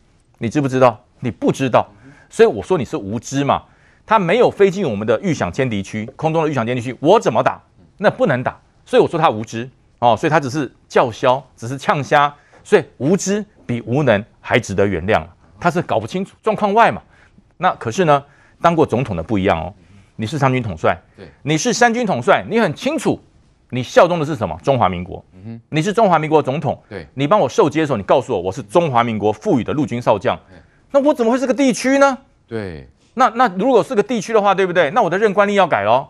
[0.42, 1.00] 你知不知道？
[1.20, 1.88] 你不知道，
[2.28, 3.62] 所以我说你是无知嘛。
[4.04, 7.62] 他没有飞进我们的预想歼敌区，空中的预想歼敌区，我怎么打？
[7.98, 8.60] 那不能打。
[8.84, 9.70] 所以我说他无知
[10.00, 12.34] 哦，所以他只是叫嚣，只是呛瞎。
[12.64, 15.24] 所以无知比无能还值得原谅，
[15.60, 17.00] 他是搞不清楚状况外嘛。
[17.58, 18.24] 那可是呢，
[18.60, 19.72] 当过总统的不一样哦。
[20.16, 23.20] 你是三军统帅，对，你是三军统帅，你很清楚，
[23.74, 24.54] 你效忠的是什么？
[24.62, 25.24] 中华民国。
[25.46, 30.38] 嗯，你是中华民国总统，对，你帮我受接的时候，你告诉我我是中华民国赋予的陆军少将，
[30.90, 32.18] 那我怎么会是个地区呢？
[32.46, 34.90] 对，那那如果是个地区的话，对不对？
[34.90, 36.06] 那我的任官令要改喽，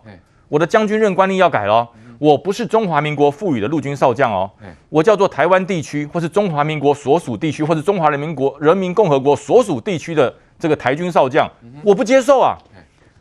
[0.49, 1.87] 我的将军任官令要改喽。
[2.19, 4.51] 我不是中华民国赋予的陆军少将哦，
[4.89, 11.49] 我叫做台湾地区，或是中华民国所属地区，或是中华人民国人民共和国所属地区的这个台军少将，
[11.85, 12.59] 我不接受啊，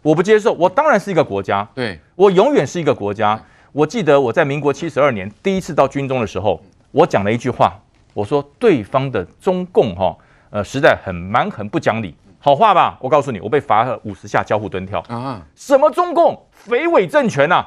[0.02, 3.40] 我不接受，我当然是一个国家，对，我永远是一个国家。
[3.74, 6.62] 我记得我在民国七十二年第一次到军中的时候，
[6.92, 7.80] 我讲了一句话，
[8.14, 10.14] 我说对方的中共哈，
[10.50, 12.98] 呃，实在很蛮横不讲理，好话吧？
[13.00, 17.66] 我告诉你，我被罚了五十下交互蹲跳啊，什么中共匪伪政权呐？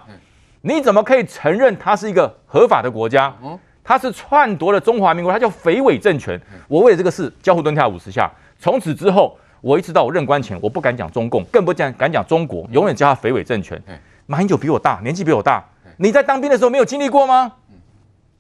[0.61, 3.35] 你怎么可以承认它是一个合法的国家？
[3.83, 6.39] 它是篡夺了中华民国，它叫匪伪政权。
[6.69, 13.83] 我为了这个事交互蹲跳五十下，从此之后，我一直到我任官前，我不敢讲中共，更不讲敢讲中国，永远叫他匪伪政权。
[14.27, 15.63] 马英九比我大，年纪比我大，
[15.97, 17.53] 你在当兵的时候没有经历过吗？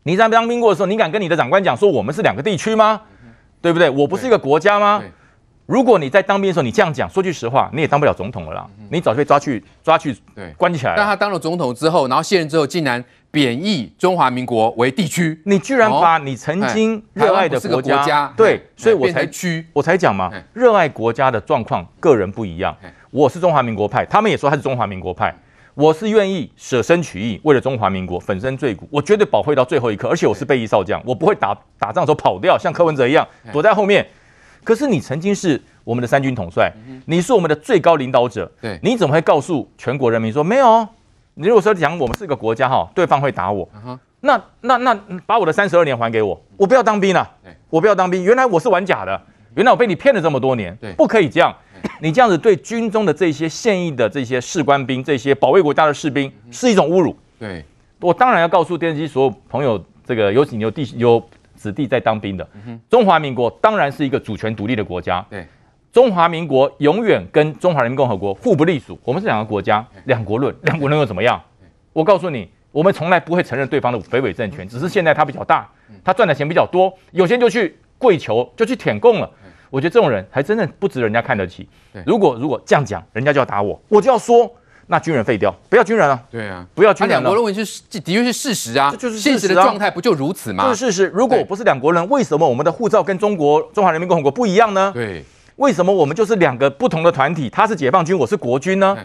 [0.02, 3.00] 你在当兵过的时候，你敢跟你的长官讲说我们是两个地区吗？
[3.62, 3.88] 对不对？
[3.88, 5.02] 我不是一个国家吗？
[5.66, 10.14] 如果你在当兵的时候你这样讲，说句实话，你也当不了总统了啦，你早就被抓去抓去
[10.58, 10.92] 关起来。
[10.94, 22.76] 但他当了总统之后，然后卸任之后，竟然贬义中华民国为地区，你居然把你曾经热爱的国家对，所以我才区我才讲嘛，热爱国家的状况个人不一样。
[23.10, 25.34] 我是中华民国派，他们也说他是中华民国派。
[25.74, 34.06] 我是愿意舍身取义，为了中华民国粉身碎骨，我绝对保卫到最后一刻，而且我是备役少将，我不会打打仗的时候跑掉，像柯文哲一样躲在后面。
[34.62, 36.72] 可是你曾经是我们的三军统帅，
[37.06, 40.86] 你是我们的最高领导者，对，你怎么会告诉全国人民说没有？
[41.34, 43.68] 你如果说讲我们是个国家哈，对方会打我，
[44.20, 47.28] 那那那把我的三十二年还给我，我不要当兵了，
[47.68, 48.22] 我不要当兵。
[48.22, 49.20] 原来我是玩假的，
[49.56, 51.52] 原来我被你骗了这么多年，不可以这样。
[52.00, 57.16] 你这样子对军中的这些现役的这些士官兵、这些保卫国家的士兵是一种侮辱。
[57.38, 57.64] 对，
[58.00, 61.22] 我当然要告诉电视机所有朋友，这个有有弟有
[61.54, 62.46] 子弟在当兵的，
[62.90, 65.24] 中华民国当然是一个主权独立的国家。
[65.30, 65.46] 对，
[65.92, 71.40] 中华民国永远跟中华人民共和国互不隶属，我们是两个国家，两国论，两国论又怎么样？
[71.92, 75.68] 我告诉你，我们从来不会承认对方的匪伪政权，只是现在他比较大，
[76.02, 79.30] 他赚的钱比较多，有钱就去跪求，就去舔共了。
[79.70, 81.68] 我觉得这种人还真的不值人家看得起。
[82.06, 84.50] 如果如果这样讲，人家就要打我，我就要说，
[84.86, 86.20] 那军人废掉，不要军人了。
[86.30, 87.20] 对啊，不要军人了。
[87.22, 90.64] 两国论是的确是事实啊，这就是现实的状态，不就如此吗？
[90.64, 91.06] 就是事实。
[91.14, 94.90] 如果我不是两国人，为什么我们的护照跟中国中华人民共和国不一样呢？
[94.94, 95.24] 对，
[95.56, 97.48] 为什么我们就是两个不同的团体？
[97.48, 98.96] 他是解放军，我是国军呢？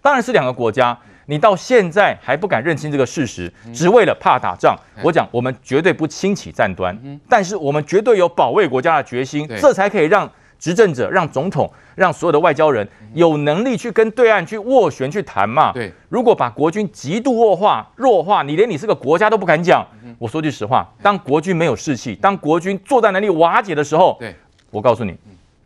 [0.00, 0.98] 当然是两个国家。
[1.30, 4.74] 你到现在还不敢认清这个事实，只为了怕打仗。
[5.02, 6.98] 我讲，我们绝对不轻启战端，
[7.28, 15.70] 但是我们绝对有保卫国家的决心，这才可以让执政者、让总统、让所有的外交人有能力去跟对岸去斡旋、去谈嘛。
[15.70, 19.86] 对，如果把国军极度弱化、弱化，你连你是个国家都不敢讲。
[20.18, 24.34] 我说句实话，当国军没有士气，当国军作战能力瓦解的时候，对，
[24.70, 25.14] 我告诉你。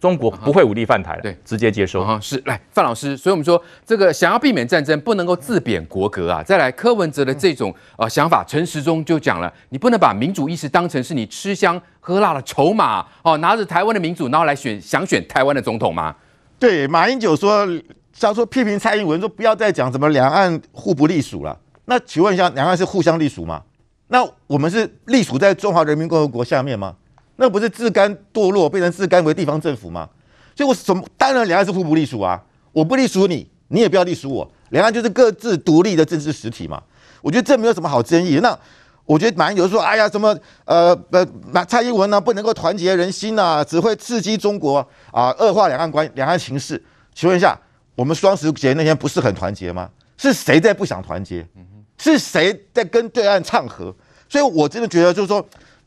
[0.02, 2.04] 中国不会武力犯台了，对，直接接收。
[2.20, 6.42] 是来范老师，所以我们说这个想要避免战争，不能够自贬国格啊。
[6.42, 16.12] 再来，柯文哲的这种呃想法，陈时中就讲了，你不能把民主意识当成是你吃香喝辣的筹码哦，拿着台湾的民主，然后来选想选台湾的总统吗？
[16.58, 17.64] 对，马英九说，
[18.18, 21.56] 他说批评蔡英文说不要再讲什么两岸互不隶属了。
[21.84, 23.62] 那请问一下，两岸是互相隶属吗？
[24.08, 26.96] 那我们是隶属在中华人民共和国下面吗？
[27.36, 30.08] 那不是自甘堕落，变成自甘为地方政府吗？
[30.54, 32.38] 所以，我什么当然两岸是互不隶属啊！
[32.72, 36.82] 我不隶属你，你也不要隶属我，两岸就是各自独立的政治实体嘛。
[37.22, 38.36] 我觉得这没有什么好争议。
[38.42, 38.56] 那
[39.06, 46.80] 我觉得马英九说：“哎呀，什么呃呃，蔡英文呢不能够团结人心呐，只会刺激中国啊，恶化两岸关两岸情势。”
[47.14, 47.58] 请问一下，
[47.94, 49.88] 我们双十节那天不是很团结吗？
[50.18, 51.46] 是谁在不想团结？
[51.96, 53.94] 是谁在跟对岸唱和？
[54.28, 55.42] 所以我真的觉得就是说。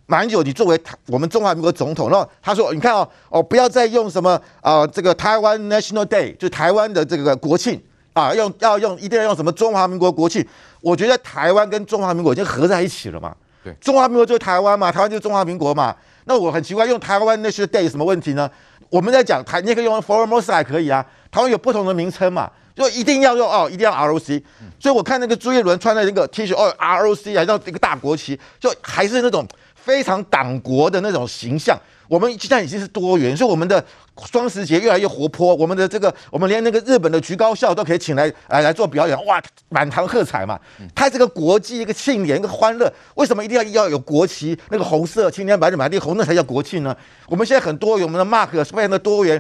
[0.08, 4.32] 马英九，你作为台我们中华民国总统，然后他说：“你看哦哦，不要再用什么
[4.62, 7.82] 啊、呃，这个台湾 National Day，就台湾的这个国庆
[8.14, 10.46] 啊，用要用一定要用什么中华民国国庆。
[10.82, 13.36] 我觉得台湾跟中华民国已经合在一起了嘛。
[13.64, 15.96] 对，中华民国就是台湾嘛，台湾就是中华民国嘛。
[16.26, 18.50] 那我很奇怪，用台湾 National Day 有什么问题呢？
[18.92, 21.04] 我们在讲台，你也可以用 Formosa 还可以啊。
[21.32, 24.44] 台湾有不同的名称嘛，就一定要用哦，一定要 ROC。
[24.80, 29.48] 所以我看那个朱一伦穿的那个 T 恤哦，ROC 还要一个大国旗，就还是那种。”
[29.86, 33.86] 非常党国的那种形象，我们现在已经是多元，所以我们的
[34.32, 35.54] 双十节越来越活泼。
[35.54, 40.60] 我们的这个，我们连那个日本的橘高校都可以请来来来做表演，哇，满堂喝彩嘛！
[40.96, 44.58] 它这个国际一个庆典，一个欢乐，为什么一定要要有国旗？
[44.72, 46.98] 那个红色、青天白日满地红，那才叫国庆呢？
[47.28, 49.40] 我们现在很多元，我们的 mark 是非常的多元。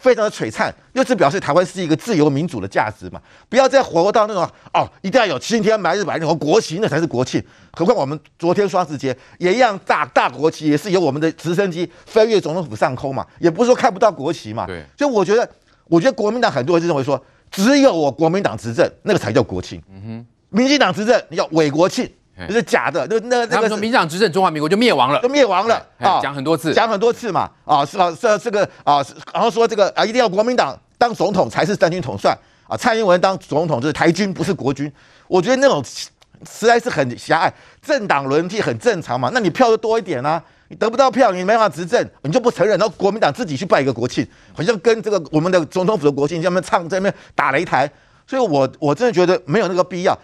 [0.00, 3.20] 非常的璀璨，又是表示台湾是一个自由民主的价值嘛？
[3.48, 4.42] 不要再活到那种
[4.72, 7.42] 哦，一定要有青天白日白日红国旗，那才是国庆。
[7.72, 14.66] 何况我们昨天双十节也一样大大国旗，也是由我们的直升机飞越总统府上空嘛，也不是说看不到国旗嘛。
[14.66, 15.48] 对，所以我觉得，
[15.88, 19.82] 我觉得国民党很多人就认为说，只有我国民党执政，那个才叫国庆。
[19.90, 22.10] 嗯哼，民进党执政你叫伪国庆。
[22.46, 26.20] 这是假的，那那那个说民进党执政，中华民国就灭亡了，就灭亡了啊！
[26.20, 27.82] 讲很多次，讲很多次嘛啊！
[27.82, 32.36] 是啊，是这个啊，然后说这个啊，一定要国民党当总统才是三军统帅
[32.68, 34.92] 啊，蔡英文当总统就是台军，不是国军。
[35.28, 39.30] 我觉得那种实在是很狭隘，政党轮替很正常嘛。
[39.32, 47.90] 那你票就多一点啊，你得不到票，你没法执政，你就不承认，然后国民党自己去办一个国庆，好像跟这个我们的总统府的国庆，在那边唱，在那边打擂台。
[48.28, 50.18] 所以我我真的觉得没有那个必要。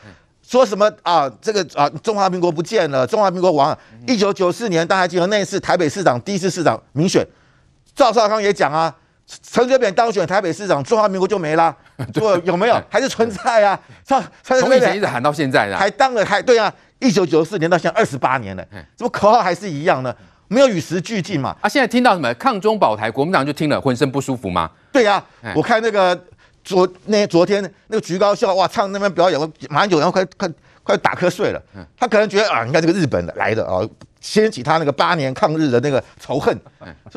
[0.53, 1.32] 说什么啊？
[1.40, 3.78] 这个啊，中华民国不见了，中华民国亡了。
[4.07, 7.26] 一九九四年，大家记得那一次台北市长第一次市长民选，
[7.94, 8.94] 赵少康也讲啊，
[9.42, 11.74] 陈水扁当选台北市长，中华民国就没了。
[12.12, 12.78] 对有没有？
[12.90, 13.80] 还是存在啊？
[14.05, 16.70] 从从以前一直喊到现在的，还当了还对啊。
[16.98, 18.62] 一九九四年到现在二十八年了，
[18.94, 20.14] 怎么口号还是一样呢？
[20.48, 21.57] 没有与时俱进嘛？
[21.62, 24.70] 啊，现在听到什么抗中保台，国民党就听了浑身不舒服吗？
[24.92, 26.14] 对呀、啊，我看那个
[26.65, 30.49] 昨那昨天那个菊高校哇，唱那边表演，我马上有人快快
[30.83, 31.63] 快打瞌睡了。
[31.97, 33.81] 他可能觉得啊，你看这个日本的来的啊。
[34.23, 36.57] 掀起他那个八年抗日的那个仇恨，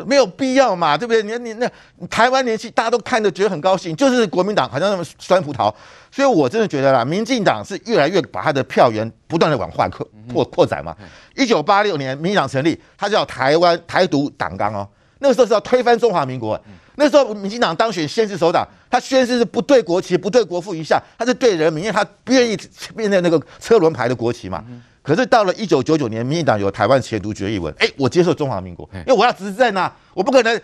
[0.07, 1.21] 没有必要嘛，对不对？
[1.21, 1.71] 你你那
[2.09, 5.71] 台湾年轻大家都看着觉得很高兴，就是国民党好像那么酸葡萄，
[6.11, 10.97] 所以我真的觉得啦，民进党是越来越把他的票源不断的往外扩扩扩展嘛。
[11.35, 14.89] 一九八六年民进党成立，他叫台湾台独党纲哦，
[15.19, 16.59] 那个时候是要推翻中华民国，
[16.97, 22.57] 那时候民进党当选先是首长，他宣誓是不对国旗不对国父一下，他是对人民，因为他不愿意
[22.95, 24.63] 面对那个车轮牌的国旗嘛。
[25.01, 30.55] 可是到了一九九九年，民进党有台湾前途决议文，哎，我接受中华民国，因为我要执政啊，我不可能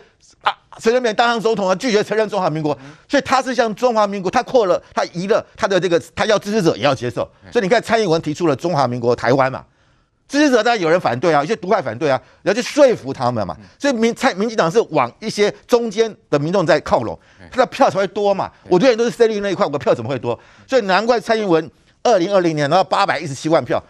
[0.42, 2.76] 啊，陈水扁当上总统啊，拒绝承认中华民国，
[3.08, 7.18] 所以他是向中华民国，他扩了，他移了他的这个，他要支持者也要接受，
[7.52, 9.64] 所以你看蔡英文提出了中华民国台湾嘛，
[10.32, 17.20] 支持者当然有人反对啊，有些独派反对啊，要去说服他们嘛，所以民蔡民进党是往一些中间的民众在靠拢，
[17.52, 20.40] 他的票才会多嘛，我永远都是胜利那一块，我的票怎么会多？
[20.66, 21.70] 所以难怪蔡英文
[22.04, 23.84] 二零二零年拿到八百一十七万票。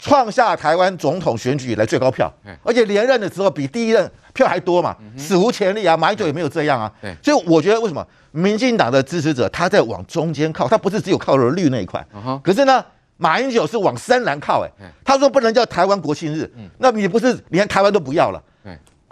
[0.00, 2.32] 创下台湾总统选举以来最高票，
[2.62, 5.94] 而且连任的时候比第一任票还多嘛，史无前例啊！
[5.94, 6.90] 马英九也没有这样啊。
[7.22, 8.02] 所以我觉得为什么？
[8.30, 12.02] 民进党的支持者他在往中间靠，他不是只有靠了绿那一块，
[12.42, 12.82] 可是呢，
[13.16, 14.70] 马英九是往深蓝靠，哎，
[15.04, 18.42] 他说不能叫台湾国庆日，那你不是连台湾都不要了？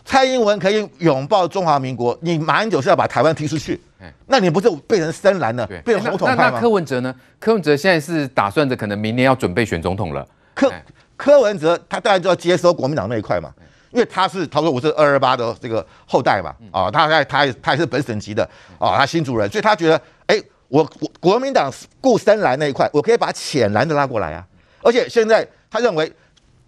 [0.05, 3.81] 蔡英文可以拥抱中华民国，你马英九是要把台湾踢出去，
[4.27, 6.43] 那你不是变成深蓝了，变成红统派吗？
[6.47, 7.15] 那那柯文哲呢？
[7.39, 10.27] 柯文哲现在是打算着可能明年要准备选总统了。
[10.55, 10.73] 柯
[11.17, 13.53] 柯文哲他当然就要接收国民党那一块嘛，
[13.93, 18.43] 因为他是他说我是二二八的这个后代嘛，啊，他他他他也是本省籍的
[18.81, 20.43] 啊，他新主人，所以他觉得，哎，
[20.73, 21.71] 我国国民党
[22.01, 24.43] 顾深蓝那一块，我可以把浅蓝的拉过来啊，
[24.83, 26.11] 而且现在他认为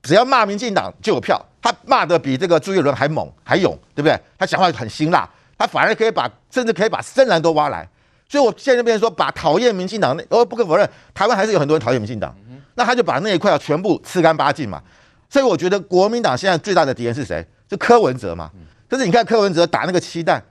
[0.03, 4.15] 只要骂民进党就有票，他骂的比这个朱一伦还猛还勇，对不对？
[4.39, 5.27] 他讲话很辛辣，
[5.57, 7.89] 他反而可以把甚至可以把深蓝都挖来，
[8.29, 12.37] 所以我现在变成说把讨厌民进党那，我不可否认，台湾还是有很多人讨厌民进党。
[12.75, 14.83] 那他就把那一块要全部吃干净嘛，
[15.31, 17.47] 所以我觉得国民党现在最大的敌人是谁？
[17.71, 18.51] 是柯文哲嘛。
[18.87, 20.45] 可是你看柯文哲打那个七弹，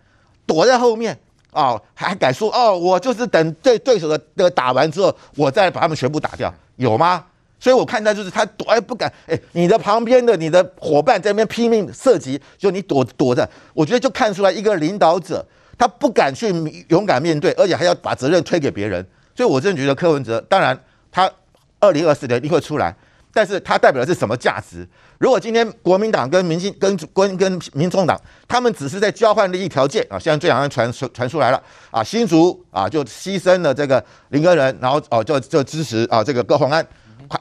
[0.48, 1.20] 躲在后面
[1.54, 7.26] 哦，还敢说哦，我就是等对对手的的打完之后，我再把他们全部打掉，有吗？
[7.60, 15.46] 所以我看到就是他躲，哎不敢，哎，你的旁边的你的伙伴在那边拼命射击，就你躲躲着，我觉得就看出来一个领导者
[15.78, 16.48] 他不敢去
[16.90, 19.06] 勇敢面对，而且还要把责任推给别人。
[19.36, 20.78] 所以我真的觉得柯文哲，当然
[21.12, 21.32] 他。
[21.80, 22.96] 二零二四年一定会出来，
[23.34, 24.88] 但是它代表的是什么价值？
[25.18, 36.86] 如果今天国民党跟民进跟跟跟民众党，他们只是在交换利益条件啊，现在最好像传传出来了啊，新竹啊就牺牲了这个林根仁，然后哦就就支持啊这个高虹安，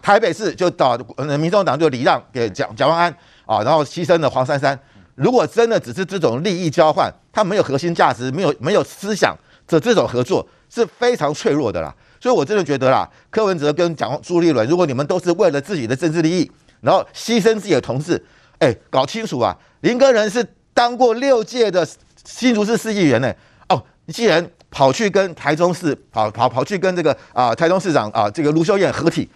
[0.01, 0.97] 台北市就到
[1.39, 3.15] 民众党就礼让给蒋蒋万安
[3.45, 4.79] 啊，然后牺牲了黄珊珊。
[5.15, 9.37] 如果真的只是这种利益交换，它没有核心价值，没有没有思想
[9.69, 11.95] 这这种合作是非常脆弱的啦。
[12.23, 16.49] 所以，我真的觉得啦，柯文哲跟蒋朱立伦，如果你们都是为了自己的政治利益，
[16.81, 18.25] 然后牺牲自己的同志，
[18.61, 19.59] 哎，搞清楚啊！
[19.81, 21.85] 林耕仁是当过六届的
[22.25, 23.35] 新竹市市议员呢。
[23.69, 29.29] 哦，你既然跑去跟台中市跑跑跑去跟这个啊、台中市长啊、呃、这个卢秀燕合体，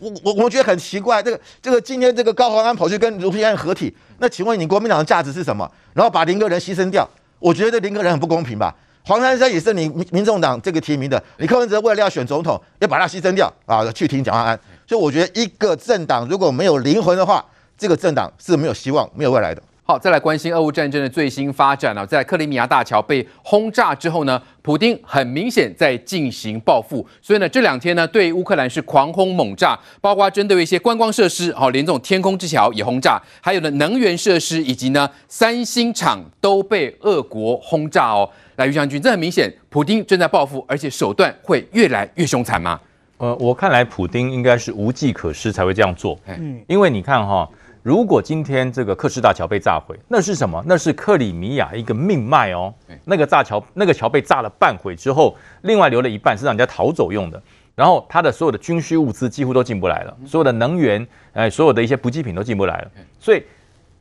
[0.00, 5.68] 我我我觉得很奇怪，这个这个今天这个高虹安跑去跟卢秀燕合体，那请问你国民党的价值是什么？
[5.92, 7.10] 然后把林耕仁牺牲掉，
[7.40, 8.72] 我觉得林耕仁很不公平吧？
[9.06, 14.58] 黄珊珊也是你民民众党这个提名的，你柯文哲为了要选总统，要把他牺牲掉啊，去听蒋万安。
[14.86, 17.44] 所以我觉得一个政党如果没有灵魂的话，
[17.76, 19.62] 这个政党是没有希望、没有未来的。
[19.86, 38.26] 好，再来关心俄乌战争的最新发展啊，在克里米亚大桥被轰炸之后呢，普丁很明显在进行报复，所以呢，这两天呢，对乌克兰是狂轰猛炸，包括针对一些观光设施，好，连这种天空之桥也轰炸，还有呢，能源设施以及呢，三星厂都被俄国轰炸哦。
[38.56, 42.80] 来，于将军，这很明显，普丁正在报复，而且手段会越来越凶残吗？
[43.18, 46.18] 呃，我看来，普丁应该是无计可施才会这样做。
[46.26, 47.48] 嗯，因为你看哈。
[47.82, 50.64] 如果今天这个克什大桥被炸毁，那是什么？
[50.66, 52.72] 那是克里米亚一个命脉哦。
[53.04, 57.42] 那个炸桥，那个桥被炸了半毁之后，另外留了一半是让人家逃走用的。
[57.74, 62.90] 然后它的所有的军需物资几乎都进不来了，所有的能源，哎，所有的一些补给品都进不来了。
[63.20, 63.42] 所以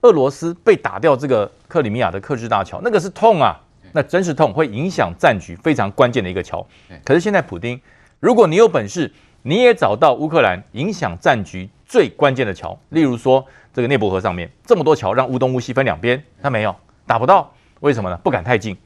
[0.03, 3.59] 俄罗斯被打掉这个克里米亚的克什大桥，那个是痛啊，
[3.93, 6.67] 那真是痛，会影响战局非常关键的一个桥。
[7.05, 7.79] 可是现在普丁，
[8.19, 9.09] 如果你有本事。
[9.45, 16.73] 你也找到乌克兰影响战局最关键的桥，例如说这个内伯河上面这么多桥，让乌东乌西分两边，他没有
[17.05, 18.15] 打不到，为什么呢？
[18.23, 18.77] 不敢太近，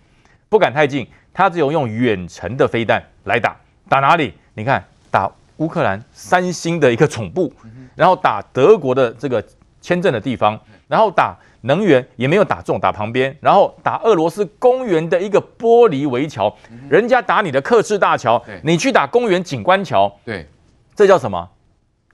[0.50, 3.56] 不敢太近，他只有用远程的飞弹来打，
[3.88, 4.34] 打哪里？
[4.56, 7.54] 你看打乌克兰三星的一个总部，
[7.94, 9.46] 然后打德国的这个
[9.80, 11.38] 签证的地方，然后打。
[11.62, 16.56] 能源也没有打中，打旁边，然后打俄罗斯公园的一个玻璃围桥，
[16.90, 20.48] 人家打你的克制大桥，你去打公园景观桥，对，
[20.96, 21.50] 这叫什么？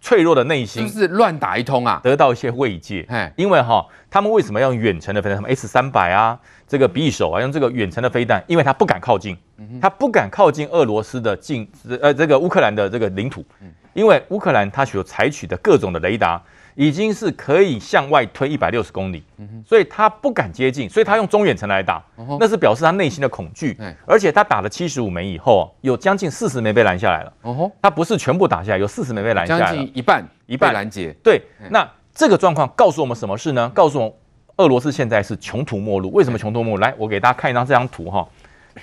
[0.01, 3.05] 脆弱的内心，就是乱打一通啊，得到一些慰藉。
[3.37, 5.37] 因为哈，他们为什么要用远程的飞弹？
[5.37, 6.37] 什么 S 三百啊，
[6.67, 9.37] 这个匕首啊，用这个远程的飞弹，因为他不敢靠近，
[9.81, 11.65] 他不敢靠近俄罗斯的近，
[12.01, 13.45] 呃，这个乌克兰的这个领土，
[13.93, 16.41] 因为乌克兰他所采取的各种的雷达。
[16.76, 19.24] 已经是可以向外推一百六十公里，
[19.65, 22.03] 所以他不敢接近，所以他用中远程来打，
[22.39, 23.78] 那是表示他内心的恐惧。
[24.05, 27.34] 而且他打了七十五枚以后，有将近四十枚被拦下来了。
[27.43, 31.15] 哦，他不是全部打下来，有四十枚被拦下来了，将近一半一半拦截。
[31.24, 33.71] 对，那这个状况告诉我们什么事呢？
[33.76, 34.13] 告诉我们
[34.57, 36.11] 俄罗斯现在是穷途末路。
[36.11, 36.82] 为什么穷途末路？
[36.82, 38.28] 来，我给大家看一张这张图哈，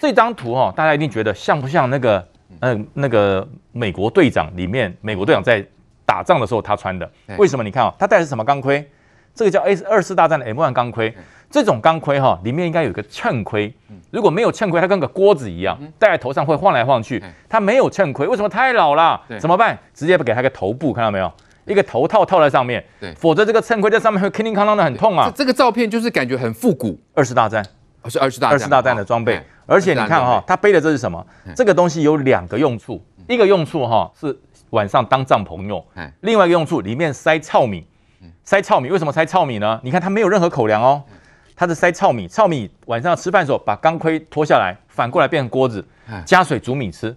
[0.01, 2.28] 这张图哈，大家一定觉得像不像那个
[2.61, 5.66] 呃那个美国队长里面，美国队长在。
[6.11, 7.08] 打仗的时候他穿的，
[7.38, 7.62] 为什么？
[7.62, 8.84] 你看啊、哦，他戴的是什么钢盔？
[9.32, 11.14] 这个叫 A 二次大战的 M1 钢盔。
[11.48, 13.72] 这种钢盔哈，里面应该有一个衬盔。
[14.11, 17.22] 如果没有衬盔，它跟个锅子一样，戴在头上会晃来晃去。
[17.48, 18.48] 它没有衬盔，为什么？
[18.48, 19.78] 太老了，怎么办？
[19.94, 21.32] 直接给他个头部，看到没有？
[21.66, 22.84] 一个头套套在上面。
[23.16, 25.30] 否则这个衬盔在上面会叮叮哐啷的很痛啊。
[25.32, 27.64] 这个照片就是感觉很复古，二次大战，
[28.08, 29.40] 是二次大战二次大战的装备。
[29.66, 31.24] 而且你看哈，他背的这是什么？
[31.54, 34.36] 这个东西有两个用处，一个用处哈是。
[34.70, 35.84] 晚上当帐篷用，
[36.20, 37.86] 另外一个用处里面塞糙米，
[38.42, 39.80] 塞糙米为什么塞糙米呢？
[39.82, 41.02] 你看它没有任何口粮哦，
[41.54, 45.84] 它是塞糙米，糙米晚上吃饭的时候把钢盔脱下来，反过来变成锅子，
[46.24, 47.16] 加水煮米吃，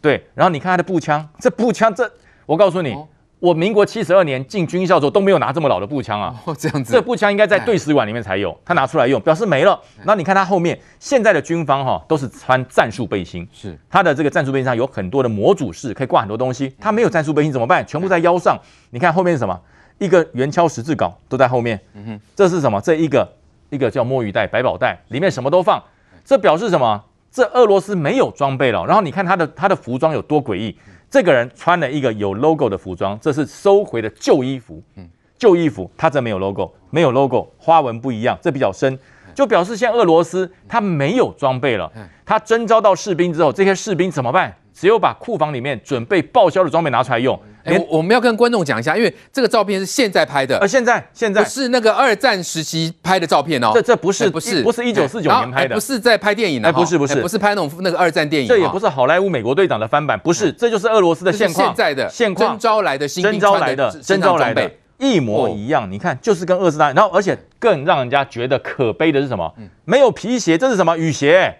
[0.00, 2.10] 对，然后你看它的步枪，这步枪这
[2.46, 2.96] 我告诉你。
[3.44, 6.34] 我民国七十二年进军校的时候都没有拿这么老的步枪啊！
[6.46, 9.78] 哦，这样子，这步枪应该在对史馆里面才有，他拿出来用，表示没了。
[10.04, 16.74] 那你看他后面现在的军方哈，都是穿战术背心，是他的这个战术背心上有很多的模组式，可以挂很多东西。
[16.80, 17.86] 他没有战术背心怎么办？
[17.86, 18.58] 全部在腰上。
[18.88, 19.60] 你看后面是什么？
[19.98, 21.78] 一个圆锹十字镐都在后面。
[21.92, 22.80] 嗯哼，这是什么？
[22.80, 23.30] 这一个
[23.68, 25.82] 一个叫摸鱼袋、百宝袋，里面什么都放。
[26.24, 27.04] 这表示什么？
[27.30, 28.86] 这俄罗斯没有装备了。
[28.86, 30.74] 然后你看他的他的服装有多诡异。
[31.14, 34.82] 这个人穿了一个有 logo 的服装，这是收回的旧衣服。
[34.96, 35.08] 嗯，
[35.38, 38.98] 旧衣服，他这没有 logo，没有 logo，花纹不一样，这比较深，
[39.32, 41.88] 就表示现在俄罗斯他没有装备了。
[42.26, 44.52] 他征召到士兵之后，这些士兵怎么办？
[44.72, 47.40] 只有把库房里面准备报销的装备拿出来用。
[47.64, 51.42] 哎，我们要跟观众讲一下，因为这个照片是现在拍的，呃，现在现在。
[51.42, 54.62] 不是那个二战时期拍的照片哦，这这不是不是。
[54.62, 57.20] 不是一九四九年拍的，不是在拍电影的，不是不是。
[57.22, 69.52] 不是拍那种那个二战电影，这也不是好莱坞美国队长的翻版，不是，这就是俄罗斯的现况，现在的现况，征招来的新兵，征召来的征招来的一模一样，你看就是跟二战，然后而且更让人家觉得可悲的是什么？
[69.84, 70.96] 没有皮鞋，这是什么？
[70.96, 71.54] 雨鞋？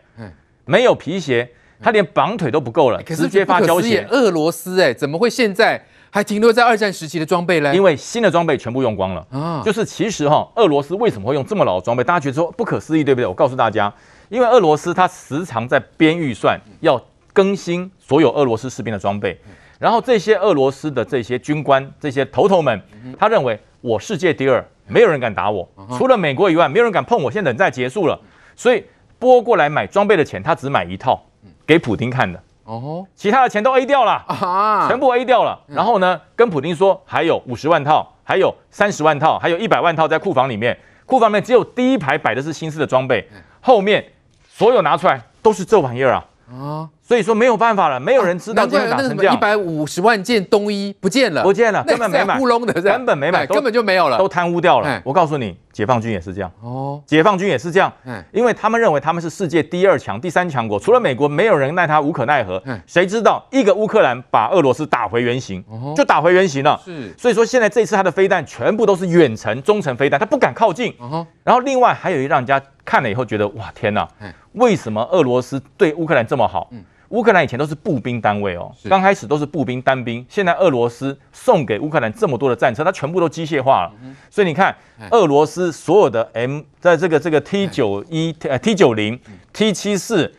[0.66, 1.50] 没有皮鞋。
[1.82, 4.06] 他连绑腿都不够了，直接发胶鞋。
[4.08, 5.84] 俄罗斯哎，怎么会现在
[6.14, 7.74] 还停留在二战时期的装备嘞？
[7.74, 9.60] 因为新的装备全部用光了啊！
[9.64, 12.04] 就是其实哈，俄罗斯为什么会用这么老的装备？
[12.04, 13.26] 大家觉得说不可思议，对不对？
[13.26, 13.92] 我告诉大家，
[14.28, 19.36] 因为俄罗斯他时常在编预算，要更新所有俄罗斯士兵的装备。
[19.80, 22.80] 然后这些俄罗斯的这些军官、这些头头们，
[23.18, 27.28] 他认为我世界第二，没有人敢打我，除了美国以外，没有人敢碰我。
[27.28, 28.16] 现在冷战结束了，
[28.54, 28.84] 所以
[29.18, 31.20] 拨过来买装备的钱，他只买一套。
[31.66, 34.12] 给普丁看的哦，其他的钱都 A 掉了。
[34.26, 35.58] 啊，全部 A 掉了。
[35.66, 40.78] 然后呢，跟普丁说还有五十万套，还有三十万套，还有一百万套在库房里面。
[41.06, 43.28] 库房里面只有第一排摆的是新式的装备，
[43.60, 44.04] 后面
[44.48, 46.24] 所有拿出来都是这玩意儿啊。
[46.50, 46.88] 啊！
[47.06, 49.34] 所以说没有办法了，没有人知道这样打成这样。
[49.34, 55.02] 一百五十万件冬衣不见了，不见了，根本没买，乌龙的，根本没买，根本就没有了，都贪污掉了。
[55.04, 55.56] 我告诉你。
[55.74, 56.48] 解放军也是这样。
[56.62, 62.62] 哦，解放军也是这样，嗯，因为他们认为他们是世界第二强、第三强国，除了美国，没有人奈他无可奈何。
[62.64, 65.64] 嗯，谁知道一个乌克兰把俄罗斯打回原形，
[65.96, 66.80] 就打回原形了。
[66.84, 70.94] 是，所以说现在这次他的飞弹全部都是远程、中程飞弹，他不敢靠近。
[71.42, 74.08] 然后另外还有一让人家看了以后觉得哇天哪，
[74.52, 76.70] 为什么俄罗斯对乌克兰这么好？
[77.10, 83.92] 乌克兰以前都是步兵单位哦，刚开始都是步兵单兵，现在俄罗斯送给乌克兰这么多的战车，它全部都机械化了。
[84.28, 84.74] 所以你看，
[85.10, 89.20] 俄罗斯所有的 M 在这个这个 T 九一呃 T 九零
[89.52, 90.32] T 七四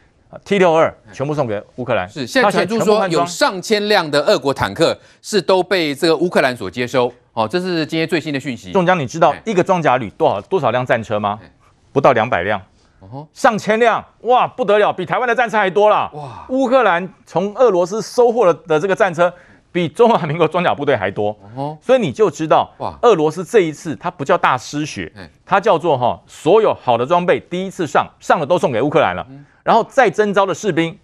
[0.44, 2.10] T 六二全部送给乌克兰。
[2.10, 7.14] 是现在传出说有上千辆的俄国坦克是都被这个乌克兰所接收。
[7.32, 8.72] 哦，这是今天最新的讯息。
[8.72, 11.38] 中江，你知道一个装甲旅多少多少辆战车吗？
[11.96, 12.62] 不到两百辆。
[13.32, 16.46] 上千辆哇，不得了，比台湾的战车还多了哇！
[16.50, 19.32] 乌克兰从俄罗斯收获了的这个战车
[19.72, 21.30] 比中华民国装甲部队还多。
[21.56, 25.10] 哦，所以你就知道，哇，俄罗斯这一次它不叫大失血，
[25.46, 29.26] 它叫做哈，所有好的装备第一次上上了都送给乌克兰了，
[29.64, 30.98] 然后再征召的士兵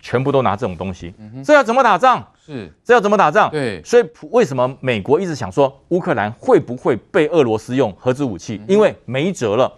[0.00, 1.12] 全部都拿这种东西，
[1.44, 2.24] 这要怎么打仗？
[2.46, 3.50] 是，这要怎么打仗？
[3.50, 8.62] 对，所以为什么美国一直想说乌克兰会不会被俄罗斯用核子武器？
[8.66, 9.70] 因为没辙了，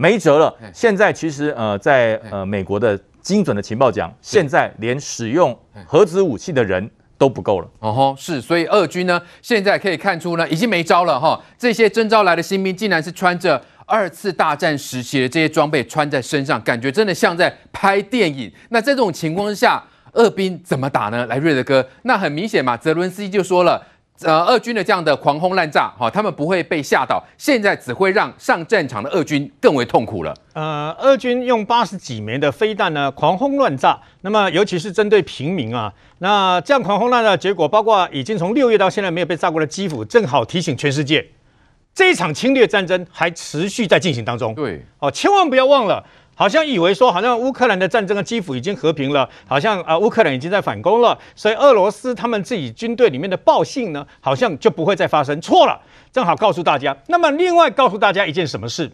[0.00, 0.56] 没辙了。
[0.72, 2.98] 现在其实呃，在呃美国的。
[3.22, 5.54] 精准的情报讲，现在连使用
[5.86, 7.68] 核子武器的人都不够了。
[7.80, 11.38] 哦吼，是，所以俄军呢，现在可以看出呢，已经没招了哈。
[11.58, 18.50] 这些征召来的新兵，竟然是穿着二次大战时期的这些装备穿在身上，感觉真的像在拍电影。
[18.70, 21.26] 那在这种情况之下，俄兵怎么打呢？
[21.26, 23.86] 来，瑞德哥，那很明显嘛，泽伦斯基就说了。
[24.22, 30.34] 呃，俄军的这样的狂轰滥炸，哈，他们不会被吓到，现在只会让上战场的俄军更为痛苦了。
[30.52, 41.26] 呃，俄军用八十几枚的飞弹呢，狂轰乱炸，那么尤其是针对平民啊，那这样狂轰滥炸的结果，包括已经从六月到现在没有被炸过的基辅，正好提醒全世界，
[41.94, 44.54] 这一场侵略战争还持续在进行当中。
[44.54, 46.04] 对，哦，千万不要忘了。
[46.40, 55.38] 好像以为说，好像乌克兰的战争的基辅已经和平了，好像啊乌克兰已经在反攻了，所以俄罗斯他们自己军队里面的暴信呢，好像就不会再发生。
[55.42, 55.78] 错了，
[56.10, 56.96] 正好告诉大家。
[57.08, 58.90] 那么另外告诉大家一件什么事？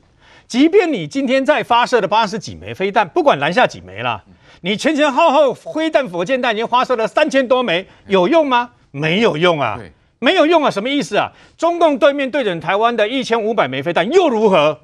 [0.49, 4.25] 即便你今天在发射的八十几枚飞弹，不管拦下几枚了，
[4.63, 8.71] 你前前后后飞弹、火箭弹已经发射了三千多枚，有用吗？
[8.91, 9.79] 没有用啊，
[10.19, 11.31] 没有用啊，什么意思啊？
[11.57, 14.81] 中共对面对准台湾的一千五百枚飞弹又如何？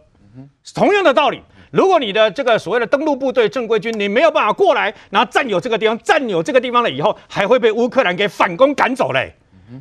[0.72, 1.42] 同样的道理。
[1.72, 9.34] 如果你的这个所谓的登陆部队正规军，你没有办法过来，然后占有这个地方，占有这个地方了以后，还会被乌克兰给反攻赶走嘞。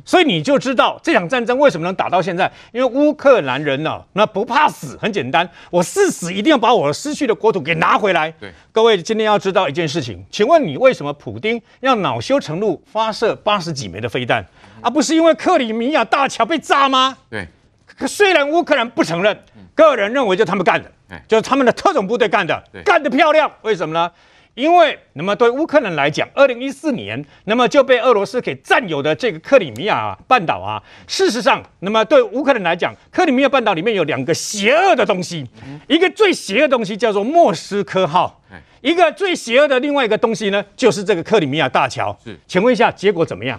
[0.06, 8.30] 所以你就知道这场战争为什么能打到现在，因为乌克兰人呢、啊，那不怕死，很简单，我誓死一定要把我失去的国土给拿回来。
[8.40, 14.42] 对，各位今天要知道一件事情，请问你为什么普丁要恼羞成怒发射八十几枚的飞弹，
[14.80, 17.14] 而不是因为克里米亚大桥被炸吗？
[17.28, 17.46] 对，
[17.84, 19.38] 可虽然乌克兰不承认，
[19.74, 20.90] 个人认为就他们干的。
[21.28, 23.50] 就是他们的特种部队干的，干得漂亮。
[23.62, 24.10] 为什么呢？
[24.54, 35.46] 因为那么对乌克兰来讲，二零一四年那么就被俄罗斯给占有的这个克里米亚半岛啊，事实上，那么对乌克兰来讲，克里米亚半岛里面有两个邪恶的东西，
[35.88, 38.42] 一个最邪恶的东西叫做莫斯科号，
[38.82, 42.14] 一个最邪恶的另外一个东西呢，就是这个克里米亚大桥。
[42.22, 43.58] 是，请问一下，结果怎么样？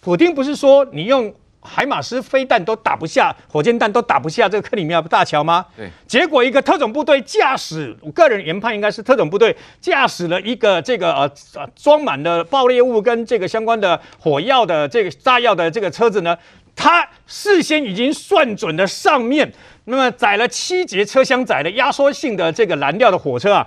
[0.00, 1.34] 普京不是说你用？
[1.60, 5.66] 海马斯飞弹都打不下，火箭弹都打不下这个克里米亚大桥吗？
[5.76, 16.36] 对，结果一个特种部队驾驶，我个人研判应该是特种部队驾驶了一个这个呃呃装满了爆裂物跟这个相关的火药的这个炸药的这个车子呢，
[16.78, 19.52] 他事先已经算准了上面。
[19.90, 23.66] 那么载了七节车厢载的压缩性的这个燃料的火车啊，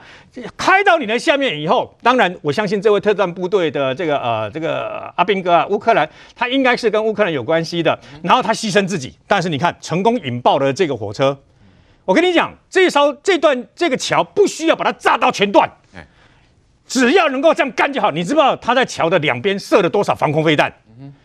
[0.56, 11.36] 开到你的下面以后，当然我相信这位特战部队的这个呃这个阿兵哥啊，乌克兰他应该是跟乌克兰有关系的，然后他牺牲自己，但是你看成功引爆了这个火车。
[12.06, 15.68] 我跟你讲，这艘这段这个桥不需要把它炸到全断，
[16.86, 18.12] 只要能够这样干就好。
[18.12, 20.72] 你知不知道他在桥的两边设了多少防空飞弹？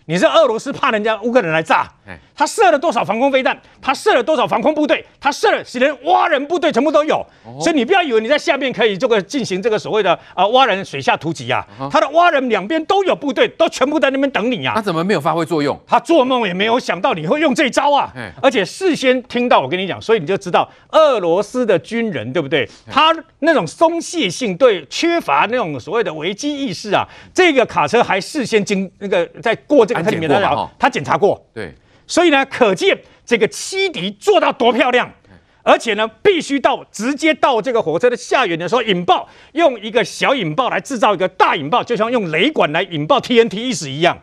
[0.08, 1.88] 你是俄罗斯怕人家乌克兰来炸？
[2.36, 3.58] 他射了多少防空飞弹？
[3.82, 5.04] 他射了多少防空部队？
[5.20, 7.26] 他射了，连蛙人部队全部都有。
[7.60, 14.74] 所以你不要以为你在下面可以这个进行这个所谓的啊、呃、蛙人水下突击啊，他的蛙人两边都有部队，都全部在那边等你啊。
[14.76, 15.76] 他怎么没有发挥作用？
[15.84, 18.12] 他做梦也没有想到你会用这招啊！
[18.40, 22.68] 而且事先听到我跟你讲，所以你就知道俄罗斯的军人对不对？
[22.88, 27.04] 他那种松懈性，对缺乏那种所谓的危机意识啊。
[27.34, 31.46] 这个卡车还事先经那个在过这个里面的，他检查过。
[31.52, 31.74] 对。
[32.06, 35.10] 所以呢，可见这个七敌做到多漂亮，
[35.62, 44.16] 而且呢，必须到直接到这个火车的下缘的时候引爆，用一个小引爆来制造一个大引爆，就像用雷管来引爆 TNT 意思一样。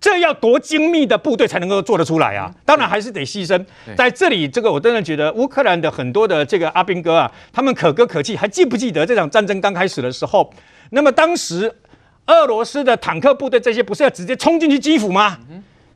[0.00, 2.48] 这要多精密的部队才能够做得出来啊！
[2.64, 3.62] 当然还是得牺牲。
[3.96, 8.36] 在这里，这个我真的觉得乌克兰的很多的这个阿兵哥啊，他们可歌可泣。
[8.36, 10.50] 还记不记得这场战争刚开始的时候？
[10.90, 11.74] 那么当时
[12.28, 15.36] 俄罗斯的坦克部队这些不是要直接冲进去基辅吗？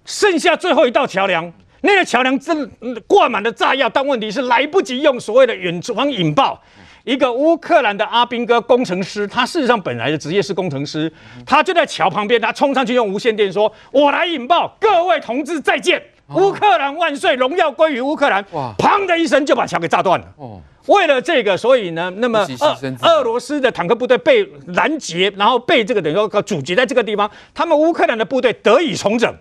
[0.04, 1.50] 剩下最后一道桥梁，
[1.82, 2.68] 那个桥梁真
[3.06, 6.60] 挂满了炸药，但问题是来不及用所谓的远程引爆。
[7.04, 11.12] 一个乌克兰的阿兵哥工程师，他事实上本来的职业是工程师，
[11.44, 18.72] 他就在桥旁边，他冲上去用无线电说：“我来引爆，各位同志再见，乌克兰万岁，荣耀归于乌克兰。”哇！
[18.78, 20.26] 砰的一声就把桥给炸断了。
[20.36, 29.34] 哦，为了这个，所以呢，那么俄俄罗斯的坦克部队被拦截，然后被这个等于说阻截在这个地方，他们乌克兰的部队得以重整。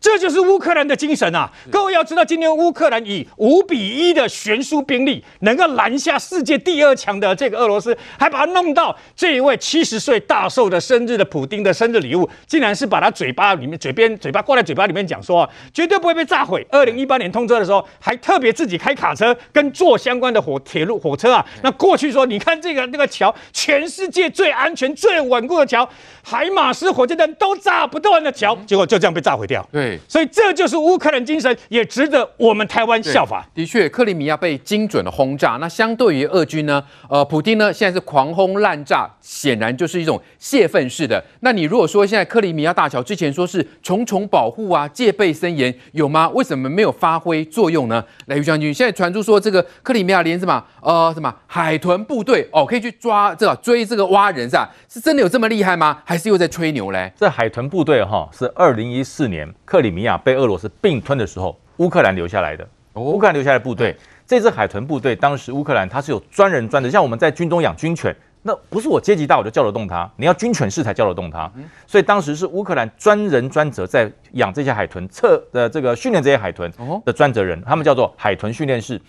[0.00, 1.50] 这就是乌克兰的精神啊！
[1.70, 16.64] 各位要知道，今天乌克兰以五比一的悬殊兵力，能够拦下世界第二强的这个俄罗斯，还把他弄到这一位七十岁大寿的生日的普丁的生日礼物，竟然是把他嘴巴里面嘴边嘴巴挂在嘴巴里面讲说啊，绝对不会被炸毁。
[16.70, 25.88] 二零一八年通车的时候，还特别自己开卡车跟坐相关的火铁路火车啊，那过去说，你看这个那个桥，全世界最安全、最稳固的桥，
[26.22, 29.68] 海马斯火箭弹都炸不断的桥，结果就这样被炸毁掉。
[29.72, 29.87] 对。
[30.08, 33.46] 所以这就是乌克兰精神，也值得我们台湾效法。
[33.54, 35.58] 的确，克里米亚被精准的轰炸。
[35.60, 36.82] 那相对于俄军呢？
[37.08, 41.22] 呃，普丁呢现在是狂轰滥炸，显然就是一种泄愤式的。
[41.40, 46.28] 那你如果说现在克里米亚大桥之前说是重重保护啊，戒备森严，有吗？
[46.30, 48.04] 为什么没有发挥作用呢？
[48.26, 54.68] 来，于将军，现在传出说这个克里米亚连什么呃什么海豚部队哦，可以去抓这个追这个蛙人是吧？
[54.88, 55.98] 是真的有这么厉害吗？
[56.04, 57.12] 还是又在吹牛嘞？
[57.16, 62.66] 这海豚部队哈是二零一四年克里米亚被俄罗斯并吞的时候，乌克兰留下来的。
[62.94, 63.96] 乌克兰留下来的部队，
[64.26, 71.48] 这支海豚部队当时乌克兰它是有专人专职，像我们在军中养军犬，那不是我阶级大我就叫得动它，你要军犬式才叫得动它。
[71.86, 76.72] 所以当时是乌克兰专人专责在养这些海豚，测的这个训练这些海豚
[77.04, 79.00] 的专责人，他们叫做海豚训练室。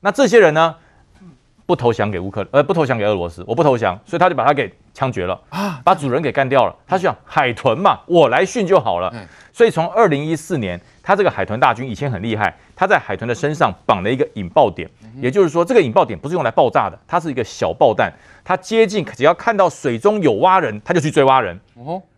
[0.00, 0.74] 那这些人呢，
[1.66, 6.74] 不投降给乌克兰，呃，不投降给俄罗斯，我不投降，所以他就把他给枪决了啊，把主人给干掉了。
[6.86, 9.12] 他想海豚嘛，我来训就好了。
[9.52, 14.88] 所以从二零一四年，他这个海豚大军以前很厉害，他在海豚的身上绑了一个引爆点，
[15.20, 18.12] 也就是说，这个引爆点不是用来爆炸的，它是一个小爆弹。
[18.44, 21.58] 它接近，只要看到水中有蛙人，他就去追蛙人，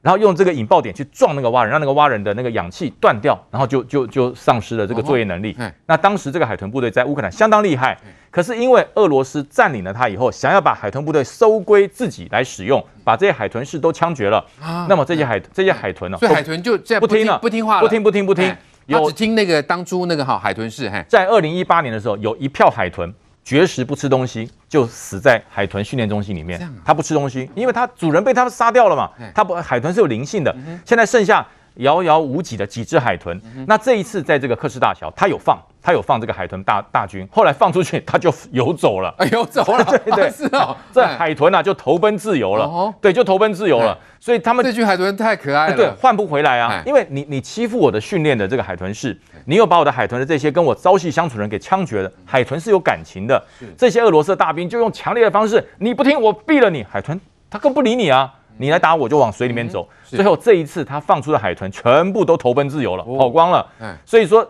[0.02, 5.56] 然后用这个引爆点去撞那个蛙人，让那个蛙人的那个氧气断掉，然后就就就丧失了这个作业能力。
[5.86, 7.96] 那当时这个海豚部队在乌克兰相当厉害，
[8.30, 12.84] 可是因为俄罗斯占领了它以后，想要把海豚部队收归自己来使用。
[13.04, 16.18] 把这些海豚式都枪决了，啊、那么这些海这些海豚呢？
[16.18, 20.92] 所以海豚就这样不听了，不听话了，不听不听不听，有只听那个当初那个哈海豚式。
[21.08, 23.10] 在二零一八年的时候，有一票海豚
[23.42, 26.60] 绝食不吃东西，就死在海豚训练中心里面。
[26.84, 29.10] 它不吃东西，因为它主人被它们杀掉了嘛。
[29.34, 31.46] 它不海豚是有灵性的，现在剩下
[31.78, 33.40] 遥遥无几的几只海豚。
[33.66, 35.58] 那这一次在这个克什大桥，它有放。
[35.80, 53.42] 他有放这个海豚大大军，后来放出去，它就游走了， 游走了，对 对，啊 是哦，这海豚啊就投奔自由了，哦、对，就投奔自由了，所以他们这群海豚太可爱了，对，换不回来啊，因为你你欺负我的训练的这个海豚是，你又把我的海豚的这些跟我朝夕相处的人给枪决了，海豚是有感情的，
[53.74, 57.18] 这些俄罗斯的大兵就用强烈的方式，你不听我毙了你，海豚
[57.48, 63.66] 他更不理你啊，你来打我就往水里面走，最后这一次他放出的海豚全部都投奔自由了，跑光了，
[64.04, 64.46] 所以说。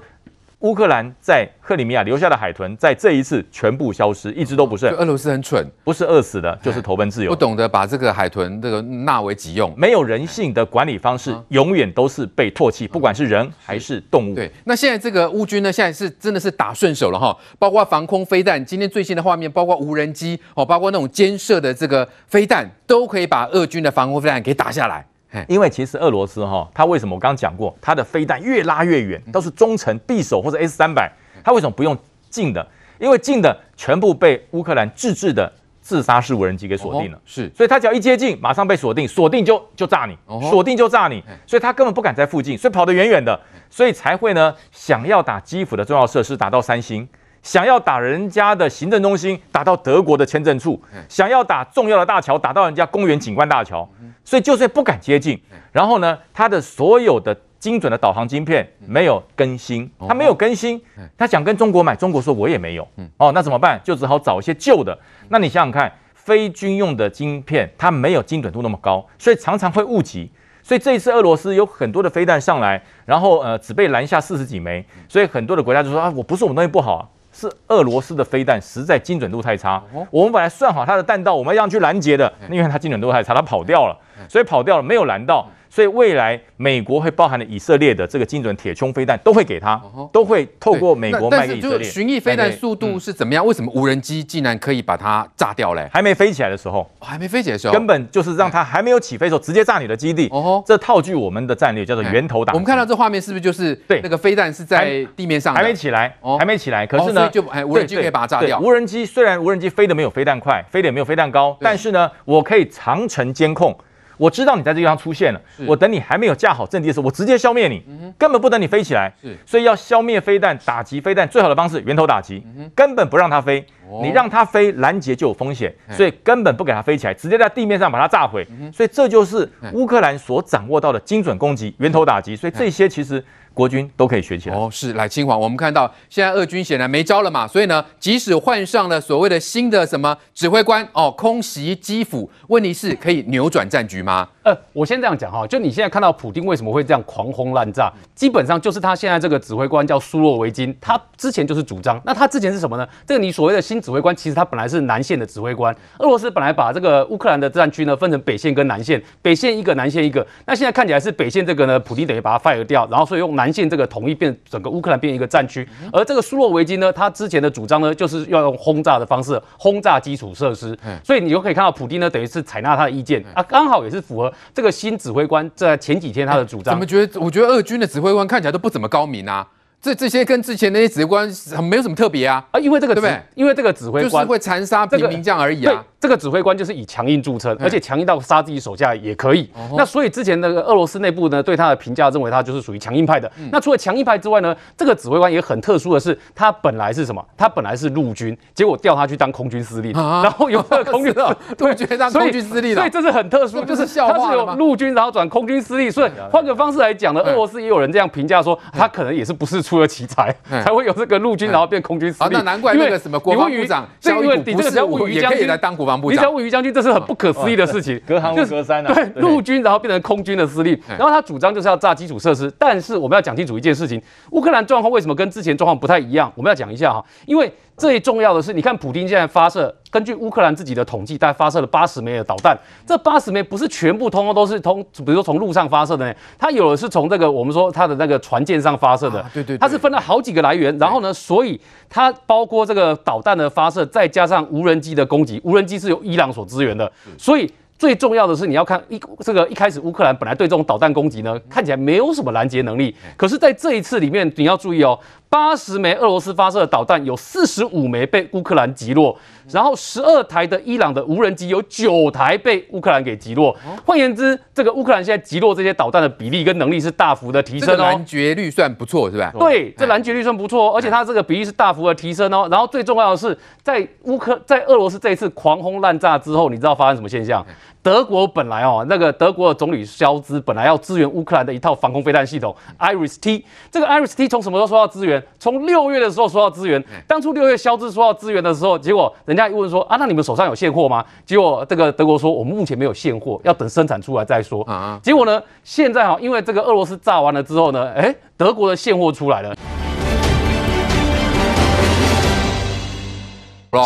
[0.61, 4.93] 乌克兰在克里米亚留下的海豚，在这一次全部消失，一只都不剩。
[4.95, 14.35] 俄罗斯很蠢，不是饿死的，就是投奔自由，不懂得把这个海豚这个纳为己用，没有人性的管理方式，永远都是被唾弃，不管是人还是动物。
[14.35, 25.07] 对，那现在这个乌军呢，现在是真的是打顺手了哈，包括防空飞弹，今天最新的画面，包括无人机哦，包括那种肩射的这个飞弹，都可以把俄军的防空飞弹给打下来。
[25.47, 31.13] 因为其实俄罗斯哈，它为什么我刚刚讲过，它的飞弹越拉越远，都是中程匕首或者 S 三百，
[31.45, 31.97] 它为什么不用
[32.31, 32.67] 近的？
[32.99, 40.17] 因为近的全部被乌克兰自制的自杀式无人机给锁定了，是，所以它只要一接近，马上被锁定，锁定就就炸你，
[40.51, 43.39] 锁定就炸你，所以它根本不敢在附近，所以跑得远远的，
[43.71, 47.09] 所以才会呢想要打基辅的重要设施，打到三星。
[47.49, 53.89] 想要打人家的行政中心，打到德国的签证处；想要打重要的大桥，打到人家公园景观大桥。
[54.23, 55.41] 所以就是不敢接近。
[55.73, 60.79] 然后呢，他的所有的精准的导航晶片没有更新，他没有更新。
[61.16, 62.87] 他想跟中国买，中国说我也没有。
[63.16, 63.81] 哦，那怎么办？
[63.83, 64.99] 就只好找一些旧的。
[65.31, 70.31] 那你想想看，非军用的晶片，它没有精准度那么高，所以常常会误击。
[70.62, 74.85] 所以这一次俄罗斯有很多的飞弹上来，然后呃只被拦下四十几枚。
[75.09, 77.09] 所以很多的国家就说啊，我不是我们东西不好啊。
[77.39, 83.97] 是俄罗斯的飞弹实在精准度太差，我们本来算好它的弹道，我们要去拦截的，因为它精准度太差，它跑掉了，
[84.28, 85.47] 所以跑掉了，没有拦到。
[85.70, 89.81] 所以未来美国会包含了以色列的这个精准铁穹飞弹都会给他，
[90.12, 91.89] 都会透过美国卖给以色列。
[91.89, 93.45] 巡弋飞弹速度是怎么样？
[93.47, 95.89] 为什么无人机竟然可以把它炸掉嘞？
[95.93, 100.28] 还没飞起来的时候，还没飞起来的时候，根本就是让它还没有起飞的时候直接炸你的基地。
[100.31, 102.53] 哦，这套句我们的战略叫做源头打。
[102.53, 106.86] 我们看到这画面是不是就是对那个飞弹是在地面上还没起来，还没起来。
[106.86, 108.59] 可是呢，就哎无人机可以把它炸掉。
[108.61, 113.77] 无人机虽然无人机飞得没有飞弹快，飞得也没有飞弹高，但是呢，我可以长程监控。
[114.19, 117.82] 我知道你在这个地方出现了，我等你还没有架好阵地的时候，我直接消灭你，
[118.19, 119.11] 根本不等你飞起来。
[119.47, 123.65] 所以要消灭飞弹、打击飞弹最好的方式，源头打击，根本不让它飞。
[124.03, 128.47] 你让它飞，拦截就有风险，所以根本不给它飞起来，直接在地面上把它炸毁。
[128.70, 132.36] 所以这就是乌克兰所掌握到的精准攻击、源头打击。
[132.36, 133.24] 所以这些其实。
[133.59, 134.55] 国军都可以学起来。
[134.55, 144.29] 哦，是来清华，我们看到现在俄军显然没招了嘛，所以呢，即使换上了所谓的新的什么指挥官哦，空袭基辅，问题是可以扭转战局吗？
[144.45, 152.89] 呃，我先这样讲哈，就你现在看到普丁为什么会这样狂轰滥炸，基本上就是他现在这个指挥官叫苏洛维金，他之前就是主张，那他之前是什么呢？
[153.05, 155.75] 这个你所谓的新指挥官，其实他本来是南线的指挥官。
[155.99, 160.25] 俄罗斯本来把这个乌克兰的战区呢分成北线跟南线，北线一个，南线一个。
[160.47, 165.69] 那现在看起来是北线这个呢，普丁等于把它 fire 掉，然后所以用南线这个统一变整个乌克兰变一个战区。
[165.93, 170.77] 而这个苏洛维金呢，他之前的主张呢，就是要用轰炸的方式轰炸基础设施。
[171.05, 176.75] 所以你就可以看到普丁呢，等于是采纳他的意见啊，刚好也是符合这个新指挥官在前几天他的主张。
[176.75, 177.20] 怎么觉得？
[177.20, 179.47] 我觉得俄军的指挥官看起来都不怎么高明啊。
[179.81, 181.31] 这这些跟之前那些指挥官
[181.63, 183.23] 没有什么特别啊啊，因为这个对不对？
[183.35, 185.85] 因为这个指挥官就是会残杀平民将而已啊。
[186.01, 189.51] 这个指挥官就是以强硬著称，而且强硬到杀自己手下也可以。
[189.77, 193.31] 那所以之前那个俄罗斯内部呢，对他的评价认为他就是属于强硬派的。
[193.51, 197.25] 那除了强硬派之外呢，这个指挥官也很特殊的是，他本来是什么？
[197.37, 202.83] 他本来是陆军，结果调他去当空军司令，然后有 这个空军的对，觉得当空军司令了。
[202.83, 205.91] 所以这是很特殊，就是他是有陆军，然后转空军司令。
[205.91, 212.32] 所以换个方式来讲呢，俄罗斯也有人这样评价说，他可能也是不是出了奇才， 才会有这个陆军，然后变空军司令。
[212.32, 216.35] 那难怪那个什么国防部长肖伊古不是也可以来当国防部长？
[216.39, 216.69] 你将军。
[216.78, 218.95] 这是很不可思议的事情，隔行如隔山啊！
[218.95, 222.53] 对，陆军然后变成空军的司令，然后他主张就是要炸基础设施。
[222.57, 224.01] 但是我们要讲清楚一件事情：
[224.31, 226.31] 乌克兰状况为什么跟之前状况不太一样？
[226.36, 232.59] 我们要讲一下哈，因为最重要的是，你看普京现在发射，根据乌克兰自己的统计，大概发射了八十枚的导弹。
[232.85, 240.77] 这八十枚不是全部通通都是通，比如说从陆上发射的呢，它有的是从这个我们说它的那个船舰上发射的，对对，它是分了好几个来源。
[240.77, 247.49] 然后呢，所以它包括这个导弹的发射，再加上无人机的攻击，无人机是由伊朗所支援的，所以。
[247.79, 252.93] 最重要的是，你要看一这个一开始乌克兰本来对这种导弹攻击呢，看起来没有什么拦截能力。
[253.17, 254.99] 可是在这一次里面，你要注意哦，
[255.31, 259.15] 八十枚俄罗斯发射的导弹，有四十五枚被乌克兰击落，
[259.51, 263.55] 然后十二台的伊朗的无人机有九台被乌克兰给击落。
[263.85, 267.83] 换言之，这个乌克兰现在击落这些导弹的比例跟能力是大幅的提升哦。
[267.83, 269.31] 拦截率算不错，是吧？
[269.39, 272.49] 对，这拦截率算不错，而且它这个比例是大幅的提升哦。
[272.51, 277.45] 然后最重要的是，在乌克在俄罗斯这一次狂轰滥炸之后，你知道发生什么现象？
[277.89, 283.43] 德国本来哦，那个德国的总理肖兹本来要支援乌克兰的一套防空飞弹系统 IRIS-T。
[283.70, 285.23] 这个 IRIS-T 从什么时候说要支援？
[285.39, 286.85] 从六月的时候说要支援。
[287.06, 291.02] 当初六月肖兹说要支援的时候，结果人家一问说啊，那你们手上有现货吗？
[291.24, 294.62] 结果这个德国说，我们目前没有现货，要等生产出来再说。
[295.02, 299.56] 结果呢，现在哈，因为这个俄罗斯炸完了之后呢，诶，德国的现货出来了。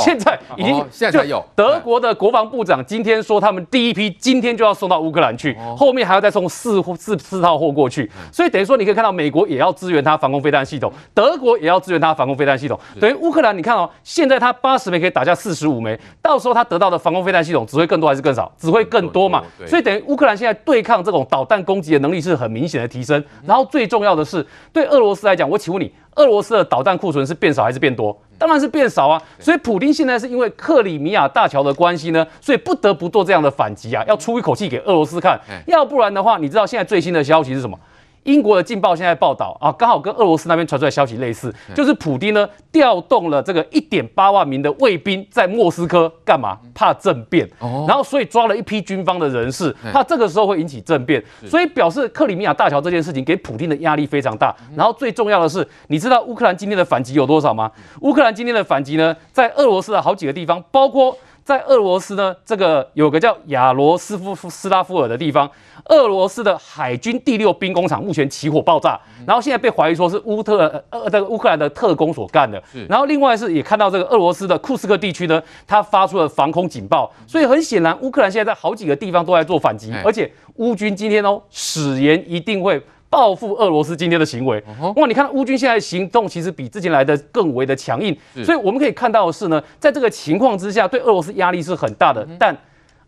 [0.04, 1.44] 现在已经现在才有。
[1.54, 8.10] 德国的国防部长今天说，他们第一批今天就要送到乌克兰去，后面还要再送四四四套货过去。
[8.30, 12.78] 所以等于说，你可以看到美国也要支援它防空飞弹系统，德国也要支援它防空飞弹系统。
[13.00, 18.50] 等于乌克兰，你看哦，现在它八十枚可以打下四十五枚，到时候他得到的防空飞弹系统只会更多还是更少？
[18.56, 19.42] 只会更多嘛。
[19.66, 23.22] 所以等于乌克兰现在对抗这种导弹攻击的能力是很明显的提升。
[23.44, 28.16] 然后最重要的是，对俄罗斯来讲，我请问你，俄罗斯的导弹库存是变少还是变多？
[28.39, 37.78] 当然是变少啊，所以普京现在是因为克里米亚大桥的关系呢，所以不得不做这样的反击啊，要出一口气给俄罗斯看，要不然的话，你知道现在最新的消息是什么？
[38.24, 46.59] 英国的《镜报》现在报道啊，刚好跟俄罗斯那边传出来消息类似，就是普丁呢调动了这个一点八万名的卫兵在莫斯科干嘛？
[46.74, 47.49] 怕政变，
[47.86, 54.55] 然后所以抓了一批军方的人士，怕这个时候会引起政变，所以表示克里米亚大桥这件事情给普丁的压力非常大。
[54.77, 57.70] 然后最重要的是，你知道乌克兰今天的反击有多少吗？
[58.01, 61.16] 乌克兰今天的反击呢，在俄罗斯的好几个地方，包括。
[61.44, 65.51] 在俄罗斯呢，这个有个叫亚罗斯夫斯拉夫尔的地方，
[65.86, 72.62] 俄罗斯的海军第六兵工厂目前起火爆炸，然后现在被怀疑说是乌特呃这个乌克兰的特工所干的。
[72.89, 82.81] 然后另外是也看到这个俄罗斯的库斯克地区呢，它发出了防空警报，所以很显然乌克兰现在在好几个地方都在做反击，而且乌军今天哦誓言一定会。
[83.12, 84.64] 报复俄罗斯今天的行为，
[84.97, 85.06] 哇！
[85.06, 92.26] 你看乌军现在行动其实比之前来的更为的强硬，所以我们可以看到的是呢，在这个情况之下，对俄罗斯压力是很大的。
[92.39, 92.56] 但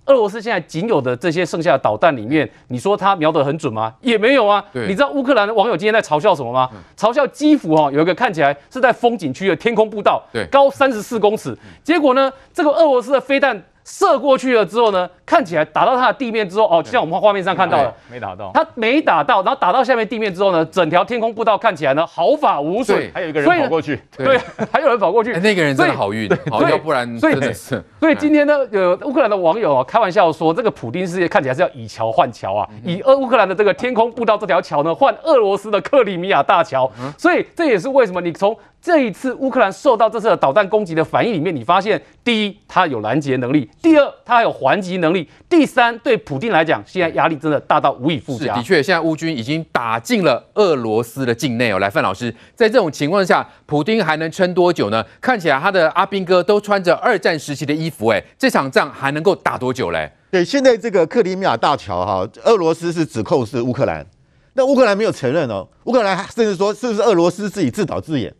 [0.04, 3.94] 俄罗斯现在仅有的这些剩下的导弹里面，你说它瞄得很准吗？
[4.02, 4.62] 也没有啊。
[4.74, 6.68] 你知道乌克兰的网友今天在嘲笑什么吗？
[6.98, 13.64] 嘲笑基辅哈有一个看起来是在风景区的天空步道，高三十四公尺，结果呢，这个俄罗斯的飞弹。
[13.84, 24.38] 射过去了之后呢，看起来打到它的地面之后，哦，就像我们画面上看到的，没打到，它没打到，然后打到下面地面之后呢，整条天空步道看起来呢毫发无损，还有一个人跑过去，对，
[24.72, 27.82] 还有人跑过去，那个人真的好运，好，要不然真的是。
[28.00, 38.56] 所以今天呢，有乌克兰的网友啊开玩笑说，这个普丁世界看起来是要以桥换桥啊，以俄乌克兰的这个天空步道这条桥呢换俄罗斯的克里米亚大桥，所以这也是为什么你从。
[38.84, 48.54] 这一次乌克兰受到这次的导弹攻击的反应里面，你发现第一，它有拦截能力；第二，它还有还击能力；第三，对普京来讲，现在压力真的大到无以复加。
[48.54, 51.78] 的确，现在乌军已经打进了俄罗斯的境内哦。
[51.78, 55.02] 来，范老师，在这种情况下，普京还能撑多久呢？
[55.18, 60.12] 看起来他的阿兵哥都穿着二战时期的衣服，哎，这场仗还能够打多久嘞？
[60.30, 64.04] 对，现在这个克里米亚大桥哈，俄罗斯是指控是乌克兰，
[64.52, 68.30] 那乌克兰没有承认哦，乌克兰甚至说是不是俄罗斯自己自导自演？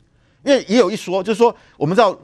[0.45, 2.16] 因为也有一说，就是说，我们知道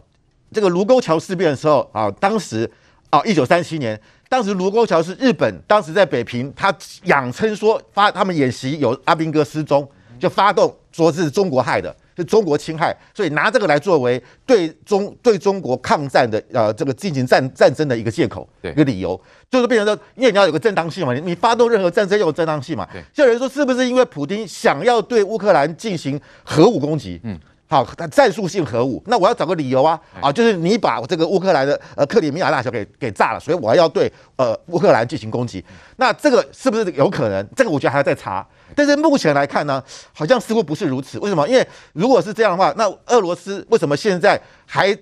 [0.53, 2.71] 这个卢沟桥事变的时候啊，当时
[3.09, 6.73] 啊，一九三七年，当时卢沟桥是日本当时在北平，他
[7.07, 9.89] 谎称说发他们演习有阿兵哥失踪，
[10.19, 19.21] 就发动说是中国害的，是中国侵害，所以拿这个来作为对中对中国抗战的呃这个进行战战争的一个借口，一个理由，
[19.51, 27.21] 就是变成说，因为你要有个正当性嘛，你你发动任何战争要有正当性嘛，就有人说是不是因为普京想要对乌克兰进行核武攻击？
[27.25, 27.39] 嗯。
[27.71, 35.65] 好，战术性核武，那我要找个理由啊啊，就是你把这个乌克兰的呃克里米亚大桥给给炸了，所以我要对呃乌克兰进行攻击。
[35.97, 37.49] 那这个是不是有可能？
[37.55, 38.45] 这个我觉得还要再查。
[38.75, 39.81] 但是目前来看呢，
[40.13, 41.17] 好像似乎不是如此。
[41.21, 41.49] 为什么？
[41.49, 44.93] 因为如果是这样的话，那俄罗斯为什么现在还？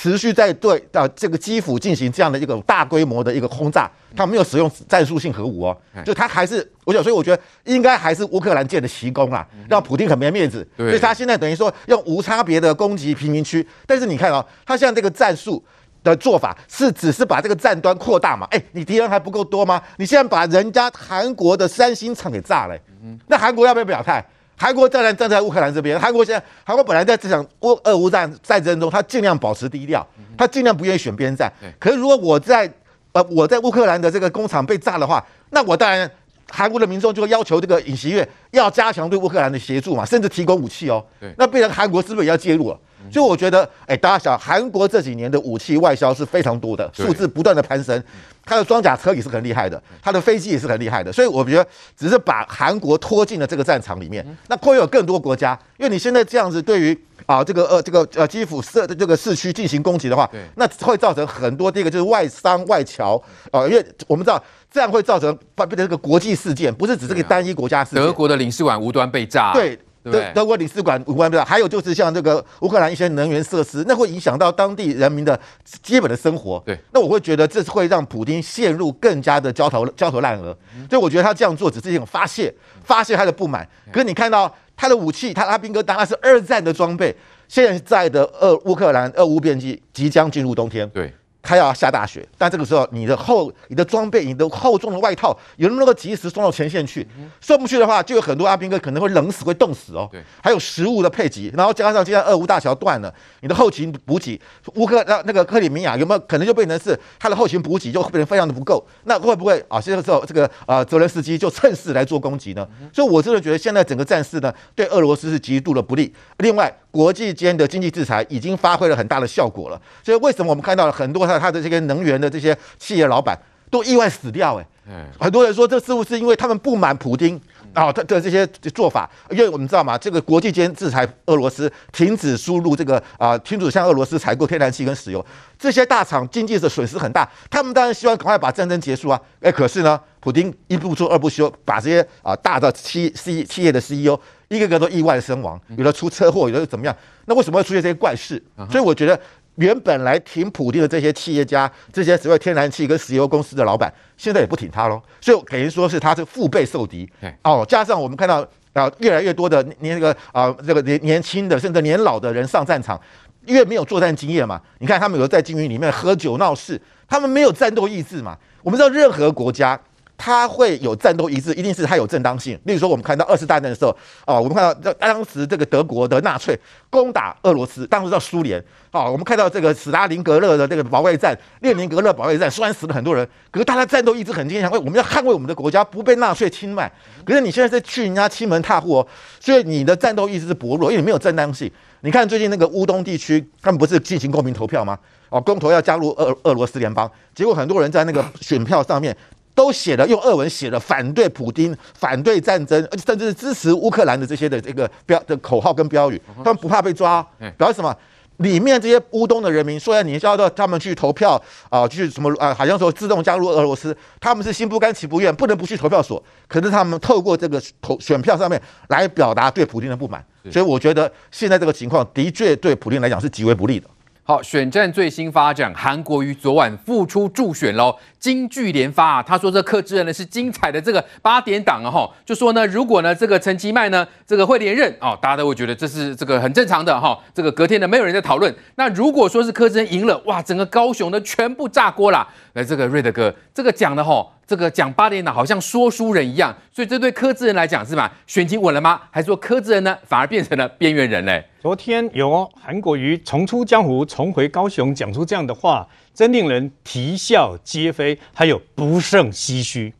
[0.00, 15.62] 持续在对啊这个基辅进行这样的一个大规模的一个轰炸，他没有使用战术性核武哦，就他还是我想，所以我觉得应该还是乌克兰建的奇功啊，让普京很没面子，所以他现在等于说用无差别的攻击平民区，但是你看哦，他现在这个战术
[16.02, 18.46] 的做法是只是把这个战端扩大嘛？
[18.52, 19.82] 哎，你敌人还不够多吗？
[19.98, 22.78] 你现在把人家韩国的三星厂给炸了，
[23.26, 24.24] 那韩国要不要表态？
[24.60, 25.98] 韩国当然站在乌克兰这边。
[25.98, 30.06] 韩国现在，韩国本来在这场乌俄乌战战争中，他尽量保持低调，
[30.36, 31.50] 他尽量不愿意选边站。
[31.78, 32.70] 可是如果我在
[33.12, 36.08] 呃我在乌克兰的这个工厂被炸的话，那我当然
[36.50, 41.02] 韩国的民众就会要求这个尹锡悦要加强对乌克兰的协助嘛，甚至提供武器哦。
[41.38, 42.78] 那变成韩国是不是也要介入了？
[43.12, 48.02] 所以我觉得，哎，大家想，韩国这几年的武器外销是非常多的，数字不断的攀升。
[48.42, 51.12] 它的装甲车也是很厉害的，它的飞机也是很厉害的。
[51.12, 51.66] 所以我觉得，
[51.96, 55.56] 只是把韩国拖进了这个战场里面，那会有更多国家。
[55.78, 63.22] 因为你现在这样子，对于啊这个呃这个呃基辅市的这个市区进行攻击的话，那会造成很多第一个就是外伤外侨
[63.52, 64.42] 啊，因为我们知道
[64.72, 68.02] 这样会造成变成一个国际事件，不是只是个单一国家事件。
[68.02, 69.78] 德国的领事馆无端被炸，对。
[70.02, 75.38] 德德国领事馆无关不了，还有就是像这个乌克兰一些能源设施，那会影响到当地人民的
[75.82, 76.62] 基本的生活。
[76.64, 80.56] 对，那我会觉得这是会让普京陷入更加的焦头焦头烂额。
[80.88, 82.52] 所以我觉得他这样做只是一种发泄，
[82.82, 83.68] 发泄他的不满。
[83.92, 87.14] 可是你看到他的武器，他阿兵哥当然是二战的装备，
[87.46, 90.88] 现在的俄乌克兰俄乌边境即将进入冬天。
[90.90, 91.12] 对。
[91.42, 97.06] 他要下大雪，但这个时候你的厚、你的装备、你的厚重的外套有没有能够及时送到前线去？
[97.40, 100.08] 送不去的话，就有很多阿兵哥可能会冷死、会冻死哦。
[100.12, 104.40] 对，还有食物的配给，然后加上现在俄乌大桥断了，你的后勤补给，
[104.74, 108.86] 乌克那那个克里米亚有没有可能就变成是他的后勤补给就变成非常的不够？
[109.04, 109.80] 那会不会啊？
[109.80, 112.68] 这个时候这个啊泽连斯基就趁势来做攻击呢？
[112.92, 116.14] 所以我真的觉得现在整个战事呢，对俄罗斯是极度的不利。
[116.38, 119.80] 另外，国际间的经济制裁已经发挥了很大的效果了。
[120.04, 121.26] 所以为什么我们看到了很多？
[121.26, 123.38] 他他的这些能源的这些企业老板
[123.70, 124.56] 都意外死掉，
[124.88, 127.40] 哎，很多人说这似乎是因为他们不满普丁
[127.72, 135.24] 啊，他的这些做法，因为我们知道嘛，这个国际间制裁俄罗斯，停止输入这个啊，停止向俄罗斯采购天然气跟石油，
[135.58, 144.18] 这些大厂经济的损失很大，他们当然希望赶快把战争结束啊，哎，可是呢，普京一不做二不休，把这些啊大的企企企业的 CEO
[144.48, 146.96] 一个个都意外身亡，有的出车祸，有的怎么样？
[147.26, 148.42] 那为什么会出现这些怪事？
[148.70, 149.18] 所以我觉得。
[149.60, 155.00] 原本来挺普丁的这些企业家，这些所谓天然气跟石油公司的老板，现在也不挺他喽。
[155.20, 157.06] 所以等于说是他是腹背受敌。
[157.42, 158.40] 哦，加上我们看到
[158.72, 162.98] 啊，越来越多的年那个啊，这个年年轻的甚至年老的人上战场，
[163.44, 164.58] 因为没有作战经验嘛。
[164.78, 168.34] 你看他们有在军营里面喝酒闹事，他们没有战斗意志嘛。
[168.62, 169.78] 我们知道任何国家。
[170.22, 172.52] 他会有战斗意志，一定是他有正当性。
[172.64, 176.54] 例如说，我们看到二次大战的时候，啊，我们看到当时这个德国的纳粹
[176.90, 186.92] 攻打俄罗斯，当时叫苏联，啊，我们看到这个史达林格勒的这个保卫战、列宁格勒保卫战，虽然死了很多人，可是大家战斗意志很坚强，为我们要捍卫我们的国家，不被纳粹侵犯。
[187.24, 189.06] 可是你现在是去人家欺门踏户哦，
[189.40, 191.70] 所以你的战斗意志是薄弱，因为你没有正当性。
[192.02, 194.98] 你看最近那个乌东地区，他们不是进行公民投票吗？
[195.30, 199.16] 哦，公投要加入俄俄罗斯联邦，结果很多人在那个选票上面。
[199.54, 207.94] 都写了用俄文写了反对普京、反对战争，甚至是支持乌克兰的这些的这个标的口号跟标语，他们不怕被抓，表示什么？
[208.38, 218.58] 里面这些乌东的人民，虽然你叫到他们去投票啊，去什么啊，好像说自动加入俄罗斯，他们是心不甘情不愿，不能不去投票所，可是他们透过这个投选票上面
[218.88, 223.86] 来表达对普京的不满，所以我觉得现在这个情况的确对普京来讲是极为不利的。
[224.30, 229.20] 好，选战最新发展，韩国瑜昨晚复出助选喽，金句连发啊！
[229.20, 237.18] 他说这柯志恩呢是精彩的这个八点档啊，哈，就说呢，如果呢这个陈其迈呢这个会连任哦，大家都会觉得这是这个很正常的哈。
[237.34, 238.54] 这个隔天呢没有人在讨论。
[238.76, 242.28] 那如果说是柯志恩赢了，哇，整个高雄呢全部炸锅啦！
[242.52, 244.24] 来，这个瑞德哥，这个讲的哈。
[244.46, 248.12] 这个讲八点档好像说书人一样，所以这对柯志恩来讲是吧？
[248.28, 249.00] 选情稳了吗？
[249.10, 251.44] 还是说柯志恩呢反而变成了边缘人嘞？
[251.60, 259.92] 昨天有韩国瑜重出江湖，重回高雄，讲出这样的话，真令人啼笑皆非，还有不胜唏嘘。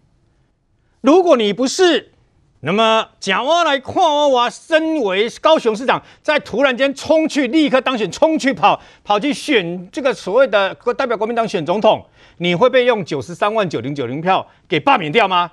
[1.03, 2.13] 如果你不是，
[2.61, 12.03] 那么讲我来看我，我身为高雄市长，在突然间冲去立刻当选，冲去跑跑去选这个所谓的代表国民党选总统。
[12.39, 15.51] 你会被用九十三万九零九零票给罢免掉吗？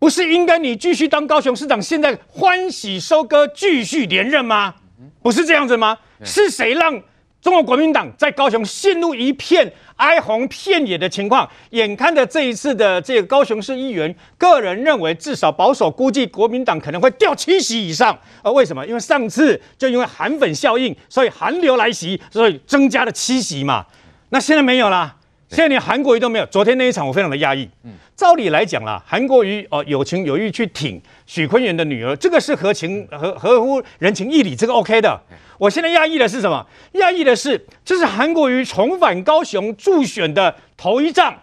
[0.00, 4.74] 不是应该你继续当高雄市长，现在欢喜收割，继续连任吗？
[5.22, 5.98] 不是这样子吗？
[6.24, 6.98] 是谁让
[7.42, 11.46] 中国国民党在高雄陷入一片哀鸿遍野的情况？
[11.72, 18.18] 眼看着这一次的这个高雄市议员，个人认为至少保守估计国民党可能会掉七席以上。
[18.42, 18.86] 而为什么？
[18.86, 23.84] 因为上次就因为韩粉效应，所以韩流来袭，所以增加了七席嘛。
[24.30, 25.16] 那现在没有了。
[25.50, 26.46] 现在连韩国瑜都没有。
[26.46, 27.68] 昨天那一场我非常的压抑。
[27.82, 27.92] 嗯。
[28.16, 35.20] 照理来讲啦，韩国瑜哦有情有义去挺许昆源的女儿，这个是合情合合乎人情义理，这个 OK 的。
[35.58, 36.64] 我现在压抑的是什么？
[36.92, 41.34] 压抑的是这是韩国瑜重返高雄助选的头一仗。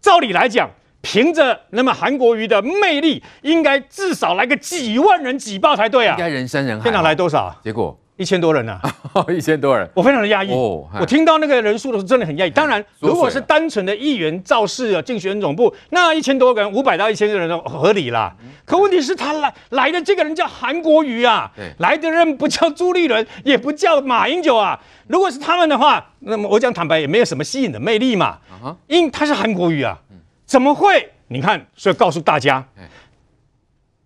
[0.00, 0.70] 照理来讲，
[1.00, 6.16] 凭着那么韩国瑜的魅力，应该至少来个几万人挤爆才对啊。
[6.16, 6.84] 应该人山人海。
[6.84, 7.54] 现场来多少？
[7.62, 7.98] 结果。
[8.22, 8.94] 一千多人呢、啊，
[9.28, 10.52] 一千多人，我非常的压抑。
[10.52, 12.50] 哦、我听到那个人数的时候，真的很压抑。
[12.50, 18.32] 当然，如果是单纯的议员造势啊，竞选总部，那一千多个人，五百到一千个人都合理啦。
[18.64, 24.80] 可问题是，他来来的这个人叫韩国瑜啊，来的人不叫朱立伦，也不叫马英九啊。
[25.08, 28.38] 如果是他们的话，那么我讲坦白，也没有什么吸引的魅力嘛。
[28.86, 29.98] 因他是韩国瑜啊，
[30.46, 31.10] 怎么会？
[31.26, 32.64] 你看，所以告诉大家，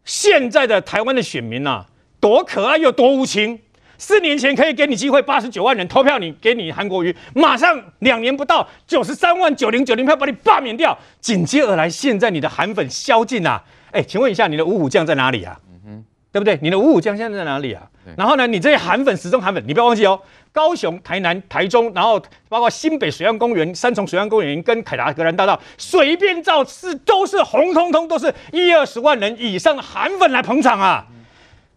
[0.04, 1.84] 现在的台湾的选民啊，
[2.18, 3.58] 多可爱又多无情。
[3.98, 13.62] 四年前可以给你机会，八十九万人投票你，你给你韩国瑜，马上两年不到，九十三万九零九零票把你罢免掉，紧接而来，现在你的韩粉宵禁啊！
[13.92, 15.58] 哎，请问一下，你的五虎将在哪里啊？
[15.68, 16.58] 嗯哼，对不对？
[16.60, 17.82] 你的五虎将现在在哪里啊？
[18.16, 20.20] 然后呢，你这些韩粉，始终韩粉，你不要忘记哦，
[20.52, 31.04] 高雄、台南、台中，然后包括新北水岸公园、三重水岸公园跟凯达格兰大道，随便造势都是红彤彤，都是一二十万人以上的韩粉来捧场啊！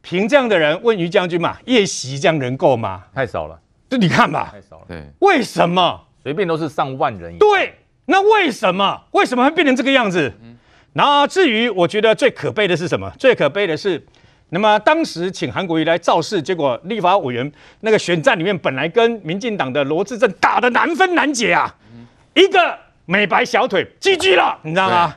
[0.10, 3.04] 凭这样的人问于将军嘛，夜袭这样人够吗？
[3.14, 4.86] 太少了，这你看吧，太少了。
[4.88, 6.04] 对，为什么？
[6.24, 7.38] 随便都是上万人。
[7.38, 7.76] 对，
[8.06, 9.00] 那为什么？
[9.12, 10.34] 为什么会变成这个样子？
[10.42, 10.58] 嗯、
[10.94, 13.08] 然后至于我觉得最可悲的是什么？
[13.20, 14.04] 最可悲的是，
[14.50, 22.76] 那么当时请韩国瑜来造势，结果立法委员那个选战里面本来跟民进党的罗志正打得难分难解啊，嗯、一个
[23.06, 25.16] 美白小腿 GG 了，你知道吗？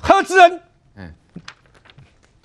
[0.00, 0.62] 何志恩。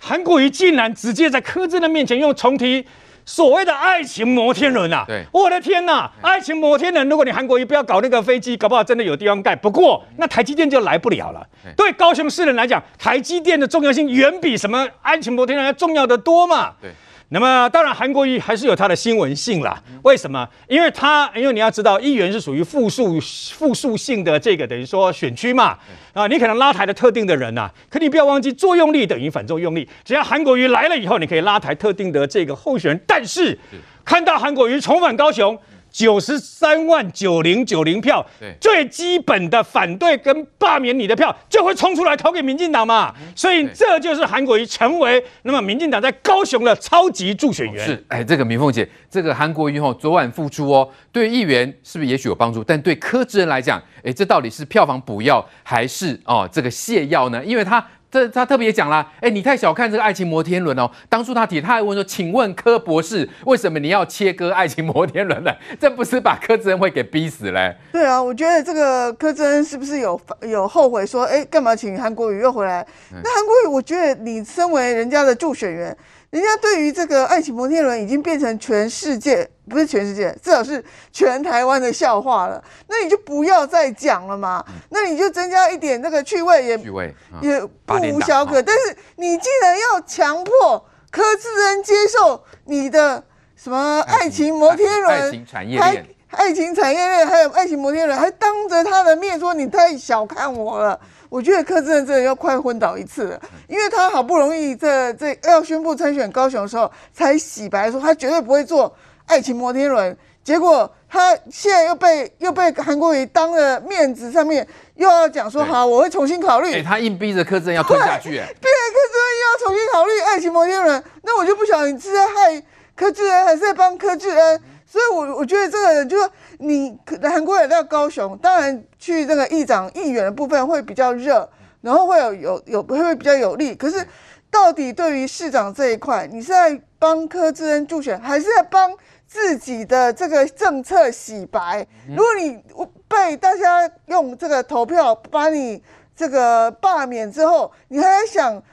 [0.07, 2.85] 韩国瑜竟然直接在柯震的面前用重提
[3.25, 5.03] 所谓的爱情摩天轮啊！
[5.07, 9.55] 对，我的天呐，爱情摩天轮，如果你韩国瑜不要搞那个飞机，搞不好真的有地方盖。
[9.55, 11.43] 不过那台积电就来不了了。
[11.75, 16.73] 对高雄市人来讲，台积电的重要性远比什么爱情摩天轮要重要的多嘛。
[16.79, 16.91] 对。
[17.29, 19.81] 那么当然，韩国瑜还是有他的新闻性啦。
[20.03, 20.47] 为什么？
[20.67, 23.19] 因为他，因为你要知道，议员是属于复数
[23.53, 25.77] 复数性的这个等于说选区嘛。
[26.13, 29.87] 啊，你可能拉抬的特定的人呐、啊，可你不要忘记，作用力等于反作用力。
[30.03, 33.01] 只要韩国瑜来了以后，你可以拉抬特定的这个候选人。
[33.07, 33.57] 但是
[34.05, 35.57] 看到韩国瑜重返高雄，
[35.95, 38.25] 九十三万九零九零票，
[38.59, 47.85] 最基本的反对跟罢免你的票就会冲出来投给民进党嘛，所以这就是韩国瑜成为那么民进党在高雄的超级助选员。
[47.85, 52.61] 是，哎，这个明凤姐，这个韩国瑜吼昨晚复出哦，对议员是不是也许有帮助？
[52.61, 57.41] 但对柯志恩来讲，哎，这到底是票房补药还是哦这个泻药呢？
[57.45, 57.81] 因为他。
[58.15, 60.89] 这他特别也讲了，哎，你太小看这个爱情摩天轮哦。
[61.09, 65.51] 当初他提，他还问说，请问柯博士，为什么你要切割爱情摩天轮呢？
[65.77, 67.75] 这不是把柯志恩会给逼死嘞？
[67.91, 72.87] 对啊，我觉得这个柯志恩是不是有有后悔说，哎，干嘛请韩国瑜又回来？
[73.11, 75.95] 那韩国瑜，我觉得你身为人家的助选员。
[76.35, 82.61] 人家对于这个爱情摩天轮已经变成全世界，不是全世界，至少是全台湾的笑话了。
[82.89, 84.61] 那你就不要再讲了嘛。
[84.89, 88.61] 那你就增加一点那个趣味也，趣味也不无小可。
[88.61, 93.23] 但是你既然要强迫柯志恩接受你的
[93.55, 100.99] 什么爱情摩天轮、爱情产业链、爱情产业链，还有爱情摩天轮，还当着他的面说你太小看我了。
[101.35, 108.95] 我觉得柯志恩真的要快昏倒一次了，因为他好不容易在这要宣布参选高雄的时候，才洗白说他绝对不会做
[109.25, 116.73] 爱情摩天轮，结果他现在又被又被韩国瑜当了面子上面又要讲说好，我会重新考虑。
[116.73, 122.63] 哎，他硬逼着柯志恩要吞下去，哎， 逼着柯志恩要重新考虑爱情摩天轮，那我就不晓得你是在害
[122.95, 124.61] 柯志恩还是在帮柯志恩。
[124.87, 126.29] 所以我，我我觉得这个人就是
[126.59, 131.49] 你，韩国人到高雄，当然去这个议长、议员的部分会比较热，
[131.81, 133.75] 然后会有有有会会比较有利。
[133.75, 134.05] 可是，
[134.49, 138.91] 到底对于市长这一块，你是在帮柯志恩助选，还是在帮
[139.27, 141.85] 自己的这个政策洗白？
[142.07, 142.63] 如果你
[143.07, 145.83] 被大家用这个投票把你
[146.15, 148.63] 这个罢免之后，你还在想？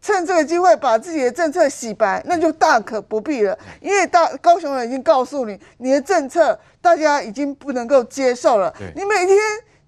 [0.00, 3.56] 趁这个机会把自己的政策洗白，那就大可不必了。
[3.80, 8.74] 因为大高雄人已经告诉你，你的政策大家已经不能够接受了。
[8.94, 9.38] 你每天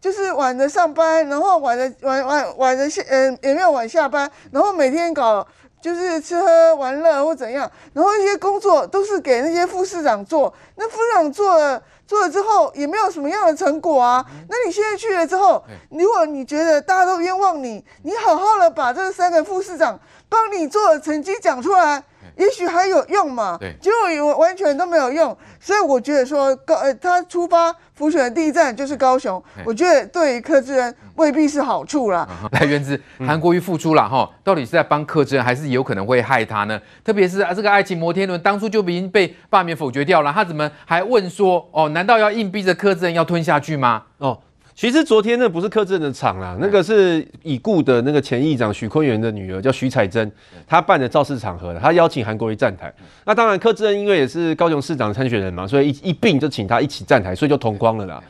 [0.00, 5.46] 就是晚着上班，然后晚着晚晚晚着下，嗯，也没有晚下班，然后每天搞
[5.82, 11.82] 就是吃喝玩乐或怎样，然后一些工作都是给那些副市长做，那副市长做了。
[12.06, 19.98] 做了之后也没有什么样的成果啊，那你现在去了之后，如果你觉得大家都冤枉你，你好好的把这三个副市长
[20.28, 22.04] 帮你做的成绩讲出来。
[22.36, 23.56] 也许还有用嘛？
[23.58, 32.28] 对，结果有完全都没有用，所以我觉得说高呃，他出发浮选的第一站就是高雄，我觉得对于柯志恩未必是好处啦。
[32.52, 36.80] 来，源之，韩国瑜付出了哈，到底是在帮柯志恩，还是有可能会害他呢？
[37.04, 41.88] 特别是啊，这个爱情摩天轮当初就已经被罢免否决掉了，他怎么还问说哦？
[41.90, 44.02] 难道要硬逼着柯志恩要吞下去吗？
[44.18, 44.38] 哦。
[44.76, 50.30] 其实昨天那不是柯志恩的场啦，那个是已故的那个前议长许坤元的女儿叫许彩珍，
[50.66, 52.92] 她办的造势场合，她邀请韩国瑜站台。
[53.24, 58.20] 那当然柯志恩因为也是高雄市长的参选人嘛，所以一一并就请他一起站台，所以就同框了啦。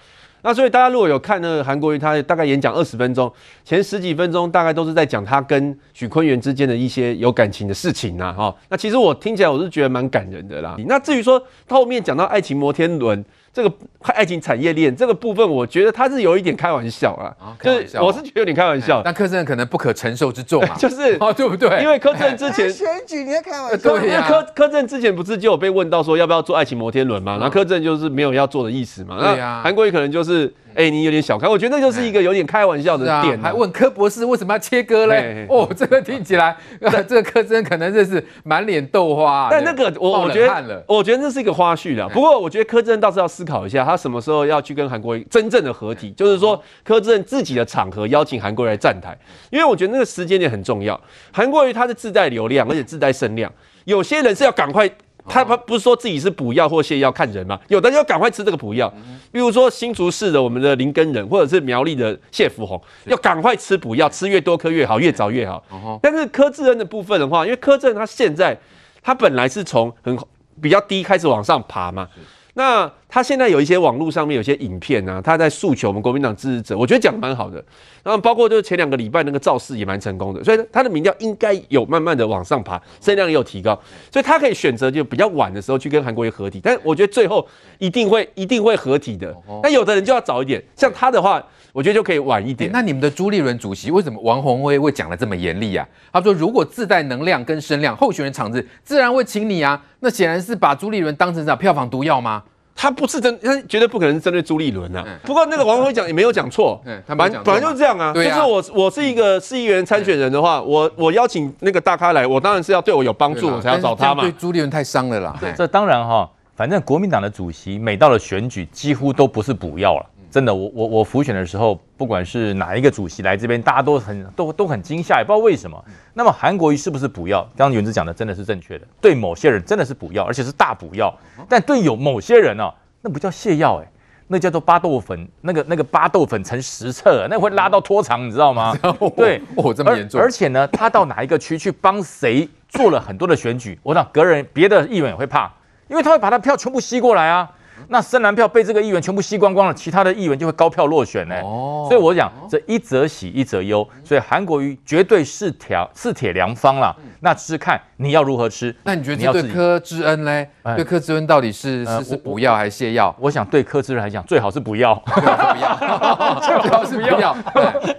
[0.43, 3.33] 那所以大家如果有看那个韩国瑜，他大概演讲二十分钟，
[3.65, 8.55] 前十几分钟大概都是在讲他跟许坤元之间的一些有感情的事情呐，哈。
[8.69, 10.77] 那其实我听起来我是觉得蛮感人的啦。
[10.87, 13.25] 那至于说他后面讲到爱情摩天轮。
[13.55, 13.73] 这个
[14.13, 17.31] 爱情产业链这个部分，我觉得他是有一点开玩笑啊，
[17.63, 19.01] 就是我是觉得有点开玩笑。
[19.05, 21.81] 但柯震可能不可承受之重啊， 就是 哦，对不对？
[21.81, 29.19] 因为柯 震之前选举你在开玩笑，对因为柯柯震之前不是就有被问到说要不要做爱情摩天轮嘛，然后柯震就是没有要做的意思嘛。
[29.21, 30.53] 对呀，韩国瑜可能就是。
[30.75, 33.41] 哎，你有点小看，我觉得那就是一个有点开玩笑的点。
[33.41, 35.47] 还问柯博士为什么要切割嘞？
[35.49, 36.57] 哦，这个听起来，
[37.09, 39.49] 这个柯真可能真是满脸豆花。
[39.51, 42.09] 但那个我我觉得，我觉得这是一个花絮啦。
[42.13, 49.17] 不过我觉得柯震倒是要思考一下，他什么时候要去跟韩国瑜真正的合体，就是说柯震自己的场合邀请韩国瑜来站台，
[49.51, 51.01] 因为我觉得那个时间点很重要。
[51.33, 53.53] 韩国瑜他是自带流量，而且自带声量，
[53.85, 54.91] 有些人是要赶快。
[55.27, 57.59] 他他不是说自己是补药或泻药看人嘛？
[57.69, 58.93] 有的就赶快吃这个补药，
[59.33, 65.65] 比如说新竹市的我们的林根仁，或者是苗栗的谢福宏，要赶快吃补药，吃越多颗越好，越早越好。
[66.03, 68.57] 但是柯志恩的部分的话，因为柯志恩他现在
[69.03, 70.19] 他本来是从很
[70.61, 72.09] 比较低开始往上爬嘛。
[72.57, 77.63] 那他现在有一些网络上面有些影片啊，他在诉求我们国民党支持者，我觉得讲的蛮好的。
[78.03, 83.75] 然后包括就是前两个礼拜那个造势也蛮成功的，所以他的民调应该有慢慢的往上爬，声量也有提高，
[84.13, 86.61] 所以他可以选择就比较晚的时候去跟韩国瑜合体。
[86.63, 87.47] 但我觉得最后
[87.79, 89.35] 一定会一定会合体的。
[89.63, 91.45] 那有的人就要早一点，像他的话，
[91.75, 92.71] 我觉得就可以晚一点。
[92.73, 95.85] 那你们的朱立伦主席为什么王宏威会讲的这么严厉啊？
[96.13, 99.83] 他说如果自带能量跟声量，候选人场子自然会请你啊。
[99.99, 102.45] 那显然是把朱立伦当成啥票房毒药吗？
[102.77, 105.05] 他不是针，他绝对不可能是针对朱立伦呐。
[105.25, 108.15] 不过那个王宏威讲也没有讲错，他本本来就是这样啊。
[108.15, 114.23] 就是我我是一个市议员参选人的话，我我邀请那个大咖来，我当然是要对我有帮助，我才要找他嘛。
[114.23, 115.37] 对朱立伦太伤了啦。
[115.57, 120.07] 这当然哈，反正国民党的主席每到了选举，几乎都不是补药了。
[120.35, 125.81] 真的，我我我浮选的时候，不管是哪一个主席来这边，大家都很都都很惊吓，也不知道为什么。
[126.13, 127.41] 那么韩国瑜是不是补药？
[127.57, 131.17] 刚刚元之讲的真的是正确的，对某些人真的是补药，而且是大补药。
[131.49, 133.87] 但对有某些人呢、啊，那不叫泻药哎，
[134.27, 138.77] 那叫做巴豆粉，那个那个巴豆粉成实测，那会拉到拖长，你知道吗？
[139.17, 140.21] 对，哦，这么严重。
[140.21, 145.49] 而且呢，他到哪一个区去帮谁做了很多的选举，我想个人别的议员也会怕，
[145.87, 147.49] 因为他会把他票全部吸过来啊。
[147.89, 151.35] 那深蓝票被这个议员全部吸光光了，其他的议员就会高票落选呢。
[151.43, 156.95] 哦，所以我讲这一则喜一则忧，所以韩国瑜绝对是条是铁良方啦。
[157.21, 158.75] 那只是看你要如何吃。
[158.85, 160.47] 那你觉得对柯志恩呢？
[160.77, 163.15] 对柯志恩到底是是是补药还是泻药？
[163.19, 167.37] 我想对柯志恩来讲，最好是不要，最好是不要，最好是不要。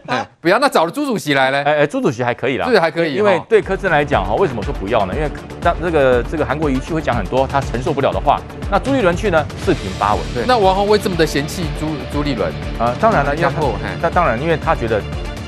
[0.42, 1.64] 不要，那找了朱主席来呢？
[1.64, 3.16] 哎哎，朱主席还可以啦，这还可以。
[3.16, 5.14] 因为对柯志恩来讲哈，为什么说不要呢？
[5.16, 5.30] 因为
[5.62, 8.40] 当这个这个韩国瑜去会讲很多他承受不了的话。
[8.70, 9.44] 那朱立伦去呢？
[9.64, 10.22] 四平八稳。
[10.34, 12.94] 对，那王宏威这么的嫌弃朱朱立伦啊？
[13.00, 15.02] 当然了，然后那当然，因为他觉得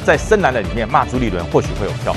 [0.03, 2.15] 在深蓝的里面骂朱立伦或许会有票。